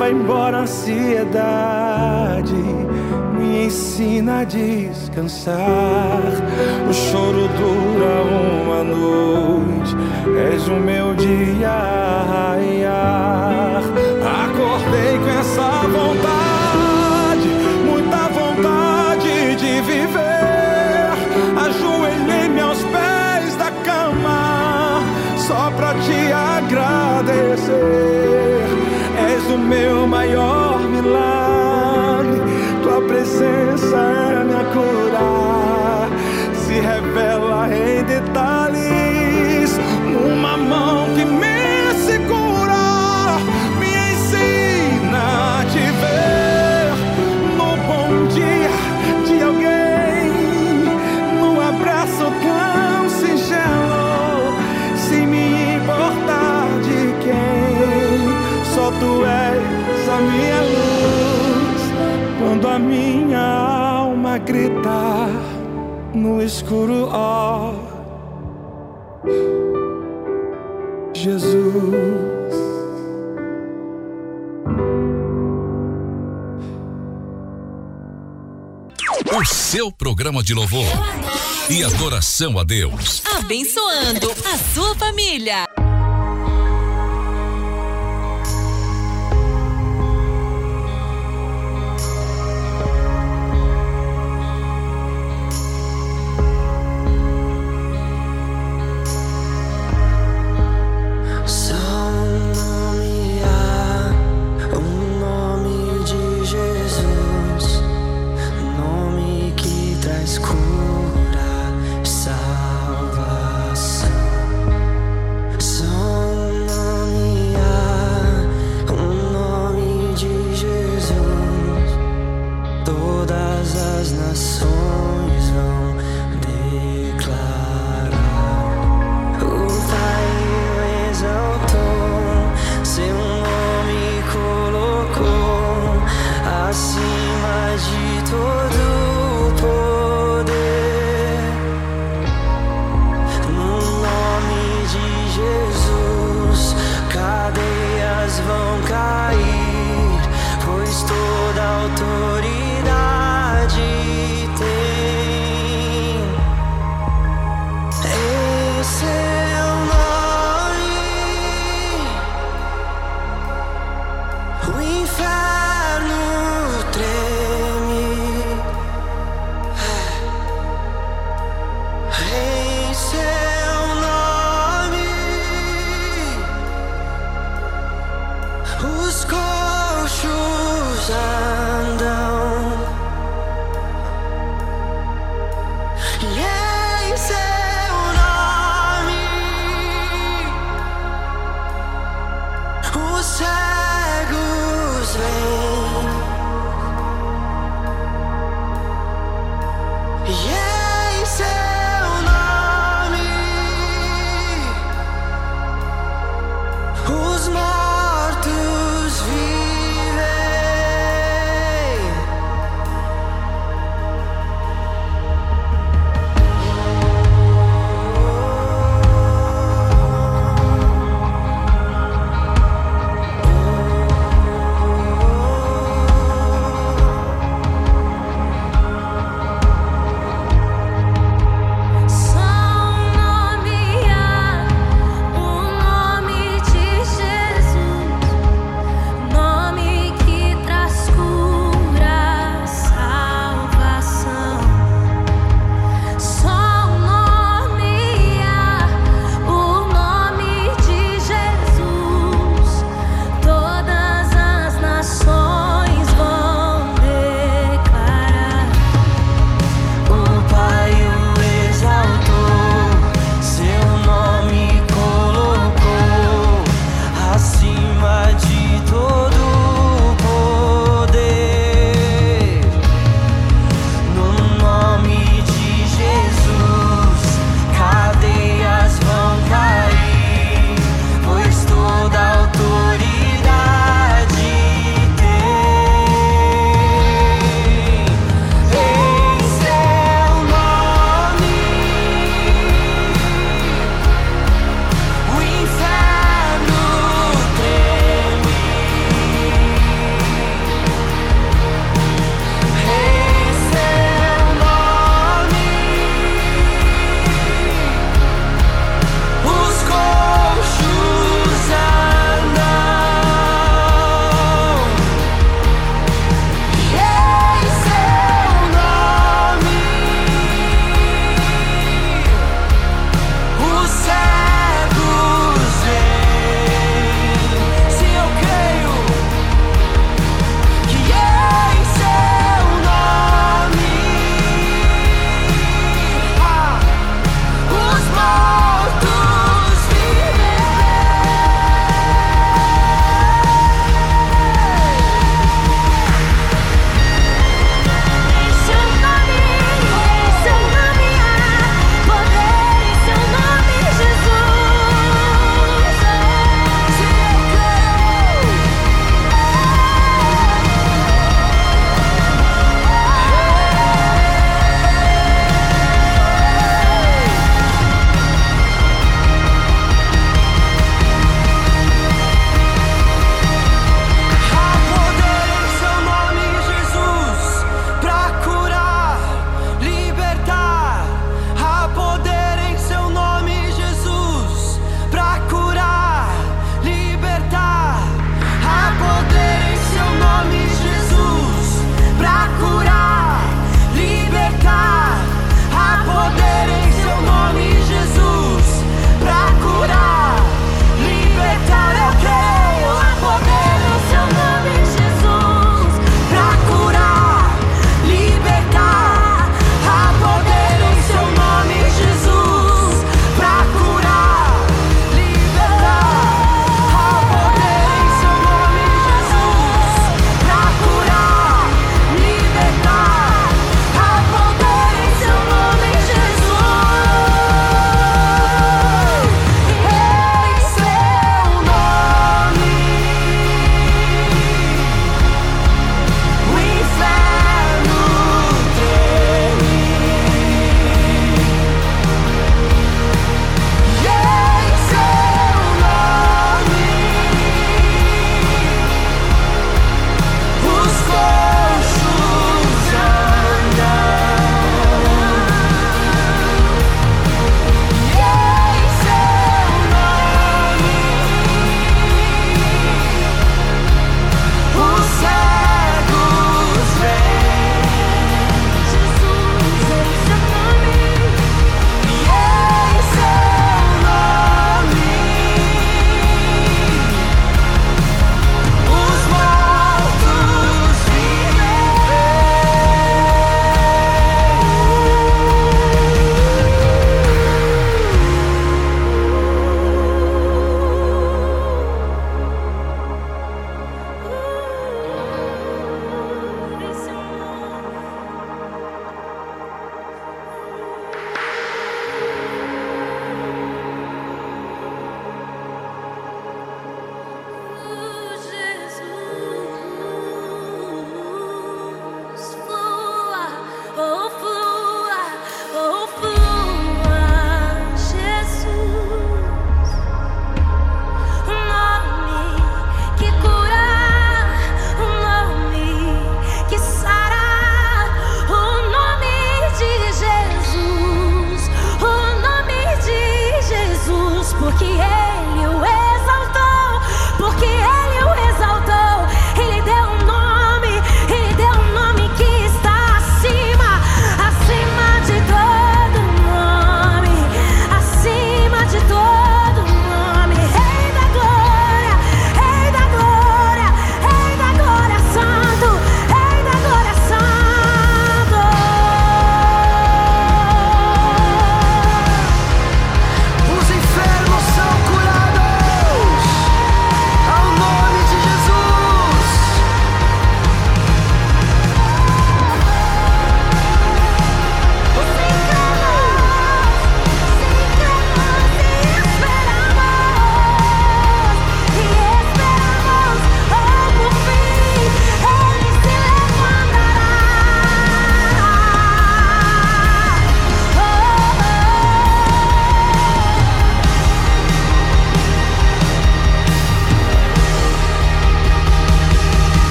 Leva 0.00 0.12
embora 0.12 0.56
a 0.56 0.60
ansiedade, 0.62 2.54
me 3.34 3.66
ensina 3.66 4.40
a 4.40 4.44
descansar. 4.44 6.22
O 6.88 6.92
choro 6.94 7.46
dura 7.48 8.22
uma 8.32 8.82
noite, 8.82 9.94
és 10.54 10.66
o 10.68 10.76
meu 10.76 11.14
dia. 11.16 11.68
Acordei 14.24 15.18
com 15.18 15.28
essa 15.38 15.70
vontade, 15.86 17.48
muita 17.84 18.28
vontade 18.28 19.54
de 19.56 19.82
viver. 19.82 21.10
Ajoelhei-me 21.58 22.60
aos 22.62 22.82
pés 22.84 23.54
da 23.56 23.70
cama, 23.84 25.02
só 25.36 25.70
pra 25.72 25.92
te 25.92 26.32
agradecer. 26.32 28.19
O 29.52 29.58
meu 29.58 30.06
maior 30.06 30.80
milagre, 30.80 32.40
tua 32.84 33.02
presença 33.02 33.96
é 33.96 34.44
minha 34.44 34.64
cura. 34.64 36.08
Se 36.54 36.74
revela 36.74 37.39
tu 59.00 59.24
és 59.24 60.08
a 60.08 60.20
minha 60.20 60.60
luz 60.74 61.82
quando 62.38 62.68
a 62.68 62.78
minha 62.78 63.40
alma 63.40 64.38
grita 64.38 65.28
no 66.14 66.42
escuro, 66.42 67.08
ó 67.10 67.72
Jesus. 71.14 71.60
O 79.32 79.44
seu 79.44 79.92
programa 79.92 80.42
de 80.42 80.54
louvor 80.54 80.86
e 81.68 81.84
adoração 81.84 82.58
a 82.58 82.64
Deus. 82.64 83.22
Abençoando 83.38 84.30
a 84.52 84.58
sua 84.74 84.94
família. 84.96 85.69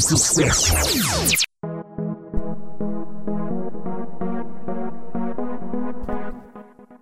Sucesso. 0.00 0.72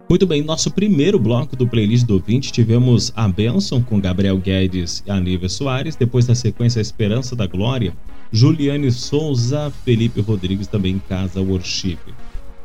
Muito 0.09 0.27
bem, 0.27 0.43
nosso 0.43 0.71
primeiro 0.71 1.19
bloco 1.19 1.57
do 1.57 1.67
playlist 1.67 2.05
do 2.05 2.19
20 2.19 2.53
tivemos 2.53 3.13
a 3.17 3.27
Benção 3.29 3.83
com 3.83 4.01
Gabriel 4.01 4.37
Guedes 4.37 5.03
e 5.07 5.11
Aníbal 5.11 5.49
Soares, 5.49 5.97
depois 5.97 6.27
da 6.27 6.35
sequência 6.35 6.81
a 6.81 6.83
Esperança 6.83 7.35
da 7.35 7.47
Glória, 7.47 7.95
Juliane 8.31 8.91
Souza, 8.91 9.73
Felipe 9.85 10.21
Rodrigues 10.21 10.67
também 10.67 10.97
em 10.97 10.99
Casa 10.99 11.41
Worship. 11.41 11.99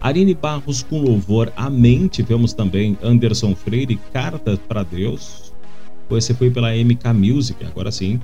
Arine 0.01 0.33
Barros 0.33 0.83
com 0.83 0.99
louvor 0.99 1.53
Amém, 1.55 2.07
tivemos 2.07 2.53
também 2.53 2.97
Anderson 3.01 3.55
Freire, 3.55 3.97
Carta 4.11 4.57
para 4.67 4.83
Deus, 4.83 5.53
esse 6.15 6.33
foi 6.33 6.49
pela 6.49 6.71
MK 6.71 7.13
Music, 7.13 7.65
agora 7.65 7.91
sim. 7.91 8.21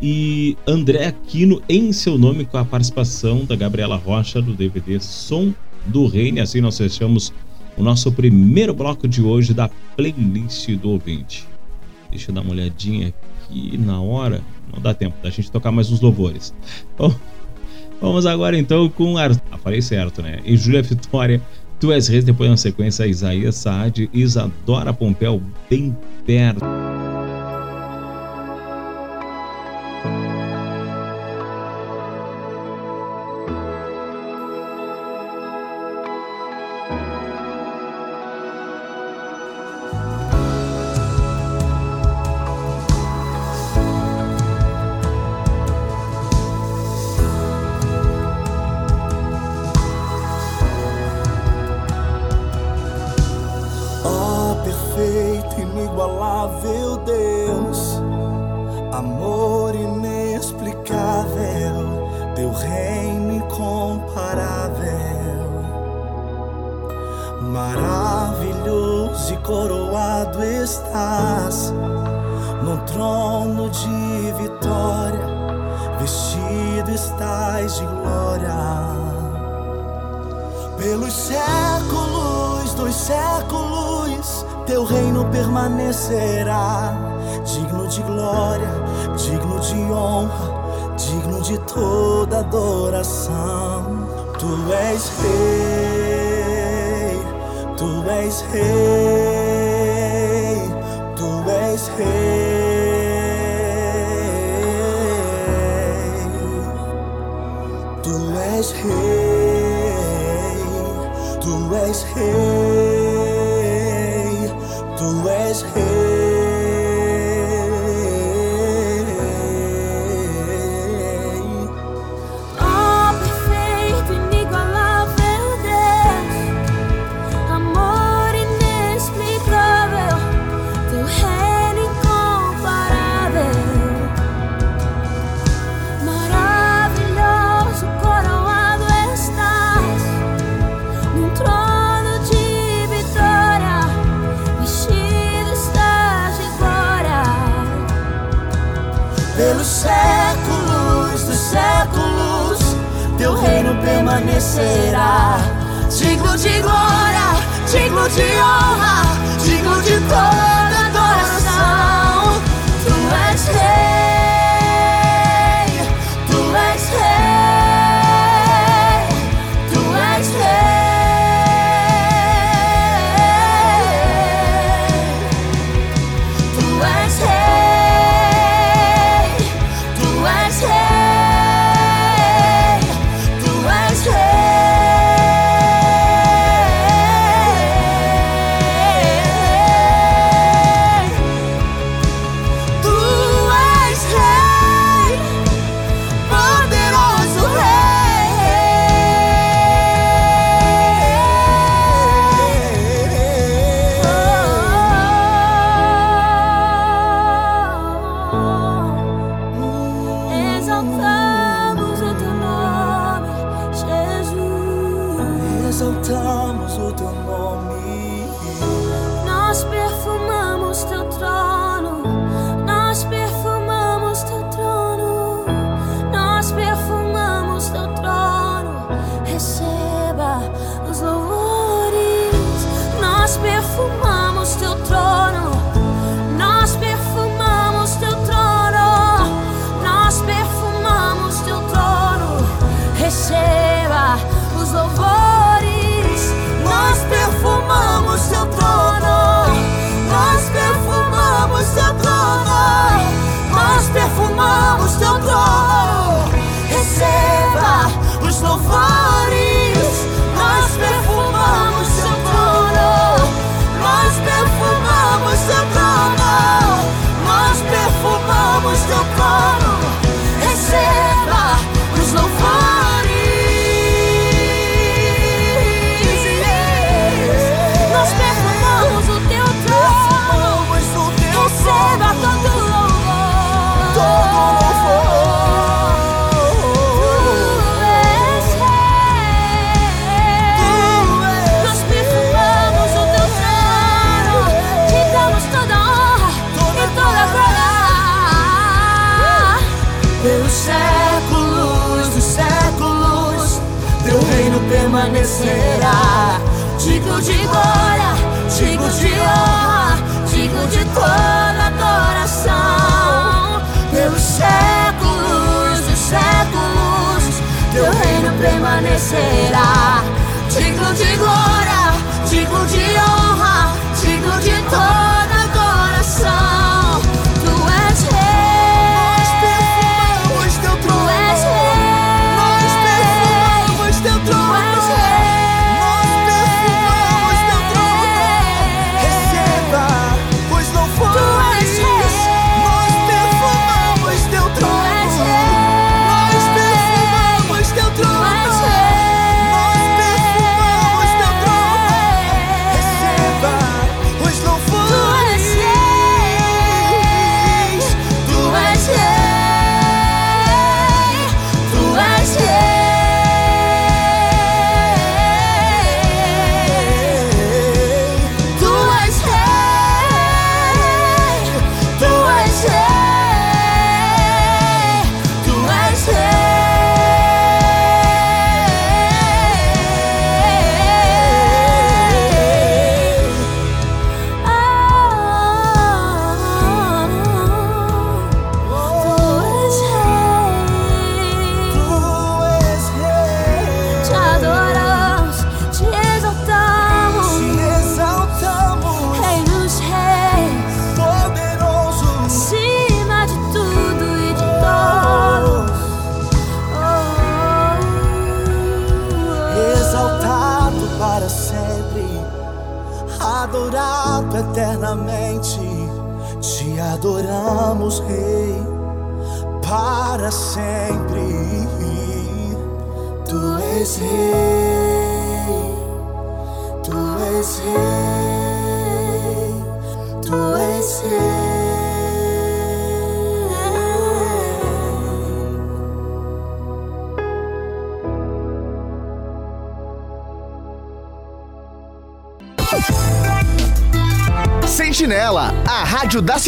E 0.00 0.56
André 0.66 1.06
Aquino 1.06 1.62
em 1.68 1.92
seu 1.92 2.18
nome 2.18 2.44
com 2.44 2.58
a 2.58 2.64
participação 2.64 3.44
da 3.44 3.56
Gabriela 3.56 3.96
Rocha 3.96 4.42
do 4.42 4.52
DVD 4.52 5.00
Som 5.00 5.54
do 5.86 6.06
Reino. 6.06 6.42
Assim 6.42 6.60
nós 6.60 6.76
fechamos 6.76 7.32
o 7.76 7.82
nosso 7.82 8.10
primeiro 8.12 8.74
bloco 8.74 9.08
de 9.08 9.22
hoje 9.22 9.54
da 9.54 9.68
playlist 9.96 10.68
do 10.76 10.90
ouvinte. 10.90 11.46
Deixa 12.10 12.30
eu 12.30 12.34
dar 12.34 12.42
uma 12.42 12.52
olhadinha 12.52 13.12
aqui 13.44 13.76
na 13.78 14.00
hora. 14.00 14.42
Não 14.72 14.80
dá 14.80 14.92
tempo 14.92 15.16
da 15.22 15.30
gente 15.30 15.50
tocar 15.50 15.70
mais 15.70 15.90
uns 15.90 16.00
louvores. 16.00 16.54
Bom, 16.98 17.14
vamos 18.00 18.26
agora 18.26 18.58
então 18.58 18.88
com 18.88 19.16
a. 19.16 19.26
Ah, 19.50 19.58
falei 19.58 19.80
certo, 19.80 20.22
né? 20.22 20.40
E 20.44 20.56
Júlia 20.56 20.82
Vitória, 20.82 21.40
Tu 21.78 21.92
és 21.92 22.08
Reis, 22.08 22.24
depois 22.24 22.48
na 22.48 22.56
sequência 22.56 23.06
Isaías 23.06 23.56
Saad, 23.56 24.08
Isadora 24.12 24.92
Pompeu, 24.92 25.42
bem 25.68 25.96
perto. 26.24 26.64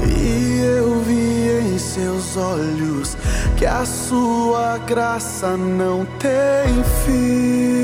E 0.06 0.60
eu 0.78 1.00
vi 1.02 1.74
em 1.74 1.80
seus 1.80 2.36
olhos 2.36 3.16
que 3.56 3.66
a 3.66 3.86
sua 3.86 4.78
graça 4.80 5.56
não 5.56 6.06
tem 6.20 6.84
fim. 7.06 7.75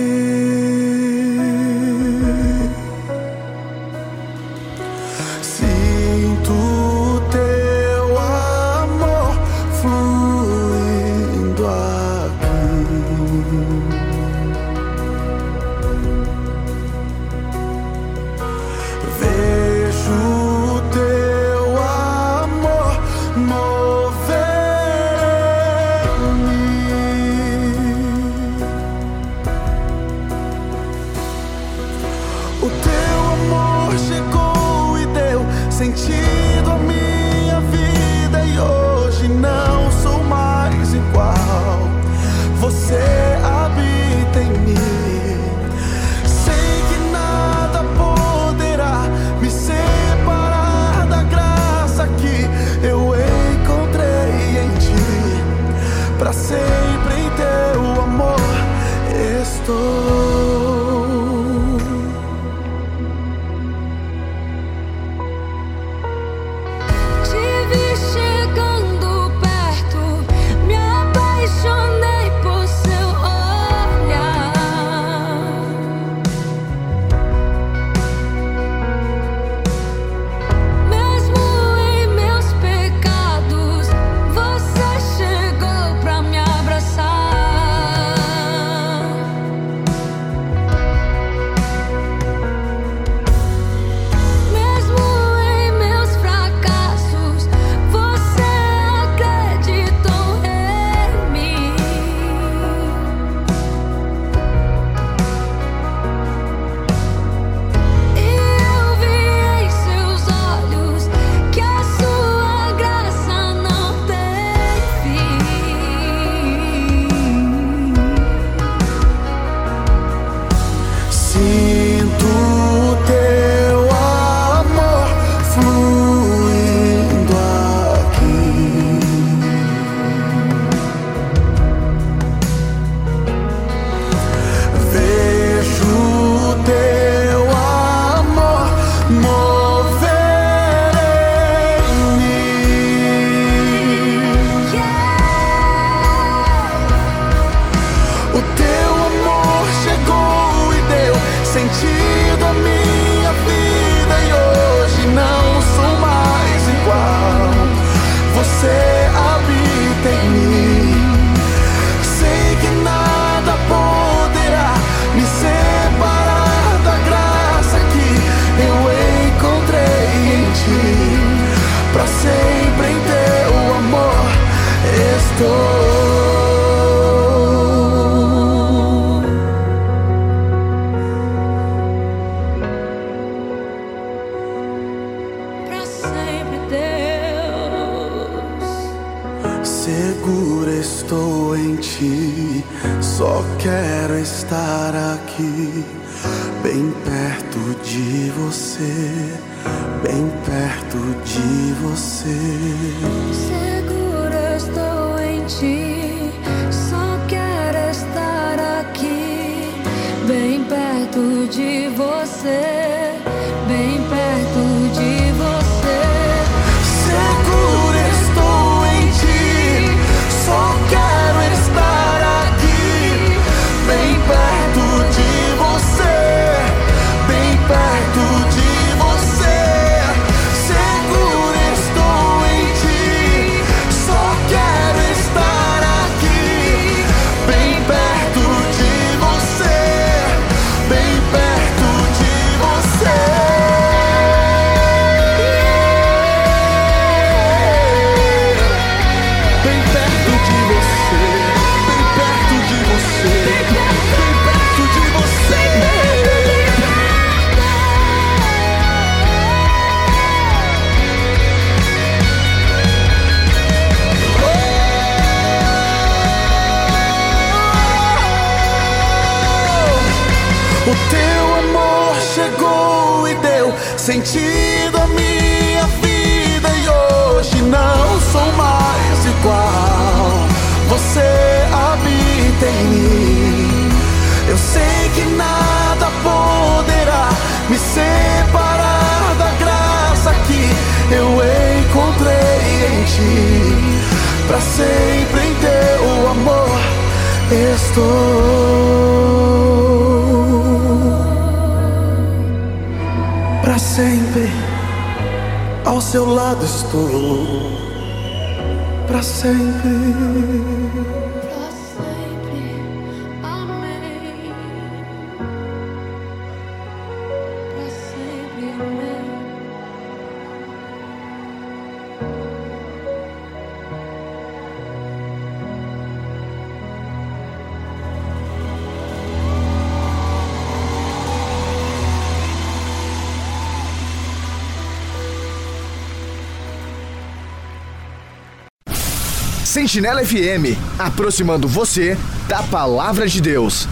Sentinela 339.92 340.24
FM, 340.24 340.80
aproximando 340.98 341.68
você 341.68 342.18
da 342.48 342.64
palavra 342.64 343.28
de 343.28 343.42
Deus. 343.42 343.86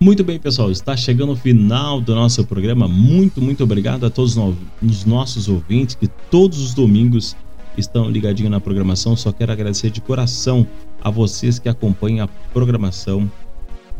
Muito 0.00 0.22
bem, 0.22 0.38
pessoal, 0.38 0.70
está 0.70 0.96
chegando 0.96 1.32
o 1.32 1.36
final 1.36 2.00
do 2.00 2.14
nosso 2.14 2.44
programa. 2.44 2.86
Muito, 2.86 3.42
muito 3.42 3.64
obrigado 3.64 4.06
a 4.06 4.10
todos 4.10 4.36
os 4.80 5.04
nossos 5.04 5.48
ouvintes 5.48 5.96
que 5.96 6.06
todos 6.06 6.60
os 6.60 6.72
domingos 6.72 7.34
estão 7.76 8.10
ligadinhos 8.10 8.50
na 8.50 8.60
programação. 8.60 9.16
Só 9.16 9.32
quero 9.32 9.52
agradecer 9.52 9.90
de 9.90 10.00
coração 10.00 10.66
a 11.02 11.10
vocês 11.10 11.58
que 11.58 11.68
acompanham 11.68 12.24
a 12.24 12.28
programação 12.52 13.30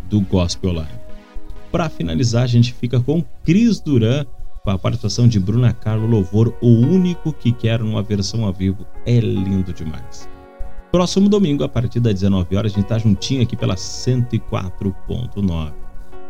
do 0.09 0.20
Gospel 0.20 0.70
Online. 0.70 1.02
Para 1.70 1.89
finalizar, 1.89 2.42
a 2.42 2.47
gente 2.47 2.75
fica 2.75 3.01
com 3.01 3.25
Cris 3.44 3.81
Duran, 3.81 4.26
com 4.62 4.70
a 4.70 4.78
participação 4.78 5.26
de 5.26 5.41
Bruna 5.41 5.73
Carlo 5.73 6.07
Louvor, 6.07 6.55
o 6.60 6.68
único 6.68 7.33
que 7.33 7.51
quer 7.51 7.81
uma 7.83 8.02
versão 8.02 8.44
ao 8.44 8.52
vivo. 8.52 8.86
É 9.07 9.18
lindo 9.18 9.73
demais. 9.73 10.28
Próximo 10.92 11.28
domingo, 11.31 11.65
a 11.65 11.68
partir 11.68 12.01
das 12.01 12.12
19 12.12 12.55
horas, 12.55 12.73
a 12.73 12.75
gente 12.76 12.86
tá 12.86 12.99
juntinho 12.99 13.42
aqui 13.42 13.57
pela 13.57 13.75
104.9. 13.75 15.73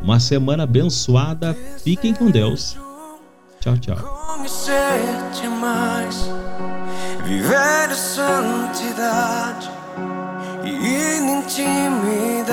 Uma 0.01 0.21
semana 0.21 0.63
abençoada. 0.63 1.55
Fiquem 1.83 2.15
com 2.15 2.31
Deus. 2.31 2.79
Tchau, 3.61 3.77
tchau. 3.79 3.97
Viver 7.25 7.89
a 7.91 7.95
santidade 7.95 9.71
e 10.65 10.71
in 10.71 11.39
intimidade 11.39 12.53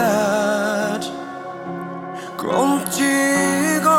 contigo. 2.37 3.89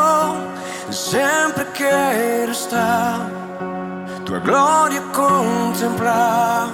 Sempre 0.89 1.65
quero 1.73 2.51
estar, 2.51 3.29
tua 4.25 4.39
glória 4.39 5.01
contemplar 5.13 6.69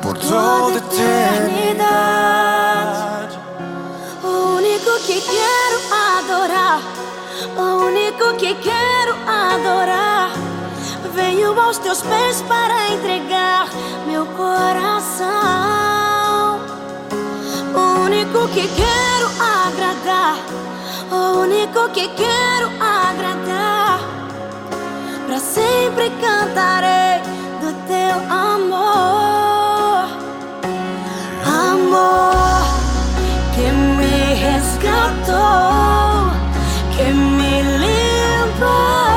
por 0.00 0.16
toda 0.16 0.78
eternidade. 0.78 1.80
O 4.22 4.56
único 4.56 4.98
que 5.06 5.20
quero 5.20 5.80
adorar, 6.18 6.80
o 7.56 7.86
único 7.86 8.34
que 8.34 8.54
quero 8.54 9.14
adorar. 9.26 10.19
Venho 11.14 11.58
aos 11.60 11.78
teus 11.78 12.02
pés 12.02 12.42
para 12.42 12.90
entregar 12.90 13.68
meu 14.06 14.26
coração. 14.26 15.30
O 17.74 18.00
único 18.04 18.48
que 18.48 18.68
quero 18.68 19.26
agradar, 19.40 20.36
o 21.10 21.40
único 21.40 21.88
que 21.90 22.08
quero 22.08 22.68
agradar. 22.80 24.00
Pra 25.26 25.38
sempre 25.38 26.10
cantarei 26.20 27.20
do 27.60 27.72
teu 27.86 28.16
amor. 28.32 30.08
Amor 31.44 32.64
que 33.54 33.70
me 33.72 34.34
resgatou, 34.34 36.30
que 36.96 37.04
me 37.12 37.62
limpou, 37.62 39.09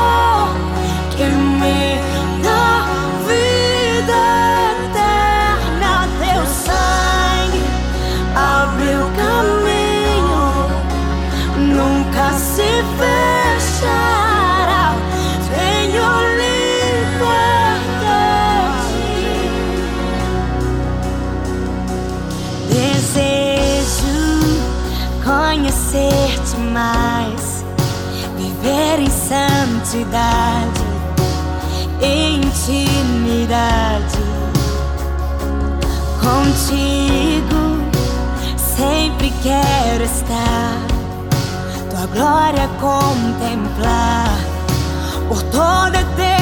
Curiosidade, 29.93 30.81
intimidade 32.01 32.57
contigo. 36.19 37.61
Sempre 38.57 39.31
quero 39.43 40.03
estar, 40.03 40.79
tua 41.91 42.07
glória 42.07 42.67
contemplar 42.81 44.35
por 45.29 45.43
toda 45.43 45.99
a 45.99 46.01
eternidade. 46.01 46.32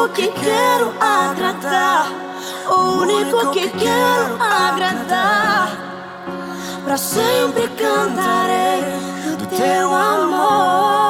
único 0.00 0.14
que 0.14 0.28
quero 0.28 0.94
agradar, 0.98 2.06
o 2.70 3.02
único 3.02 3.50
que 3.50 3.68
quero 3.68 4.38
agradar. 4.40 5.76
Pra 6.84 6.96
sempre 6.96 7.68
cantarei 7.68 8.80
do 9.38 9.46
teu 9.46 9.94
amor. 9.94 11.09